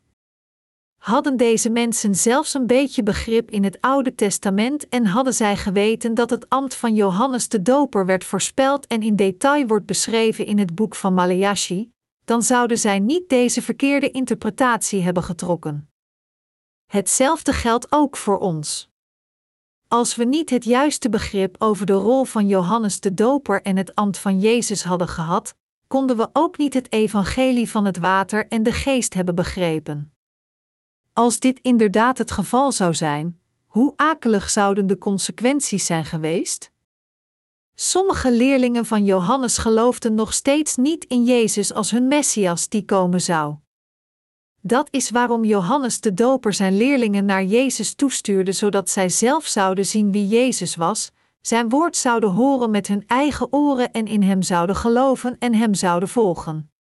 Hadden 1.00 1.38
deze 1.38 1.70
mensen 1.70 2.16
zelfs 2.16 2.54
een 2.54 2.68
beetje 2.68 3.04
begrip 3.04 3.52
in 3.52 3.64
het 3.64 3.78
Oude 3.82 4.16
Testament 4.16 4.89
en 4.89 5.06
hadden 5.06 5.34
zij 5.34 5.58
geweten 5.58 6.14
dat 6.14 6.30
het 6.30 6.50
ambt 6.50 6.76
van 6.76 6.95
Johannes 6.95 7.50
de 7.50 7.62
Doper 7.62 8.06
werd 8.06 8.24
voorspeld 8.24 8.88
en 8.88 9.02
in 9.02 9.16
detail 9.16 9.68
wordt 9.68 9.86
beschreven 9.86 10.45
in 10.45 10.60
het 10.60 10.76
boek 10.76 10.95
van 10.95 11.14
Maleachi, 11.14 11.91
dan 12.26 12.43
zouden 12.43 12.78
zij 12.78 13.00
niet 13.00 13.30
deze 13.30 13.62
verkeerde 13.62 14.12
interpretatie 14.12 15.02
hebben 15.02 15.24
getrokken. 15.24 15.89
Hetzelfde 16.86 17.54
geldt 17.54 17.91
ook 17.91 18.18
voor 18.18 18.38
ons. 18.38 18.89
Als 19.88 20.16
we 20.16 20.24
niet 20.24 20.50
het 20.50 20.64
juiste 20.64 21.10
begrip 21.10 21.56
over 21.60 21.86
de 21.86 21.93
rol 21.93 22.24
van 22.24 22.47
Johannes 22.47 23.00
de 23.00 23.14
Doper 23.14 23.62
en 23.62 23.78
het 23.78 23.95
ambt 23.95 24.18
van 24.18 24.39
Jezus 24.39 24.84
hadden 24.84 25.08
gehad, 25.08 25.56
konden 25.88 26.18
we 26.18 26.30
ook 26.34 26.58
niet 26.58 26.74
het 26.74 26.91
evangelie 26.91 27.70
van 27.70 27.86
het 27.86 27.97
water 27.97 28.47
en 28.47 28.64
de 28.64 28.72
geest 28.72 29.14
hebben 29.14 29.36
begrepen. 29.36 30.14
Als 31.14 31.39
dit 31.39 31.60
inderdaad 31.62 32.18
het 32.18 32.32
geval 32.32 32.72
zou 32.72 32.93
zijn, 32.93 33.39
hoe 33.66 33.93
akelig 33.95 34.49
zouden 34.49 34.88
de 34.88 34.97
consequenties 34.97 35.86
zijn 35.86 36.05
geweest? 36.05 36.72
Sommige 37.76 38.32
leerlingen 38.32 38.86
van 38.86 39.05
Johannes 39.05 39.57
geloofden 39.57 40.16
nog 40.16 40.34
steeds 40.34 40.76
niet 40.76 41.05
in 41.05 41.24
Jezus 41.24 41.74
als 41.74 41.91
hun 41.91 42.07
Messias 42.07 42.70
die 42.70 42.86
komen 42.86 43.22
zou. 43.22 43.55
Dat 44.62 44.88
is 44.91 45.10
waarom 45.10 45.43
Johannes 45.43 46.01
de 46.01 46.14
Doper 46.14 46.53
zijn 46.53 46.78
leerlingen 46.78 47.26
naar 47.26 47.43
Jezus 47.43 47.93
toestuurde, 47.93 48.51
zodat 48.51 48.89
zij 48.89 49.10
zelf 49.10 49.45
zouden 49.45 49.86
zien 49.86 50.12
wie 50.12 50.28
Jezus 50.28 50.76
was, 50.76 51.12
zijn 51.41 51.70
woord 51.70 51.97
zouden 51.97 52.30
horen 52.30 52.72
met 52.72 52.88
hun 52.88 53.03
eigen 53.07 53.53
oren 53.53 53.91
en 53.91 54.05
in 54.05 54.24
hem 54.24 54.41
zouden 54.41 54.76
geloven 54.76 55.36
en 55.39 55.53
hem 55.53 55.74
zouden 55.74 56.10
volgen. 56.10 56.72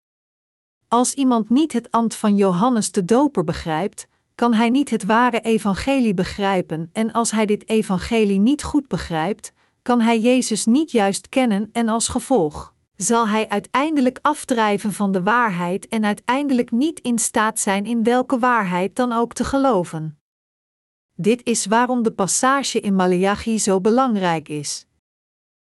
Als 0.87 1.13
iemand 1.13 1.49
niet 1.49 1.73
het 1.73 1.91
ambt 1.91 2.15
van 2.15 2.35
Johannes 2.35 2.91
de 2.91 3.05
Doper 3.05 3.43
begrijpt, 3.43 4.07
kan 4.39 4.53
hij 4.53 4.69
niet 4.69 4.89
het 4.89 5.05
ware 5.05 5.41
evangelie 5.41 6.13
begrijpen, 6.13 6.89
en 6.93 7.11
als 7.11 7.31
hij 7.31 7.45
dit 7.45 7.69
evangelie 7.69 8.39
niet 8.39 8.63
goed 8.63 8.87
begrijpt, 8.87 9.53
kan 9.81 10.01
hij 10.01 10.19
Jezus 10.19 10.65
niet 10.65 10.91
juist 10.91 11.29
kennen 11.29 11.69
en 11.71 11.87
als 11.89 12.07
gevolg 12.07 12.73
zal 12.95 13.27
hij 13.27 13.49
uiteindelijk 13.49 14.19
afdrijven 14.21 14.93
van 14.93 15.11
de 15.11 15.23
waarheid 15.23 15.87
en 15.87 16.05
uiteindelijk 16.05 16.71
niet 16.71 16.99
in 16.99 17.19
staat 17.19 17.59
zijn 17.59 17.85
in 17.85 18.03
welke 18.03 18.39
waarheid 18.39 18.95
dan 18.95 19.11
ook 19.11 19.33
te 19.33 19.43
geloven. 19.43 20.19
Dit 21.15 21.45
is 21.45 21.65
waarom 21.65 22.03
de 22.03 22.11
passage 22.11 22.79
in 22.79 22.95
Malachi 22.95 23.59
zo 23.59 23.81
belangrijk 23.81 24.49
is. 24.49 24.85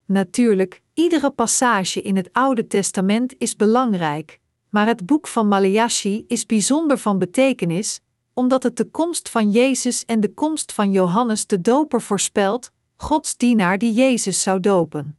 Natuurlijk, 0.06 0.82
iedere 0.94 1.32
passage 1.32 2.02
in 2.02 2.16
het 2.16 2.30
Oude 2.34 2.68
Testament 2.68 3.36
is 3.38 3.56
belangrijk, 3.56 4.40
maar 4.70 4.88
het 4.88 5.06
boek 5.06 5.28
van 5.28 5.48
Malachi 5.48 6.26
is 6.28 6.46
bijzonder 6.46 6.98
van 6.98 7.20
betekenis, 7.20 8.02
omdat 8.34 8.64
het 8.64 8.78
de 8.78 8.90
komst 8.90 9.30
van 9.30 9.52
Jezus 9.52 10.06
en 10.06 10.20
de 10.20 10.34
komst 10.34 10.72
van 10.72 10.92
Johannes 10.92 11.48
de 11.48 11.62
Doper 11.62 12.02
voorspelt, 12.02 12.72
Gods 12.96 13.38
dienaar 13.38 13.78
die 13.78 13.94
Jezus 13.94 14.42
zou 14.42 14.60
dopen. 14.60 15.18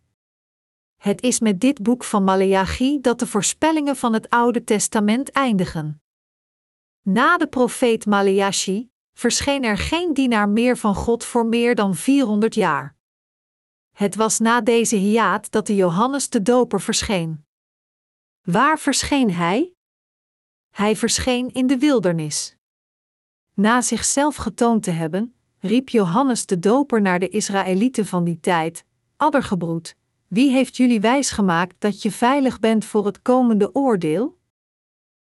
Het 0.97 1.23
is 1.23 1.41
met 1.41 1.61
dit 1.61 1.83
boek 1.83 2.05
van 2.05 2.25
Maleachi 2.25 3.01
dat 3.01 3.19
de 3.19 3.27
voorspellingen 3.27 3.97
van 3.97 4.13
het 4.13 4.31
Oude 4.31 4.65
Testament 4.65 5.31
eindigen. 5.31 6.03
Na 7.03 7.37
de 7.37 7.47
profeet 7.47 8.07
Maleachi 8.07 8.91
verscheen 9.13 9.65
er 9.65 9.79
geen 9.79 10.15
dienaar 10.15 10.49
meer 10.49 10.77
van 10.77 10.95
God 10.95 11.25
voor 11.25 11.47
meer 11.47 11.75
dan 11.75 11.95
400 11.95 12.55
jaar. 12.55 12.97
Het 13.93 14.15
was 14.15 14.39
na 14.39 14.61
deze 14.61 14.97
hiaat 14.97 15.51
dat 15.51 15.67
de 15.67 15.75
Johannes 15.75 16.29
de 16.29 16.43
Doper 16.43 16.81
verscheen. 16.81 17.45
Waar 18.43 18.79
verscheen 18.79 19.31
hij? 19.31 19.75
Hij 20.71 20.97
verscheen 20.97 21.53
in 21.53 21.67
de 21.67 21.79
wildernis. 21.79 22.57
Na 23.55 23.81
zichzelf 23.81 24.37
getoond 24.37 24.83
te 24.83 24.91
hebben, 24.91 25.35
riep 25.59 25.89
Johannes 25.89 26.47
de 26.47 26.59
Doper 26.59 27.01
naar 27.01 27.19
de 27.19 27.29
Israëlieten 27.29 28.07
van 28.07 28.25
die 28.25 28.41
tijd: 28.41 28.85
Addergebroed, 29.17 29.97
wie 30.29 30.51
heeft 30.51 30.77
jullie 30.77 31.01
wijsgemaakt 31.01 31.75
dat 31.79 32.03
je 32.03 32.11
veilig 32.11 32.61
bent 32.61 32.85
voor 32.85 33.07
het 33.07 33.23
komende 33.23 33.75
oordeel? 33.75 34.39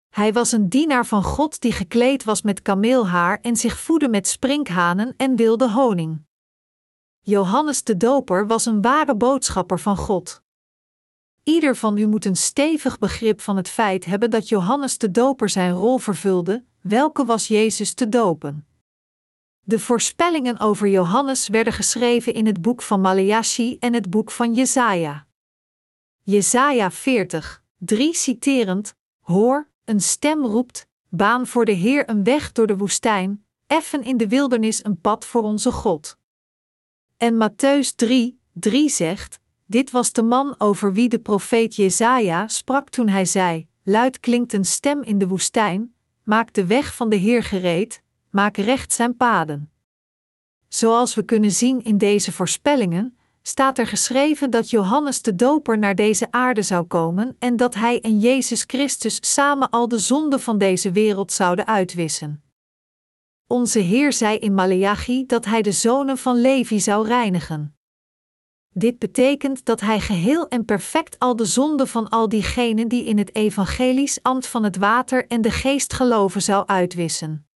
Hij 0.09 0.33
was 0.33 0.51
een 0.51 0.69
dienaar 0.69 1.05
van 1.05 1.23
God 1.23 1.61
die 1.61 1.71
gekleed 1.71 2.23
was 2.23 2.41
met 2.41 2.61
kameelhaar 2.61 3.39
en 3.41 3.55
zich 3.55 3.77
voedde 3.79 4.09
met 4.09 4.27
sprinkhanen 4.27 5.13
en 5.17 5.35
wilde 5.35 5.71
honing. 5.71 6.21
Johannes 7.19 7.83
de 7.83 7.97
Doper 7.97 8.47
was 8.47 8.65
een 8.65 8.81
ware 8.81 9.15
boodschapper 9.15 9.79
van 9.79 9.97
God. 9.97 10.41
Ieder 11.43 11.75
van 11.75 11.97
u 11.97 12.07
moet 12.07 12.25
een 12.25 12.35
stevig 12.35 12.99
begrip 12.99 13.41
van 13.41 13.57
het 13.57 13.67
feit 13.67 14.05
hebben 14.05 14.29
dat 14.29 14.49
Johannes 14.49 14.97
de 14.97 15.11
Doper 15.11 15.49
zijn 15.49 15.73
rol 15.73 15.97
vervulde, 15.97 16.65
welke 16.81 17.25
was 17.25 17.47
Jezus 17.47 17.93
te 17.93 18.09
dopen. 18.09 18.67
De 19.59 19.79
voorspellingen 19.79 20.59
over 20.59 20.87
Johannes 20.87 21.47
werden 21.47 21.73
geschreven 21.73 22.33
in 22.33 22.45
het 22.45 22.61
boek 22.61 22.81
van 22.81 23.01
Maleachi 23.01 23.77
en 23.79 23.93
het 23.93 24.09
boek 24.09 24.31
van 24.31 24.53
Jesaja. 24.53 25.27
Jesaja 26.23 26.91
40, 26.91 27.63
3 27.77 28.13
citerend: 28.13 28.95
Hoor, 29.19 29.69
een 29.85 30.01
stem 30.01 30.45
roept: 30.45 30.87
Baan 31.09 31.47
voor 31.47 31.65
de 31.65 31.71
Heer 31.71 32.09
een 32.09 32.23
weg 32.23 32.51
door 32.51 32.67
de 32.67 32.77
woestijn, 32.77 33.45
effen 33.67 34.03
in 34.03 34.17
de 34.17 34.27
wildernis 34.27 34.83
een 34.83 35.01
pad 35.01 35.25
voor 35.25 35.43
onze 35.43 35.71
God. 35.71 36.17
En 37.17 37.49
Matthäus 37.49 37.95
3, 37.95 38.39
3 38.53 38.89
zegt: 38.89 39.39
Dit 39.65 39.91
was 39.91 40.11
de 40.11 40.23
man 40.23 40.55
over 40.57 40.93
wie 40.93 41.09
de 41.09 41.19
profeet 41.19 41.75
Jesaja 41.75 42.47
sprak 42.47 42.89
toen 42.89 43.07
hij 43.07 43.25
zei: 43.25 43.67
Luid 43.83 44.19
klinkt 44.19 44.53
een 44.53 44.65
stem 44.65 45.01
in 45.01 45.17
de 45.17 45.27
woestijn, 45.27 45.93
maak 46.29 46.53
de 46.53 46.65
weg 46.65 46.95
van 46.95 47.09
de 47.09 47.15
Heer 47.15 47.43
gereed, 47.43 48.01
maak 48.29 48.57
recht 48.57 48.93
zijn 48.93 49.17
paden. 49.17 49.71
Zoals 50.67 51.15
we 51.15 51.23
kunnen 51.23 51.51
zien 51.51 51.83
in 51.83 51.97
deze 51.97 52.31
voorspellingen, 52.31 53.17
staat 53.41 53.77
er 53.77 53.87
geschreven 53.87 54.49
dat 54.49 54.69
Johannes 54.69 55.21
de 55.21 55.35
Doper 55.35 55.77
naar 55.77 55.95
deze 55.95 56.27
aarde 56.31 56.61
zou 56.61 56.85
komen 56.85 57.35
en 57.39 57.55
dat 57.55 57.75
hij 57.75 58.01
en 58.01 58.19
Jezus 58.19 58.63
Christus 58.67 59.17
samen 59.21 59.69
al 59.69 59.87
de 59.87 59.99
zonden 59.99 60.39
van 60.39 60.57
deze 60.57 60.91
wereld 60.91 61.31
zouden 61.31 61.67
uitwissen. 61.67 62.43
Onze 63.47 63.79
Heer 63.79 64.13
zei 64.13 64.37
in 64.37 64.53
Maleachi 64.53 65.25
dat 65.25 65.45
hij 65.45 65.61
de 65.61 65.71
zonen 65.71 66.17
van 66.17 66.41
Levi 66.41 66.79
zou 66.79 67.07
reinigen. 67.07 67.78
Dit 68.73 68.99
betekent 68.99 69.65
dat 69.65 69.81
hij 69.81 69.99
geheel 69.99 70.47
en 70.47 70.65
perfect 70.65 71.19
al 71.19 71.35
de 71.35 71.45
zonden 71.45 71.87
van 71.87 72.09
al 72.09 72.29
diegenen 72.29 72.87
die 72.87 73.03
in 73.03 73.17
het 73.17 73.35
evangelisch 73.35 74.19
ambt 74.21 74.47
van 74.47 74.63
het 74.63 74.77
water 74.77 75.27
en 75.27 75.41
de 75.41 75.51
geest 75.51 75.93
geloven 75.93 76.41
zou 76.41 76.67
uitwissen. 76.67 77.47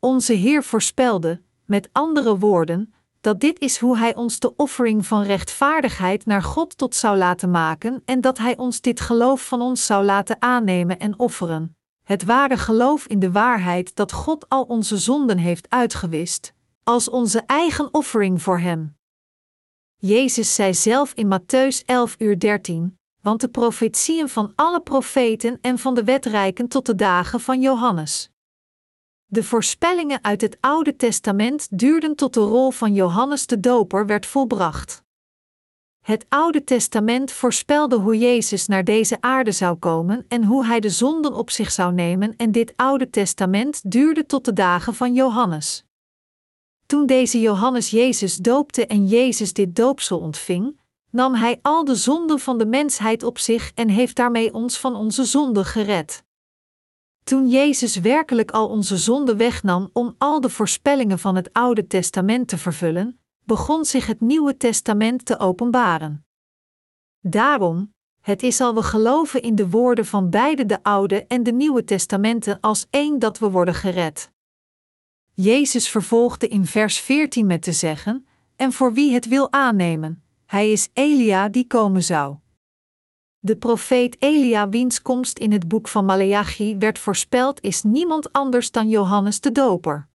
Onze 0.00 0.32
Heer 0.32 0.62
voorspelde, 0.62 1.42
met 1.64 1.88
andere 1.92 2.38
woorden, 2.38 2.94
dat 3.20 3.40
dit 3.40 3.60
is 3.60 3.78
hoe 3.78 3.98
Hij 3.98 4.14
ons 4.14 4.38
de 4.38 4.56
offering 4.56 5.06
van 5.06 5.22
rechtvaardigheid 5.22 6.26
naar 6.26 6.42
God 6.42 6.78
tot 6.78 6.94
zou 6.94 7.16
laten 7.16 7.50
maken 7.50 8.02
en 8.04 8.20
dat 8.20 8.38
Hij 8.38 8.56
ons 8.56 8.80
dit 8.80 9.00
geloof 9.00 9.46
van 9.46 9.60
ons 9.60 9.86
zou 9.86 10.04
laten 10.04 10.36
aannemen 10.38 10.98
en 10.98 11.18
offeren. 11.18 11.76
Het 12.02 12.24
ware 12.24 12.56
geloof 12.56 13.06
in 13.06 13.18
de 13.18 13.32
waarheid 13.32 13.94
dat 13.94 14.12
God 14.12 14.48
al 14.48 14.62
onze 14.62 14.96
zonden 14.96 15.38
heeft 15.38 15.70
uitgewist, 15.70 16.52
als 16.82 17.10
onze 17.10 17.42
eigen 17.46 17.88
offering 17.94 18.42
voor 18.42 18.58
Hem. 18.58 18.96
Jezus 20.06 20.54
zei 20.54 20.74
zelf 20.74 21.12
in 21.12 21.26
Matthäus 21.26 21.84
11 21.84 22.14
uur 22.18 22.38
13, 22.38 22.98
want 23.20 23.40
de 23.40 23.48
profetieën 23.48 24.28
van 24.28 24.52
alle 24.54 24.80
profeten 24.80 25.58
en 25.60 25.78
van 25.78 25.94
de 25.94 26.04
wetrijken 26.04 26.68
tot 26.68 26.86
de 26.86 26.94
dagen 26.94 27.40
van 27.40 27.60
Johannes. 27.60 28.30
De 29.26 29.42
voorspellingen 29.42 30.24
uit 30.24 30.40
het 30.40 30.56
Oude 30.60 30.96
Testament 30.96 31.78
duurden 31.78 32.16
tot 32.16 32.34
de 32.34 32.40
rol 32.40 32.70
van 32.70 32.94
Johannes 32.94 33.46
de 33.46 33.60
Doper 33.60 34.06
werd 34.06 34.26
volbracht. 34.26 35.02
Het 36.00 36.26
Oude 36.28 36.64
Testament 36.64 37.32
voorspelde 37.32 37.96
hoe 37.96 38.18
Jezus 38.18 38.66
naar 38.66 38.84
deze 38.84 39.20
aarde 39.20 39.52
zou 39.52 39.76
komen 39.76 40.24
en 40.28 40.44
hoe 40.44 40.66
hij 40.66 40.80
de 40.80 40.90
zonden 40.90 41.34
op 41.34 41.50
zich 41.50 41.70
zou 41.70 41.92
nemen, 41.92 42.36
en 42.36 42.52
dit 42.52 42.72
Oude 42.76 43.10
Testament 43.10 43.90
duurde 43.90 44.26
tot 44.26 44.44
de 44.44 44.52
dagen 44.52 44.94
van 44.94 45.14
Johannes. 45.14 45.84
Toen 46.86 47.06
deze 47.06 47.40
Johannes 47.40 47.90
Jezus 47.90 48.36
doopte 48.36 48.86
en 48.86 49.06
Jezus 49.06 49.52
dit 49.52 49.76
doopsel 49.76 50.18
ontving, 50.18 50.80
nam 51.10 51.34
Hij 51.34 51.58
al 51.62 51.84
de 51.84 51.94
zonden 51.94 52.38
van 52.38 52.58
de 52.58 52.66
mensheid 52.66 53.22
op 53.22 53.38
zich 53.38 53.72
en 53.74 53.88
heeft 53.88 54.16
daarmee 54.16 54.54
ons 54.54 54.78
van 54.78 54.94
onze 54.94 55.24
zonden 55.24 55.64
gered. 55.64 56.24
Toen 57.24 57.48
Jezus 57.48 57.96
werkelijk 57.96 58.50
al 58.50 58.68
onze 58.68 58.96
zonden 58.96 59.36
wegnam 59.36 59.90
om 59.92 60.14
al 60.18 60.40
de 60.40 60.50
voorspellingen 60.50 61.18
van 61.18 61.36
het 61.36 61.52
Oude 61.52 61.86
Testament 61.86 62.48
te 62.48 62.58
vervullen, 62.58 63.18
begon 63.44 63.84
zich 63.84 64.06
het 64.06 64.20
Nieuwe 64.20 64.56
Testament 64.56 65.24
te 65.24 65.38
openbaren. 65.38 66.26
Daarom, 67.20 67.94
het 68.20 68.42
is 68.42 68.60
al 68.60 68.74
we 68.74 68.82
geloven 68.82 69.42
in 69.42 69.54
de 69.54 69.70
woorden 69.70 70.06
van 70.06 70.30
beide 70.30 70.66
de 70.66 70.82
Oude 70.82 71.26
en 71.26 71.42
de 71.42 71.52
Nieuwe 71.52 71.84
Testamenten 71.84 72.60
als 72.60 72.86
één 72.90 73.18
dat 73.18 73.38
we 73.38 73.50
worden 73.50 73.74
gered. 73.74 74.32
Jezus 75.36 75.88
vervolgde 75.88 76.48
in 76.48 76.66
vers 76.66 77.00
14 77.00 77.46
met 77.46 77.62
te 77.62 77.72
zeggen: 77.72 78.26
En 78.56 78.72
voor 78.72 78.92
wie 78.92 79.12
het 79.12 79.28
wil 79.28 79.52
aannemen, 79.52 80.22
hij 80.46 80.72
is 80.72 80.88
Elia 80.92 81.48
die 81.48 81.66
komen 81.66 82.02
zou. 82.02 82.36
De 83.38 83.56
profeet 83.56 84.16
Elia, 84.18 84.68
wiens 84.68 85.02
komst 85.02 85.38
in 85.38 85.52
het 85.52 85.68
boek 85.68 85.88
van 85.88 86.04
Maleachi 86.04 86.76
werd 86.78 86.98
voorspeld, 86.98 87.60
is 87.60 87.82
niemand 87.82 88.32
anders 88.32 88.70
dan 88.70 88.88
Johannes 88.88 89.40
de 89.40 89.52
Doper. 89.52 90.08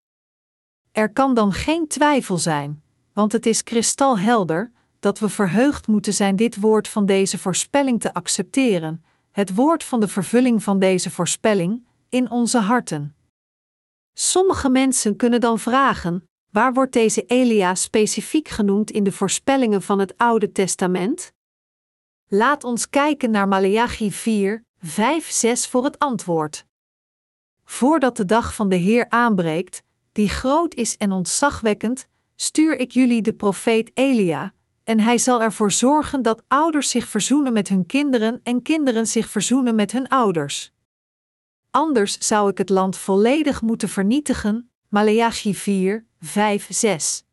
Er 0.92 1.12
kan 1.12 1.34
dan 1.34 1.54
geen 1.54 1.88
twijfel 1.88 2.38
zijn, 2.38 2.84
want 3.14 3.32
het 3.32 3.46
is 3.46 3.64
kristalhelder 3.64 4.72
dat 5.00 5.20
we 5.20 5.30
verheugd 5.30 5.88
moeten 5.88 6.14
zijn 6.14 6.36
dit 6.36 6.60
woord 6.60 6.88
van 6.88 7.06
deze 7.06 7.38
voorspelling 7.38 8.02
te 8.02 8.14
accepteren, 8.14 9.04
het 9.32 9.56
woord 9.56 9.84
van 9.84 10.00
de 10.00 10.08
vervulling 10.08 10.64
van 10.64 10.80
deze 10.80 11.12
voorspelling, 11.12 11.88
in 12.10 12.32
onze 12.32 12.58
harten. 12.58 13.14
Sommige 14.22 14.70
mensen 14.70 15.16
kunnen 15.16 15.42
dan 15.42 15.60
vragen: 15.60 16.30
waar 16.52 16.74
wordt 16.74 16.94
deze 16.94 17.26
Elia 17.26 17.76
specifiek 17.76 18.48
genoemd 18.48 18.92
in 18.92 19.04
de 19.04 19.12
voorspellingen 19.12 19.82
van 19.82 20.00
het 20.00 20.18
Oude 20.18 20.52
Testament? 20.52 21.32
Laat 22.28 22.64
ons 22.64 22.90
kijken 22.90 23.32
naar 23.32 23.48
Maleachi 23.48 24.12
4, 24.12 24.66
5, 24.80 25.30
6 25.30 25.68
voor 25.68 25.84
het 25.84 26.00
antwoord. 26.00 26.66
Voordat 27.64 28.18
de 28.18 28.26
dag 28.26 28.56
van 28.56 28.70
de 28.70 28.76
Heer 28.76 29.10
aanbreekt, 29.10 29.84
die 30.12 30.30
groot 30.30 30.74
is 30.74 30.98
en 30.98 31.12
ontzagwekkend, 31.12 32.08
stuur 32.36 32.80
ik 32.80 32.92
jullie 32.92 33.22
de 33.22 33.34
profeet 33.34 33.92
Elia, 33.94 34.54
en 34.84 35.00
hij 35.00 35.18
zal 35.18 35.42
ervoor 35.42 35.72
zorgen 35.72 36.22
dat 36.22 36.44
ouders 36.48 36.90
zich 36.90 37.08
verzoenen 37.08 37.54
met 37.54 37.68
hun 37.68 37.86
kinderen 37.86 38.40
en 38.44 38.62
kinderen 38.62 39.08
zich 39.08 39.30
verzoenen 39.30 39.76
met 39.76 39.92
hun 39.92 40.08
ouders. 40.08 40.74
Anders 41.72 42.18
zou 42.28 42.50
ik 42.50 42.58
het 42.58 42.70
land 42.70 42.98
volledig 42.98 43.62
moeten 43.62 43.90
vernietigen. 43.90 44.72
Maleachi 44.88 45.56
4, 45.56 46.06
5, 46.20 46.68
6. 46.70 47.24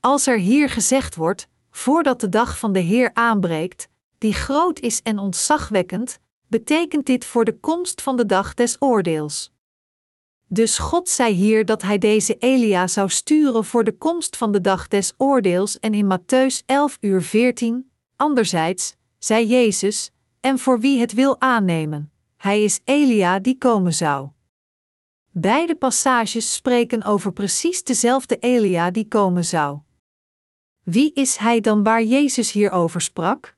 Als 0.00 0.26
er 0.26 0.38
hier 0.38 0.68
gezegd 0.70 1.14
wordt, 1.14 1.48
voordat 1.70 2.20
de 2.20 2.28
dag 2.28 2.58
van 2.58 2.72
de 2.72 2.78
Heer 2.78 3.10
aanbreekt, 3.14 3.88
die 4.18 4.34
groot 4.34 4.80
is 4.80 5.02
en 5.02 5.18
ontzagwekkend, 5.18 6.18
betekent 6.46 7.06
dit 7.06 7.24
voor 7.24 7.44
de 7.44 7.58
komst 7.58 8.02
van 8.02 8.16
de 8.16 8.26
dag 8.26 8.54
des 8.54 8.76
oordeels. 8.78 9.52
Dus 10.46 10.78
God 10.78 11.08
zei 11.08 11.34
hier 11.34 11.64
dat 11.64 11.82
hij 11.82 11.98
deze 11.98 12.36
Elia 12.38 12.86
zou 12.86 13.08
sturen 13.08 13.64
voor 13.64 13.84
de 13.84 13.96
komst 13.96 14.36
van 14.36 14.52
de 14.52 14.60
dag 14.60 14.88
des 14.88 15.12
oordeels 15.16 15.80
en 15.80 15.94
in 15.94 16.18
Matthäus 16.18 16.64
11 16.66 16.98
uur 17.00 17.22
14, 17.22 17.90
anderzijds, 18.16 18.96
zei 19.18 19.46
Jezus, 19.46 20.10
en 20.40 20.58
voor 20.58 20.80
wie 20.80 21.00
het 21.00 21.12
wil 21.12 21.40
aannemen, 21.40 22.11
hij 22.42 22.64
is 22.64 22.80
Elia 22.84 23.38
die 23.38 23.58
komen 23.58 23.94
zou. 23.94 24.28
Beide 25.30 25.76
passages 25.76 26.54
spreken 26.54 27.02
over 27.02 27.32
precies 27.32 27.84
dezelfde 27.84 28.36
Elia 28.38 28.90
die 28.90 29.08
komen 29.08 29.44
zou. 29.44 29.80
Wie 30.82 31.12
is 31.12 31.36
hij 31.36 31.60
dan 31.60 31.82
waar 31.82 32.02
Jezus 32.02 32.52
hierover 32.52 33.00
sprak? 33.00 33.56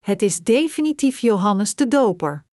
Het 0.00 0.22
is 0.22 0.40
definitief 0.40 1.18
Johannes 1.18 1.74
de 1.74 1.88
Doper. 1.88 2.44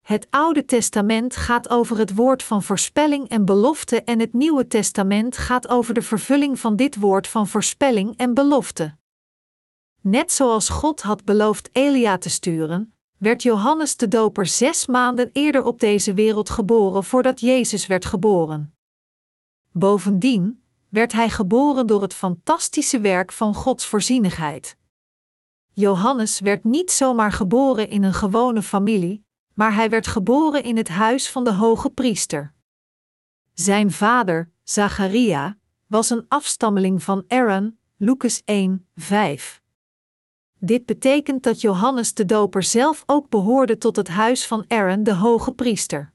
Het 0.00 0.26
Oude 0.30 0.64
Testament 0.64 1.36
gaat 1.36 1.68
over 1.68 1.98
het 1.98 2.14
woord 2.14 2.42
van 2.42 2.62
voorspelling 2.62 3.28
en 3.28 3.44
belofte 3.44 4.02
en 4.02 4.20
het 4.20 4.32
Nieuwe 4.32 4.66
Testament 4.66 5.36
gaat 5.36 5.68
over 5.68 5.94
de 5.94 6.02
vervulling 6.02 6.58
van 6.58 6.76
dit 6.76 6.96
woord 6.96 7.26
van 7.26 7.46
voorspelling 7.48 8.16
en 8.16 8.34
belofte. 8.34 8.96
Net 10.00 10.32
zoals 10.32 10.68
God 10.68 11.02
had 11.02 11.24
beloofd 11.24 11.68
Elia 11.72 12.18
te 12.18 12.30
sturen, 12.30 12.97
werd 13.18 13.42
Johannes 13.42 13.96
de 13.96 14.08
Doper 14.08 14.46
zes 14.46 14.86
maanden 14.86 15.30
eerder 15.32 15.64
op 15.64 15.80
deze 15.80 16.14
wereld 16.14 16.50
geboren 16.50 17.04
voordat 17.04 17.40
Jezus 17.40 17.86
werd 17.86 18.04
geboren. 18.04 18.74
Bovendien 19.72 20.62
werd 20.88 21.12
hij 21.12 21.30
geboren 21.30 21.86
door 21.86 22.02
het 22.02 22.14
fantastische 22.14 23.00
werk 23.00 23.32
van 23.32 23.54
Gods 23.54 23.86
voorzienigheid. 23.86 24.76
Johannes 25.72 26.40
werd 26.40 26.64
niet 26.64 26.90
zomaar 26.90 27.32
geboren 27.32 27.88
in 27.88 28.02
een 28.02 28.14
gewone 28.14 28.62
familie, 28.62 29.24
maar 29.54 29.74
hij 29.74 29.90
werd 29.90 30.06
geboren 30.06 30.62
in 30.62 30.76
het 30.76 30.88
huis 30.88 31.30
van 31.30 31.44
de 31.44 31.52
hoge 31.52 31.90
priester. 31.90 32.54
Zijn 33.54 33.90
vader, 33.90 34.50
Zacharia, 34.62 35.58
was 35.86 36.10
een 36.10 36.24
afstammeling 36.28 37.02
van 37.02 37.24
Aaron, 37.28 37.78
Lucas 37.96 38.42
1, 38.44 38.88
5. 38.94 39.62
Dit 40.60 40.86
betekent 40.86 41.42
dat 41.42 41.60
Johannes 41.60 42.14
de 42.14 42.24
Doper 42.24 42.62
zelf 42.62 43.02
ook 43.06 43.28
behoorde 43.28 43.78
tot 43.78 43.96
het 43.96 44.08
huis 44.08 44.46
van 44.46 44.64
Aaron, 44.68 45.02
de 45.02 45.14
hoge 45.14 45.52
priester. 45.52 46.12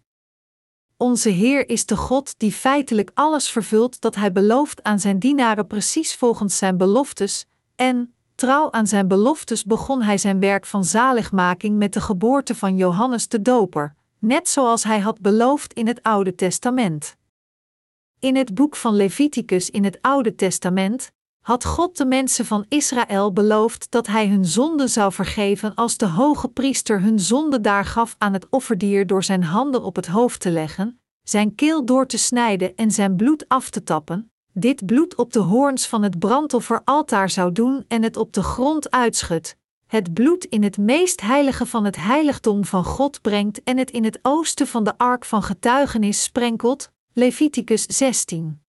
Onze 0.98 1.30
Heer 1.30 1.70
is 1.70 1.86
de 1.86 1.98
God 1.98 2.34
die 2.38 2.52
feitelijk 2.52 3.12
alles 3.14 3.50
vervult 3.50 4.02
dat 4.02 4.16
Hij 4.16 4.32
belooft 4.32 4.84
aan 4.84 5.00
Zijn 5.00 5.20
dienaren 5.20 5.68
precies 5.68 6.16
volgens 6.16 6.58
Zijn 6.58 6.78
beloftes, 6.78 7.46
en, 7.76 8.14
trouw 8.36 8.72
aan 8.72 8.88
Zijn 8.88 9.08
beloftes, 9.08 9.64
begon 9.64 10.02
Hij 10.02 10.18
Zijn 10.18 10.40
werk 10.40 10.66
van 10.66 10.84
zaligmaking 10.84 11.78
met 11.78 11.94
de 11.94 12.02
geboorte 12.02 12.56
van 12.56 12.78
Johannes 12.78 13.28
de 13.28 13.42
Doper, 13.42 13.96
net 14.20 14.50
zoals 14.50 14.84
Hij 14.84 15.00
had 15.00 15.22
beloofd 15.22 15.74
in 15.74 15.88
het 15.88 16.04
Oude 16.04 16.36
Testament. 16.36 17.16
In 18.20 18.36
het 18.36 18.54
boek 18.54 18.76
van 18.76 18.96
Leviticus 18.96 19.70
in 19.70 19.84
het 19.84 19.98
Oude 20.02 20.36
Testament 20.36 21.12
had 21.44 21.66
God 21.66 21.98
de 21.98 22.06
mensen 22.06 22.46
van 22.46 22.66
Israël 22.70 23.34
beloofd 23.34 23.92
dat 23.92 24.08
hij 24.08 24.28
hun 24.28 24.46
zonden 24.46 24.90
zou 24.90 25.12
vergeven 25.12 25.76
als 25.76 25.98
de 25.98 26.08
hoge 26.08 26.48
priester 26.48 27.02
hun 27.02 27.20
zonde 27.20 27.62
daar 27.62 27.86
gaf 27.86 28.16
aan 28.18 28.34
het 28.34 28.48
offerdier 28.50 29.08
door 29.08 29.24
zijn 29.24 29.44
handen 29.44 29.84
op 29.84 29.96
het 29.96 30.08
hoofd 30.08 30.40
te 30.40 30.50
leggen, 30.50 31.00
zijn 31.24 31.56
keel 31.56 31.86
door 31.86 32.08
te 32.08 32.18
snijden 32.18 32.76
en 32.76 32.92
zijn 32.92 33.16
bloed 33.16 33.46
af 33.48 33.70
te 33.70 33.84
tappen, 33.84 34.32
dit 34.54 34.86
bloed 34.86 35.16
op 35.16 35.34
de 35.34 35.40
hoorns 35.40 35.88
van 35.88 36.04
het 36.04 36.20
brandofferaltaar 36.20 37.30
zou 37.30 37.52
doen 37.52 37.86
en 37.88 38.04
het 38.04 38.18
op 38.18 38.34
de 38.34 38.44
grond 38.44 38.92
uitschudt, 38.92 39.58
het 39.88 40.14
bloed 40.14 40.46
in 40.46 40.64
het 40.64 40.78
meest 40.78 41.22
heilige 41.22 41.66
van 41.66 41.86
het 41.86 41.96
heiligdom 41.96 42.66
van 42.66 42.84
God 42.84 43.22
brengt 43.22 43.64
en 43.64 43.78
het 43.78 43.92
in 43.92 44.04
het 44.04 44.20
oosten 44.22 44.68
van 44.68 44.84
de 44.84 44.98
ark 44.98 45.26
van 45.26 45.44
getuigenis 45.44 46.24
sprenkelt, 46.24 46.92
Leviticus 47.14 47.86
16. 47.86 48.63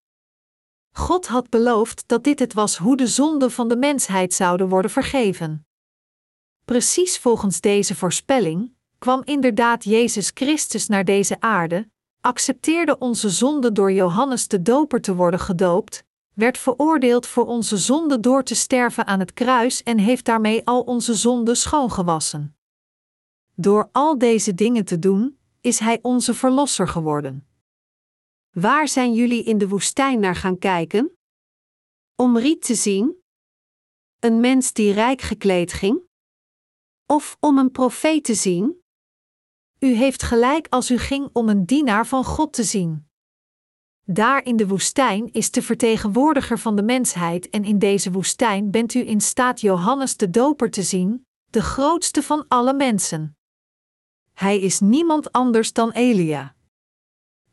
God 0.96 1.26
had 1.26 1.50
beloofd 1.50 2.04
dat 2.06 2.24
dit 2.24 2.38
het 2.38 2.52
was 2.52 2.76
hoe 2.76 2.96
de 2.96 3.06
zonden 3.06 3.50
van 3.50 3.68
de 3.68 3.76
mensheid 3.76 4.34
zouden 4.34 4.68
worden 4.68 4.90
vergeven. 4.90 5.66
Precies 6.64 7.18
volgens 7.18 7.60
deze 7.60 7.94
voorspelling 7.94 8.72
kwam 8.98 9.22
inderdaad 9.24 9.84
Jezus 9.84 10.30
Christus 10.34 10.88
naar 10.88 11.04
deze 11.04 11.40
aarde, 11.40 11.88
accepteerde 12.20 12.98
onze 12.98 13.30
zonde 13.30 13.72
door 13.72 13.92
Johannes 13.92 14.48
de 14.48 14.62
Doper 14.62 15.00
te 15.00 15.14
worden 15.14 15.40
gedoopt, 15.40 16.04
werd 16.34 16.58
veroordeeld 16.58 17.26
voor 17.26 17.46
onze 17.46 17.76
zonde 17.76 18.20
door 18.20 18.42
te 18.42 18.54
sterven 18.54 19.06
aan 19.06 19.20
het 19.20 19.32
kruis 19.32 19.82
en 19.82 19.98
heeft 19.98 20.24
daarmee 20.24 20.66
al 20.66 20.80
onze 20.80 21.14
zonden 21.14 21.56
schoongewassen. 21.56 22.56
Door 23.54 23.88
al 23.92 24.18
deze 24.18 24.54
dingen 24.54 24.84
te 24.84 24.98
doen, 24.98 25.38
is 25.60 25.78
Hij 25.78 25.98
onze 26.02 26.34
Verlosser 26.34 26.88
geworden. 26.88 27.46
Waar 28.54 28.88
zijn 28.88 29.14
jullie 29.14 29.44
in 29.44 29.58
de 29.58 29.68
woestijn 29.68 30.20
naar 30.20 30.36
gaan 30.36 30.58
kijken? 30.58 31.16
Om 32.16 32.38
riet 32.38 32.62
te 32.62 32.74
zien? 32.74 33.22
Een 34.18 34.40
mens 34.40 34.72
die 34.72 34.92
rijk 34.92 35.20
gekleed 35.20 35.72
ging? 35.72 36.02
Of 37.06 37.36
om 37.40 37.58
een 37.58 37.70
profeet 37.70 38.24
te 38.24 38.34
zien? 38.34 38.82
U 39.78 39.86
heeft 39.86 40.22
gelijk 40.22 40.66
als 40.68 40.90
u 40.90 40.98
ging 40.98 41.30
om 41.32 41.48
een 41.48 41.66
dienaar 41.66 42.06
van 42.06 42.24
God 42.24 42.52
te 42.52 42.64
zien. 42.64 43.08
Daar 44.04 44.44
in 44.44 44.56
de 44.56 44.66
woestijn 44.66 45.32
is 45.32 45.50
de 45.50 45.62
vertegenwoordiger 45.62 46.58
van 46.58 46.76
de 46.76 46.82
mensheid 46.82 47.50
en 47.50 47.64
in 47.64 47.78
deze 47.78 48.10
woestijn 48.10 48.70
bent 48.70 48.94
u 48.94 49.08
in 49.08 49.20
staat 49.20 49.60
Johannes 49.60 50.16
de 50.16 50.30
Doper 50.30 50.70
te 50.70 50.82
zien, 50.82 51.26
de 51.50 51.62
grootste 51.62 52.22
van 52.22 52.44
alle 52.48 52.74
mensen. 52.74 53.36
Hij 54.32 54.60
is 54.60 54.80
niemand 54.80 55.32
anders 55.32 55.72
dan 55.72 55.90
Elia. 55.90 56.54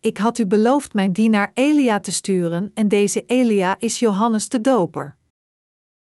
Ik 0.01 0.17
had 0.17 0.37
u 0.37 0.45
beloofd 0.45 0.93
mijn 0.93 1.13
dienaar 1.13 1.51
Elia 1.53 1.99
te 1.99 2.11
sturen, 2.11 2.71
en 2.73 2.87
deze 2.87 3.25
Elia 3.25 3.75
is 3.79 3.99
Johannes 3.99 4.49
de 4.49 4.61
Doper. 4.61 5.17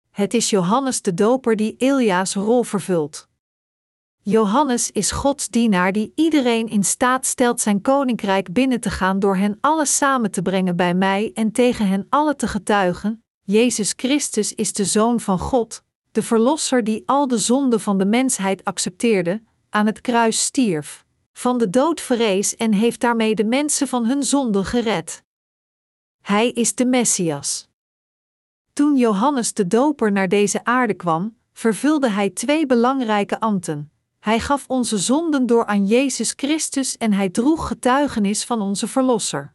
Het 0.10 0.34
is 0.34 0.50
Johannes 0.50 1.02
de 1.02 1.14
Doper 1.14 1.56
die 1.56 1.76
Elia's 1.78 2.34
rol 2.36 2.64
vervult. 2.64 3.28
Johannes 4.22 4.92
is 4.92 5.12
Gods 5.12 5.48
dienaar 5.48 5.92
die 5.92 6.12
iedereen 6.16 6.68
in 6.68 6.84
staat 6.84 7.26
stelt 7.26 7.62
zijn 7.62 7.82
koninkrijk 7.82 8.54
binnen 8.54 8.80
te 8.80 8.90
gaan 8.90 9.20
door 9.20 9.36
hen 9.36 9.58
alle 9.62 9.86
samen 9.86 10.32
te 10.32 10.42
brengen 10.42 10.76
bij 10.76 10.94
mij 10.94 11.32
en 11.34 11.52
tegen 11.52 11.88
hen 11.88 12.06
alle 12.10 12.36
te 12.36 12.48
getuigen. 12.48 13.24
Jezus 13.42 13.94
Christus 13.96 14.54
is 14.54 14.74
de 14.74 14.86
Zoon 14.86 15.20
van 15.20 15.40
God, 15.40 15.84
de 16.12 16.24
Verlosser 16.24 16.84
die 16.84 17.04
al 17.06 17.28
de 17.28 17.38
zonden 17.38 17.80
van 17.80 17.98
de 17.98 18.06
mensheid 18.06 18.64
accepteerde, 18.64 19.44
aan 19.70 19.86
het 19.86 20.02
kruis 20.02 20.44
stierf, 20.44 21.06
van 21.38 21.58
de 21.58 21.70
dood 21.70 22.02
verrees 22.02 22.56
en 22.56 22.74
heeft 22.74 23.00
daarmee 23.00 23.36
de 23.36 23.46
mensen 23.46 23.88
van 23.88 24.06
hun 24.06 24.24
zonden 24.24 24.66
gered. 24.66 25.24
Hij 26.22 26.50
is 26.50 26.76
de 26.76 26.86
Messias. 26.86 27.70
Toen 28.74 28.98
Johannes 28.98 29.54
de 29.54 29.68
Doper 29.68 30.12
naar 30.12 30.28
deze 30.28 30.64
aarde 30.64 30.94
kwam, 30.94 31.38
vervulde 31.54 32.10
hij 32.10 32.30
twee 32.30 32.66
belangrijke 32.66 33.40
ambten. 33.40 33.92
Hij 34.20 34.40
gaf 34.40 34.66
onze 34.68 34.98
zonden 34.98 35.46
door 35.46 35.66
aan 35.66 35.86
Jezus 35.86 36.34
Christus 36.36 36.98
en 36.98 37.14
hij 37.14 37.30
droeg 37.30 37.68
getuigenis 37.68 38.44
van 38.46 38.62
onze 38.62 38.88
Verlosser. 38.88 39.54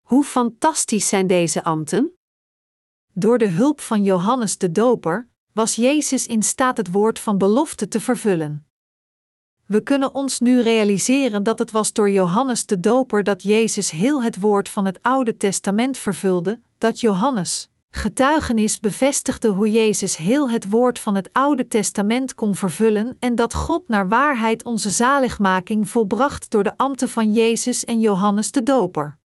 Hoe 0.00 0.24
fantastisch 0.24 1.08
zijn 1.08 1.26
deze 1.26 1.64
ambten? 1.64 2.12
Door 3.12 3.38
de 3.38 3.48
hulp 3.48 3.80
van 3.80 4.02
Johannes 4.02 4.58
de 4.58 4.72
Doper 4.72 5.28
was 5.52 5.74
Jezus 5.74 6.26
in 6.26 6.42
staat 6.42 6.76
het 6.76 6.90
woord 6.90 7.18
van 7.18 7.38
belofte 7.38 7.88
te 7.88 8.00
vervullen. 8.00 8.67
We 9.68 9.82
kunnen 9.82 10.14
ons 10.14 10.40
nu 10.40 10.60
realiseren 10.60 11.42
dat 11.42 11.58
het 11.58 11.70
was 11.70 11.92
door 11.92 12.10
Johannes 12.10 12.66
de 12.66 12.80
Doper 12.80 13.22
dat 13.22 13.42
Jezus 13.42 13.90
heel 13.90 14.22
het 14.22 14.40
woord 14.40 14.68
van 14.68 14.84
het 14.84 14.98
Oude 15.02 15.36
Testament 15.36 15.98
vervulde, 15.98 16.60
dat 16.78 17.00
Johannes, 17.00 17.70
getuigenis 17.90 18.80
bevestigde 18.80 19.48
hoe 19.48 19.70
Jezus 19.70 20.16
heel 20.16 20.50
het 20.50 20.70
woord 20.70 20.98
van 20.98 21.14
het 21.14 21.28
Oude 21.32 21.68
Testament 21.68 22.34
kon 22.34 22.54
vervullen 22.54 23.16
en 23.18 23.34
dat 23.34 23.54
God 23.54 23.88
naar 23.88 24.08
waarheid 24.08 24.64
onze 24.64 24.90
zaligmaking 24.90 25.88
volbracht 25.88 26.50
door 26.50 26.62
de 26.62 26.76
ambten 26.76 27.08
van 27.08 27.32
Jezus 27.32 27.84
en 27.84 28.00
Johannes 28.00 28.52
de 28.52 28.62
Doper. 28.62 29.18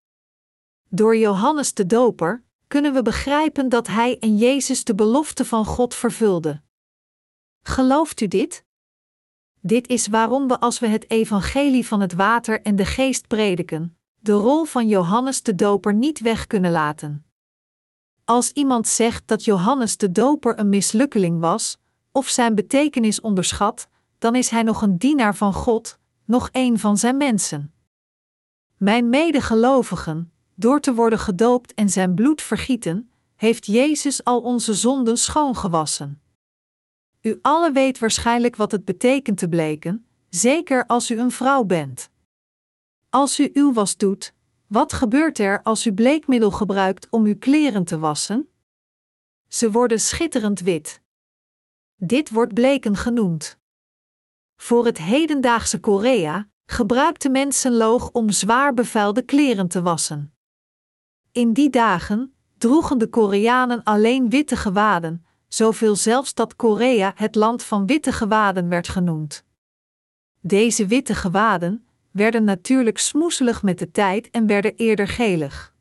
Door 0.88 1.16
Johannes 1.16 1.74
de 1.74 1.86
Doper 1.86 2.44
kunnen 2.66 2.92
we 2.92 3.02
begrijpen 3.02 3.68
dat 3.68 3.86
Hij 3.86 4.18
en 4.18 4.36
Jezus 4.36 4.84
de 4.84 4.94
belofte 4.94 5.44
van 5.44 5.64
God 5.64 5.94
vervulden. 5.94 6.64
Gelooft 7.62 8.20
u 8.20 8.28
dit? 8.28 8.64
Dit 9.64 9.88
is 9.88 10.06
waarom 10.06 10.48
we 10.48 10.60
als 10.60 10.78
we 10.78 10.86
het 10.86 11.10
evangelie 11.10 11.86
van 11.86 12.00
het 12.00 12.12
water 12.12 12.62
en 12.62 12.76
de 12.76 12.84
geest 12.84 13.26
prediken, 13.26 13.96
de 14.18 14.32
rol 14.32 14.64
van 14.64 14.88
Johannes 14.88 15.42
de 15.42 15.54
Doper 15.54 15.94
niet 15.94 16.20
weg 16.20 16.46
kunnen 16.46 16.70
laten. 16.70 17.24
Als 18.24 18.52
iemand 18.52 18.88
zegt 18.88 19.28
dat 19.28 19.44
Johannes 19.44 19.96
de 19.96 20.12
Doper 20.12 20.58
een 20.58 20.68
mislukkeling 20.68 21.40
was, 21.40 21.78
of 22.12 22.28
zijn 22.28 22.54
betekenis 22.54 23.20
onderschat, 23.20 23.88
dan 24.18 24.34
is 24.34 24.48
hij 24.48 24.62
nog 24.62 24.82
een 24.82 24.98
dienaar 24.98 25.36
van 25.36 25.52
God, 25.52 25.98
nog 26.24 26.48
een 26.52 26.78
van 26.78 26.98
zijn 26.98 27.16
mensen. 27.16 27.72
Mijn 28.76 29.08
medegelovigen, 29.08 30.32
door 30.54 30.80
te 30.80 30.94
worden 30.94 31.18
gedoopt 31.18 31.74
en 31.74 31.88
zijn 31.88 32.14
bloed 32.14 32.42
vergieten, 32.42 33.10
heeft 33.36 33.66
Jezus 33.66 34.24
al 34.24 34.40
onze 34.40 34.74
zonden 34.74 35.16
schoongewassen. 35.16 36.21
U 37.22 37.38
alle 37.42 37.72
weet 37.72 37.98
waarschijnlijk 37.98 38.56
wat 38.56 38.72
het 38.72 38.84
betekent 38.84 39.38
te 39.38 39.48
bleken, 39.48 40.06
zeker 40.28 40.86
als 40.86 41.10
u 41.10 41.18
een 41.18 41.30
vrouw 41.30 41.64
bent. 41.64 42.10
Als 43.08 43.40
u 43.40 43.50
uw 43.52 43.72
was 43.72 43.96
doet, 43.96 44.34
wat 44.66 44.92
gebeurt 44.92 45.38
er 45.38 45.62
als 45.62 45.86
u 45.86 45.92
bleekmiddel 45.92 46.50
gebruikt 46.50 47.06
om 47.10 47.24
uw 47.24 47.38
kleren 47.38 47.84
te 47.84 47.98
wassen? 47.98 48.48
Ze 49.48 49.70
worden 49.70 50.00
schitterend 50.00 50.60
wit. 50.60 51.00
Dit 51.96 52.30
wordt 52.30 52.54
bleken 52.54 52.96
genoemd. 52.96 53.58
Voor 54.56 54.84
het 54.84 54.98
hedendaagse 54.98 55.80
Korea 55.80 56.48
gebruikten 56.66 57.32
mensen 57.32 57.72
loog 57.72 58.10
om 58.10 58.30
zwaar 58.30 58.74
bevuilde 58.74 59.22
kleren 59.22 59.68
te 59.68 59.82
wassen. 59.82 60.34
In 61.32 61.52
die 61.52 61.70
dagen 61.70 62.34
droegen 62.58 62.98
de 62.98 63.08
Koreanen 63.08 63.82
alleen 63.82 64.30
witte 64.30 64.56
gewaden, 64.56 65.26
zoveel 65.54 65.96
zelfs 65.96 66.34
dat 66.34 66.56
Korea 66.56 67.12
het 67.16 67.34
land 67.34 67.62
van 67.62 67.86
witte 67.86 68.12
gewaden 68.12 68.68
werd 68.68 68.88
genoemd. 68.88 69.44
Deze 70.40 70.86
witte 70.86 71.14
gewaden 71.14 71.86
werden 72.10 72.44
natuurlijk 72.44 72.98
smoeselig 72.98 73.62
met 73.62 73.78
de 73.78 73.90
tijd 73.90 74.30
en 74.30 74.46
werden 74.46 74.74
eerder 74.76 75.08
gelig. 75.08 75.74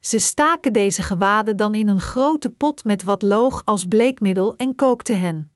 Ze 0.00 0.18
staken 0.18 0.72
deze 0.72 1.02
gewaden 1.02 1.56
dan 1.56 1.74
in 1.74 1.88
een 1.88 2.00
grote 2.00 2.50
pot 2.50 2.84
met 2.84 3.02
wat 3.02 3.22
loog 3.22 3.62
als 3.64 3.84
bleekmiddel 3.84 4.56
en 4.56 4.74
kookten 4.74 5.20
hen. 5.20 5.52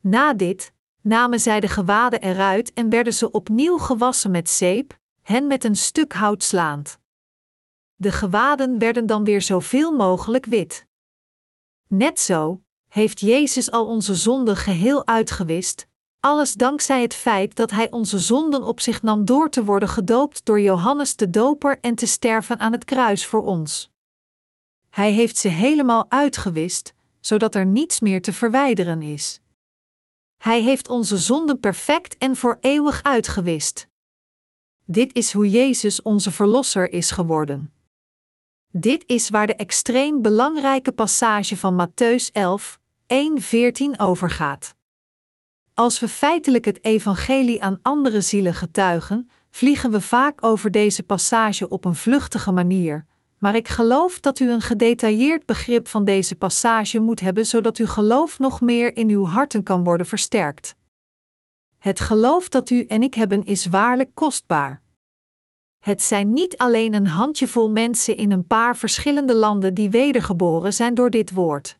Na 0.00 0.34
dit 0.34 0.72
namen 1.00 1.40
zij 1.40 1.60
de 1.60 1.68
gewaden 1.68 2.20
eruit 2.20 2.72
en 2.72 2.88
werden 2.88 3.14
ze 3.14 3.30
opnieuw 3.30 3.78
gewassen 3.78 4.30
met 4.30 4.48
zeep, 4.48 4.98
hen 5.22 5.46
met 5.46 5.64
een 5.64 5.76
stuk 5.76 6.12
hout 6.12 6.42
slaand. 6.42 6.98
De 7.94 8.12
gewaden 8.12 8.78
werden 8.78 9.06
dan 9.06 9.24
weer 9.24 9.42
zoveel 9.42 9.92
mogelijk 9.92 10.46
wit. 10.46 10.86
Net 11.94 12.20
zo 12.20 12.62
heeft 12.88 13.20
Jezus 13.20 13.70
al 13.70 13.86
onze 13.86 14.14
zonden 14.14 14.56
geheel 14.56 15.06
uitgewist, 15.06 15.86
alles 16.20 16.54
dankzij 16.54 17.02
het 17.02 17.14
feit 17.14 17.56
dat 17.56 17.70
Hij 17.70 17.90
onze 17.90 18.18
zonden 18.18 18.62
op 18.62 18.80
zich 18.80 19.02
nam 19.02 19.24
door 19.24 19.50
te 19.50 19.64
worden 19.64 19.88
gedoopt 19.88 20.44
door 20.44 20.60
Johannes 20.60 21.16
de 21.16 21.30
Doper 21.30 21.78
en 21.80 21.94
te 21.94 22.06
sterven 22.06 22.58
aan 22.58 22.72
het 22.72 22.84
kruis 22.84 23.26
voor 23.26 23.42
ons. 23.42 23.90
Hij 24.90 25.12
heeft 25.12 25.36
ze 25.36 25.48
helemaal 25.48 26.06
uitgewist, 26.08 26.94
zodat 27.20 27.54
er 27.54 27.66
niets 27.66 28.00
meer 28.00 28.22
te 28.22 28.32
verwijderen 28.32 29.02
is. 29.02 29.40
Hij 30.36 30.62
heeft 30.62 30.88
onze 30.88 31.18
zonden 31.18 31.60
perfect 31.60 32.18
en 32.18 32.36
voor 32.36 32.58
eeuwig 32.60 33.02
uitgewist. 33.02 33.88
Dit 34.84 35.14
is 35.14 35.32
hoe 35.32 35.50
Jezus 35.50 36.02
onze 36.02 36.30
Verlosser 36.30 36.92
is 36.92 37.10
geworden. 37.10 37.72
Dit 38.74 39.04
is 39.06 39.28
waar 39.28 39.46
de 39.46 39.54
extreem 39.54 40.22
belangrijke 40.22 40.92
passage 40.92 41.56
van 41.56 41.88
Matthäus 41.88 42.32
11, 42.32 42.78
1-14 43.06 43.96
over 43.96 44.30
gaat. 44.30 44.74
Als 45.74 46.00
we 46.00 46.08
feitelijk 46.08 46.64
het 46.64 46.84
evangelie 46.84 47.62
aan 47.62 47.78
andere 47.82 48.20
zielen 48.20 48.54
getuigen, 48.54 49.30
vliegen 49.50 49.90
we 49.90 50.00
vaak 50.00 50.44
over 50.44 50.70
deze 50.70 51.02
passage 51.02 51.68
op 51.68 51.84
een 51.84 51.94
vluchtige 51.94 52.52
manier, 52.52 53.06
maar 53.38 53.54
ik 53.54 53.68
geloof 53.68 54.20
dat 54.20 54.38
u 54.38 54.50
een 54.50 54.60
gedetailleerd 54.60 55.46
begrip 55.46 55.88
van 55.88 56.04
deze 56.04 56.34
passage 56.34 56.98
moet 56.98 57.20
hebben 57.20 57.46
zodat 57.46 57.76
uw 57.76 57.86
geloof 57.86 58.38
nog 58.38 58.60
meer 58.60 58.96
in 58.96 59.08
uw 59.08 59.26
harten 59.26 59.62
kan 59.62 59.84
worden 59.84 60.06
versterkt. 60.06 60.74
Het 61.78 62.00
geloof 62.00 62.48
dat 62.48 62.70
u 62.70 62.84
en 62.84 63.02
ik 63.02 63.14
hebben 63.14 63.44
is 63.44 63.66
waarlijk 63.66 64.10
kostbaar. 64.14 64.81
Het 65.82 66.02
zijn 66.02 66.32
niet 66.32 66.56
alleen 66.56 66.94
een 66.94 67.06
handjevol 67.06 67.70
mensen 67.70 68.16
in 68.16 68.32
een 68.32 68.46
paar 68.46 68.76
verschillende 68.76 69.34
landen 69.34 69.74
die 69.74 69.90
wedergeboren 69.90 70.72
zijn 70.72 70.94
door 70.94 71.10
dit 71.10 71.32
woord. 71.32 71.78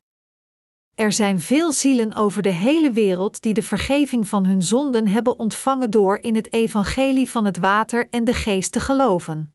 Er 0.94 1.12
zijn 1.12 1.40
veel 1.40 1.72
zielen 1.72 2.14
over 2.14 2.42
de 2.42 2.48
hele 2.48 2.90
wereld 2.90 3.42
die 3.42 3.54
de 3.54 3.62
vergeving 3.62 4.28
van 4.28 4.44
hun 4.44 4.62
zonden 4.62 5.08
hebben 5.08 5.38
ontvangen 5.38 5.90
door 5.90 6.18
in 6.18 6.34
het 6.34 6.52
evangelie 6.52 7.30
van 7.30 7.44
het 7.44 7.58
water 7.58 8.08
en 8.10 8.24
de 8.24 8.34
geest 8.34 8.72
te 8.72 8.80
geloven. 8.80 9.54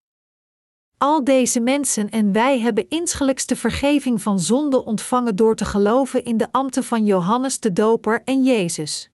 Al 0.98 1.24
deze 1.24 1.60
mensen 1.60 2.10
en 2.10 2.32
wij 2.32 2.60
hebben 2.60 2.90
insgelijks 2.90 3.46
de 3.46 3.56
vergeving 3.56 4.22
van 4.22 4.40
zonden 4.40 4.86
ontvangen 4.86 5.36
door 5.36 5.56
te 5.56 5.66
geloven 5.66 6.24
in 6.24 6.38
de 6.38 6.52
ambten 6.52 6.84
van 6.84 7.06
Johannes 7.06 7.60
de 7.60 7.74
Doper 7.74 8.22
en 8.24 8.44
Jezus. 8.44 9.10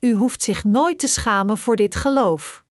U 0.00 0.12
hoeft 0.12 0.42
zich 0.42 0.64
nooit 0.64 0.98
te 0.98 1.08
schamen 1.08 1.58
voor 1.58 1.76
dit 1.76 1.94
geloof. 1.94 2.66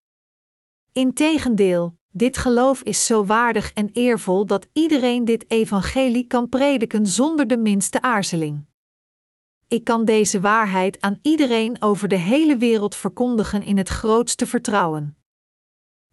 Integendeel, 0.96 1.96
dit 2.12 2.36
geloof 2.36 2.82
is 2.82 3.06
zo 3.06 3.24
waardig 3.24 3.72
en 3.72 3.90
eervol 3.92 4.46
dat 4.46 4.66
iedereen 4.72 5.24
dit 5.24 5.50
evangelie 5.50 6.26
kan 6.26 6.48
prediken 6.48 7.06
zonder 7.06 7.46
de 7.46 7.56
minste 7.56 8.02
aarzeling. 8.02 8.64
Ik 9.68 9.84
kan 9.84 10.04
deze 10.04 10.40
waarheid 10.40 11.00
aan 11.00 11.18
iedereen 11.22 11.82
over 11.82 12.08
de 12.08 12.16
hele 12.16 12.56
wereld 12.56 12.94
verkondigen 12.94 13.62
in 13.62 13.76
het 13.76 13.88
grootste 13.88 14.46
vertrouwen. 14.46 15.16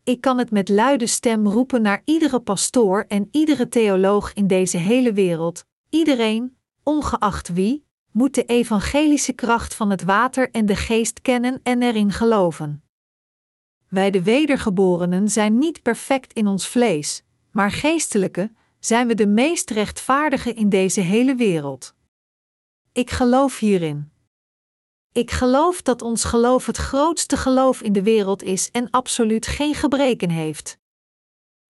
Ik 0.04 0.22
kan 0.22 0.38
het 0.38 0.52
met 0.52 0.70
luide 0.70 1.08
stem 1.08 1.48
roepen 1.48 1.82
naar 1.82 2.02
iedere 2.06 2.40
pastoor 2.40 3.06
en 3.08 3.28
iedere 3.32 3.68
theoloog 3.68 4.34
in 4.34 4.48
deze 4.48 4.78
hele 4.78 5.14
wereld. 5.14 5.66
Iedereen, 5.90 6.58
ongeacht 6.84 7.54
wie, 7.54 7.86
moet 8.12 8.36
de 8.36 8.46
evangelische 8.46 9.34
kracht 9.34 9.76
van 9.76 9.90
het 9.90 10.04
water 10.04 10.52
en 10.52 10.66
de 10.66 10.76
geest 10.76 11.22
kennen 11.22 11.60
en 11.64 11.82
erin 11.82 12.12
geloven. 12.12 12.83
Wij 13.94 14.12
de 14.12 14.24
wedergeborenen 14.24 15.30
zijn 15.30 15.58
niet 15.58 15.82
perfect 15.82 16.34
in 16.34 16.48
ons 16.48 16.68
vlees, 16.68 17.24
maar 17.52 17.72
geestelijke 17.72 18.52
zijn 18.80 19.08
we 19.08 19.16
de 19.16 19.28
meest 19.28 19.70
rechtvaardige 19.70 20.54
in 20.54 20.70
deze 20.70 21.02
hele 21.02 21.36
wereld. 21.36 21.94
Ik 22.92 23.10
geloof 23.10 23.60
hierin. 23.60 24.12
Ik 25.12 25.32
geloof 25.32 25.82
dat 25.82 26.02
ons 26.02 26.24
geloof 26.24 26.66
het 26.66 26.78
grootste 26.78 27.38
geloof 27.38 27.82
in 27.82 27.94
de 27.94 28.04
wereld 28.04 28.44
is 28.44 28.72
en 28.72 28.90
absoluut 28.90 29.48
geen 29.48 29.76
gebreken 29.76 30.30
heeft. 30.30 30.78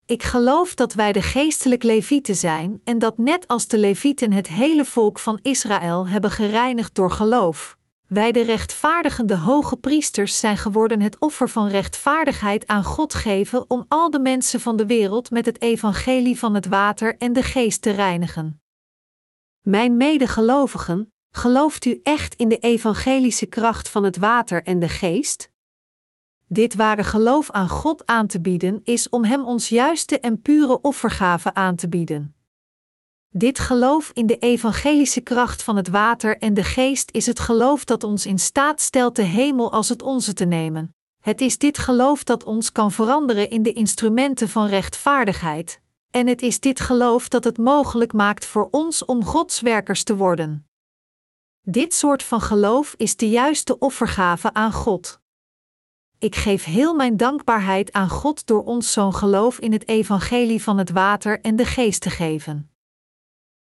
Ik 0.07 0.23
geloof 0.23 0.75
dat 0.75 0.95
wij 0.95 1.13
de 1.13 1.23
geestelijk 1.23 1.83
levieten 1.83 2.37
zijn 2.37 2.81
en 2.85 2.99
dat 2.99 3.19
net 3.19 3.49
als 3.49 3.67
de 3.67 3.79
levieten 3.79 4.33
het 4.33 4.49
hele 4.49 4.85
volk 4.85 5.19
van 5.19 5.39
Israël 5.43 6.09
hebben 6.09 6.31
gereinigd 6.31 6.95
door 6.95 7.11
geloof, 7.11 7.77
wij 8.13 8.33
de 8.33 8.43
rechtvaardigende 8.43 9.37
hoge 9.37 9.77
priesters 9.77 10.39
zijn 10.39 10.57
geworden 10.57 11.01
het 11.01 11.19
offer 11.19 11.49
van 11.49 11.69
rechtvaardigheid 11.69 12.67
aan 12.67 12.85
God 12.85 13.15
geven 13.15 13.71
om 13.71 13.85
al 13.89 14.11
de 14.11 14.21
mensen 14.21 14.61
van 14.61 14.77
de 14.77 14.87
wereld 14.87 15.31
met 15.31 15.47
het 15.47 15.63
evangelie 15.63 16.39
van 16.39 16.55
het 16.55 16.67
water 16.67 17.17
en 17.19 17.33
de 17.33 17.43
geest 17.43 17.83
te 17.83 17.91
reinigen. 17.91 18.63
Mijn 19.61 19.97
medegelovigen, 19.97 21.13
Gelooft 21.35 21.85
u 21.85 22.01
echt 22.03 22.35
in 22.35 22.49
de 22.49 22.59
evangelische 22.59 23.47
kracht 23.47 23.89
van 23.89 24.05
het 24.05 24.17
water 24.17 24.63
en 24.63 24.79
de 24.79 24.89
geest? 24.89 25.51
Dit 26.47 26.75
ware 26.75 27.05
geloof 27.05 27.51
aan 27.51 27.69
God 27.69 28.07
aan 28.07 28.27
te 28.27 28.41
bieden 28.41 28.81
is 28.85 29.09
om 29.09 29.25
Hem 29.25 29.45
ons 29.45 29.69
juiste 29.69 30.21
en 30.21 30.43
pure 30.43 30.81
offergave 30.81 31.55
aan 31.55 31.77
te 31.77 31.89
bieden. 31.89 32.35
Dit 33.35 33.59
geloof 33.59 34.11
in 34.13 34.27
de 34.27 34.39
evangelische 34.39 35.21
kracht 35.21 35.63
van 35.63 35.77
het 35.77 35.89
water 35.89 36.39
en 36.39 36.55
de 36.55 36.65
geest 36.65 37.11
is 37.11 37.27
het 37.27 37.41
geloof 37.41 37.85
dat 37.85 38.05
ons 38.05 38.27
in 38.27 38.39
staat 38.39 38.81
stelt 38.81 39.17
de 39.17 39.23
hemel 39.23 39.73
als 39.73 39.89
het 39.89 40.03
onze 40.03 40.33
te 40.33 40.45
nemen. 40.45 40.95
Het 41.21 41.41
is 41.41 41.59
dit 41.59 41.79
geloof 41.79 42.25
dat 42.25 42.45
ons 42.45 42.73
kan 42.73 42.93
veranderen 42.93 43.51
in 43.51 43.63
de 43.63 43.73
instrumenten 43.73 44.49
van 44.49 44.67
rechtvaardigheid, 44.67 45.81
en 46.11 46.27
het 46.27 46.43
is 46.43 46.61
dit 46.61 46.81
geloof 46.81 47.29
dat 47.29 47.45
het 47.45 47.59
mogelijk 47.59 48.13
maakt 48.13 48.45
voor 48.45 48.69
ons 48.71 49.05
om 49.05 49.25
Gods 49.25 49.61
werkers 49.61 50.03
te 50.03 50.17
worden. 50.17 50.67
Dit 51.63 51.95
soort 51.95 52.23
van 52.23 52.41
geloof 52.41 52.95
is 52.97 53.17
de 53.17 53.29
juiste 53.29 53.79
offergave 53.79 54.53
aan 54.53 54.73
God. 54.73 55.21
Ik 56.19 56.37
geef 56.37 56.65
heel 56.65 56.95
mijn 56.95 57.17
dankbaarheid 57.17 57.93
aan 57.93 58.09
God 58.09 58.47
door 58.47 58.65
ons 58.65 58.93
zo'n 58.93 59.15
geloof 59.15 59.59
in 59.59 59.73
het 59.73 59.89
evangelie 59.89 60.63
van 60.63 60.79
het 60.79 60.91
water 60.91 61.41
en 61.41 61.57
de 61.57 61.65
geest 61.65 62.01
te 62.01 62.11
geven. 62.11 62.72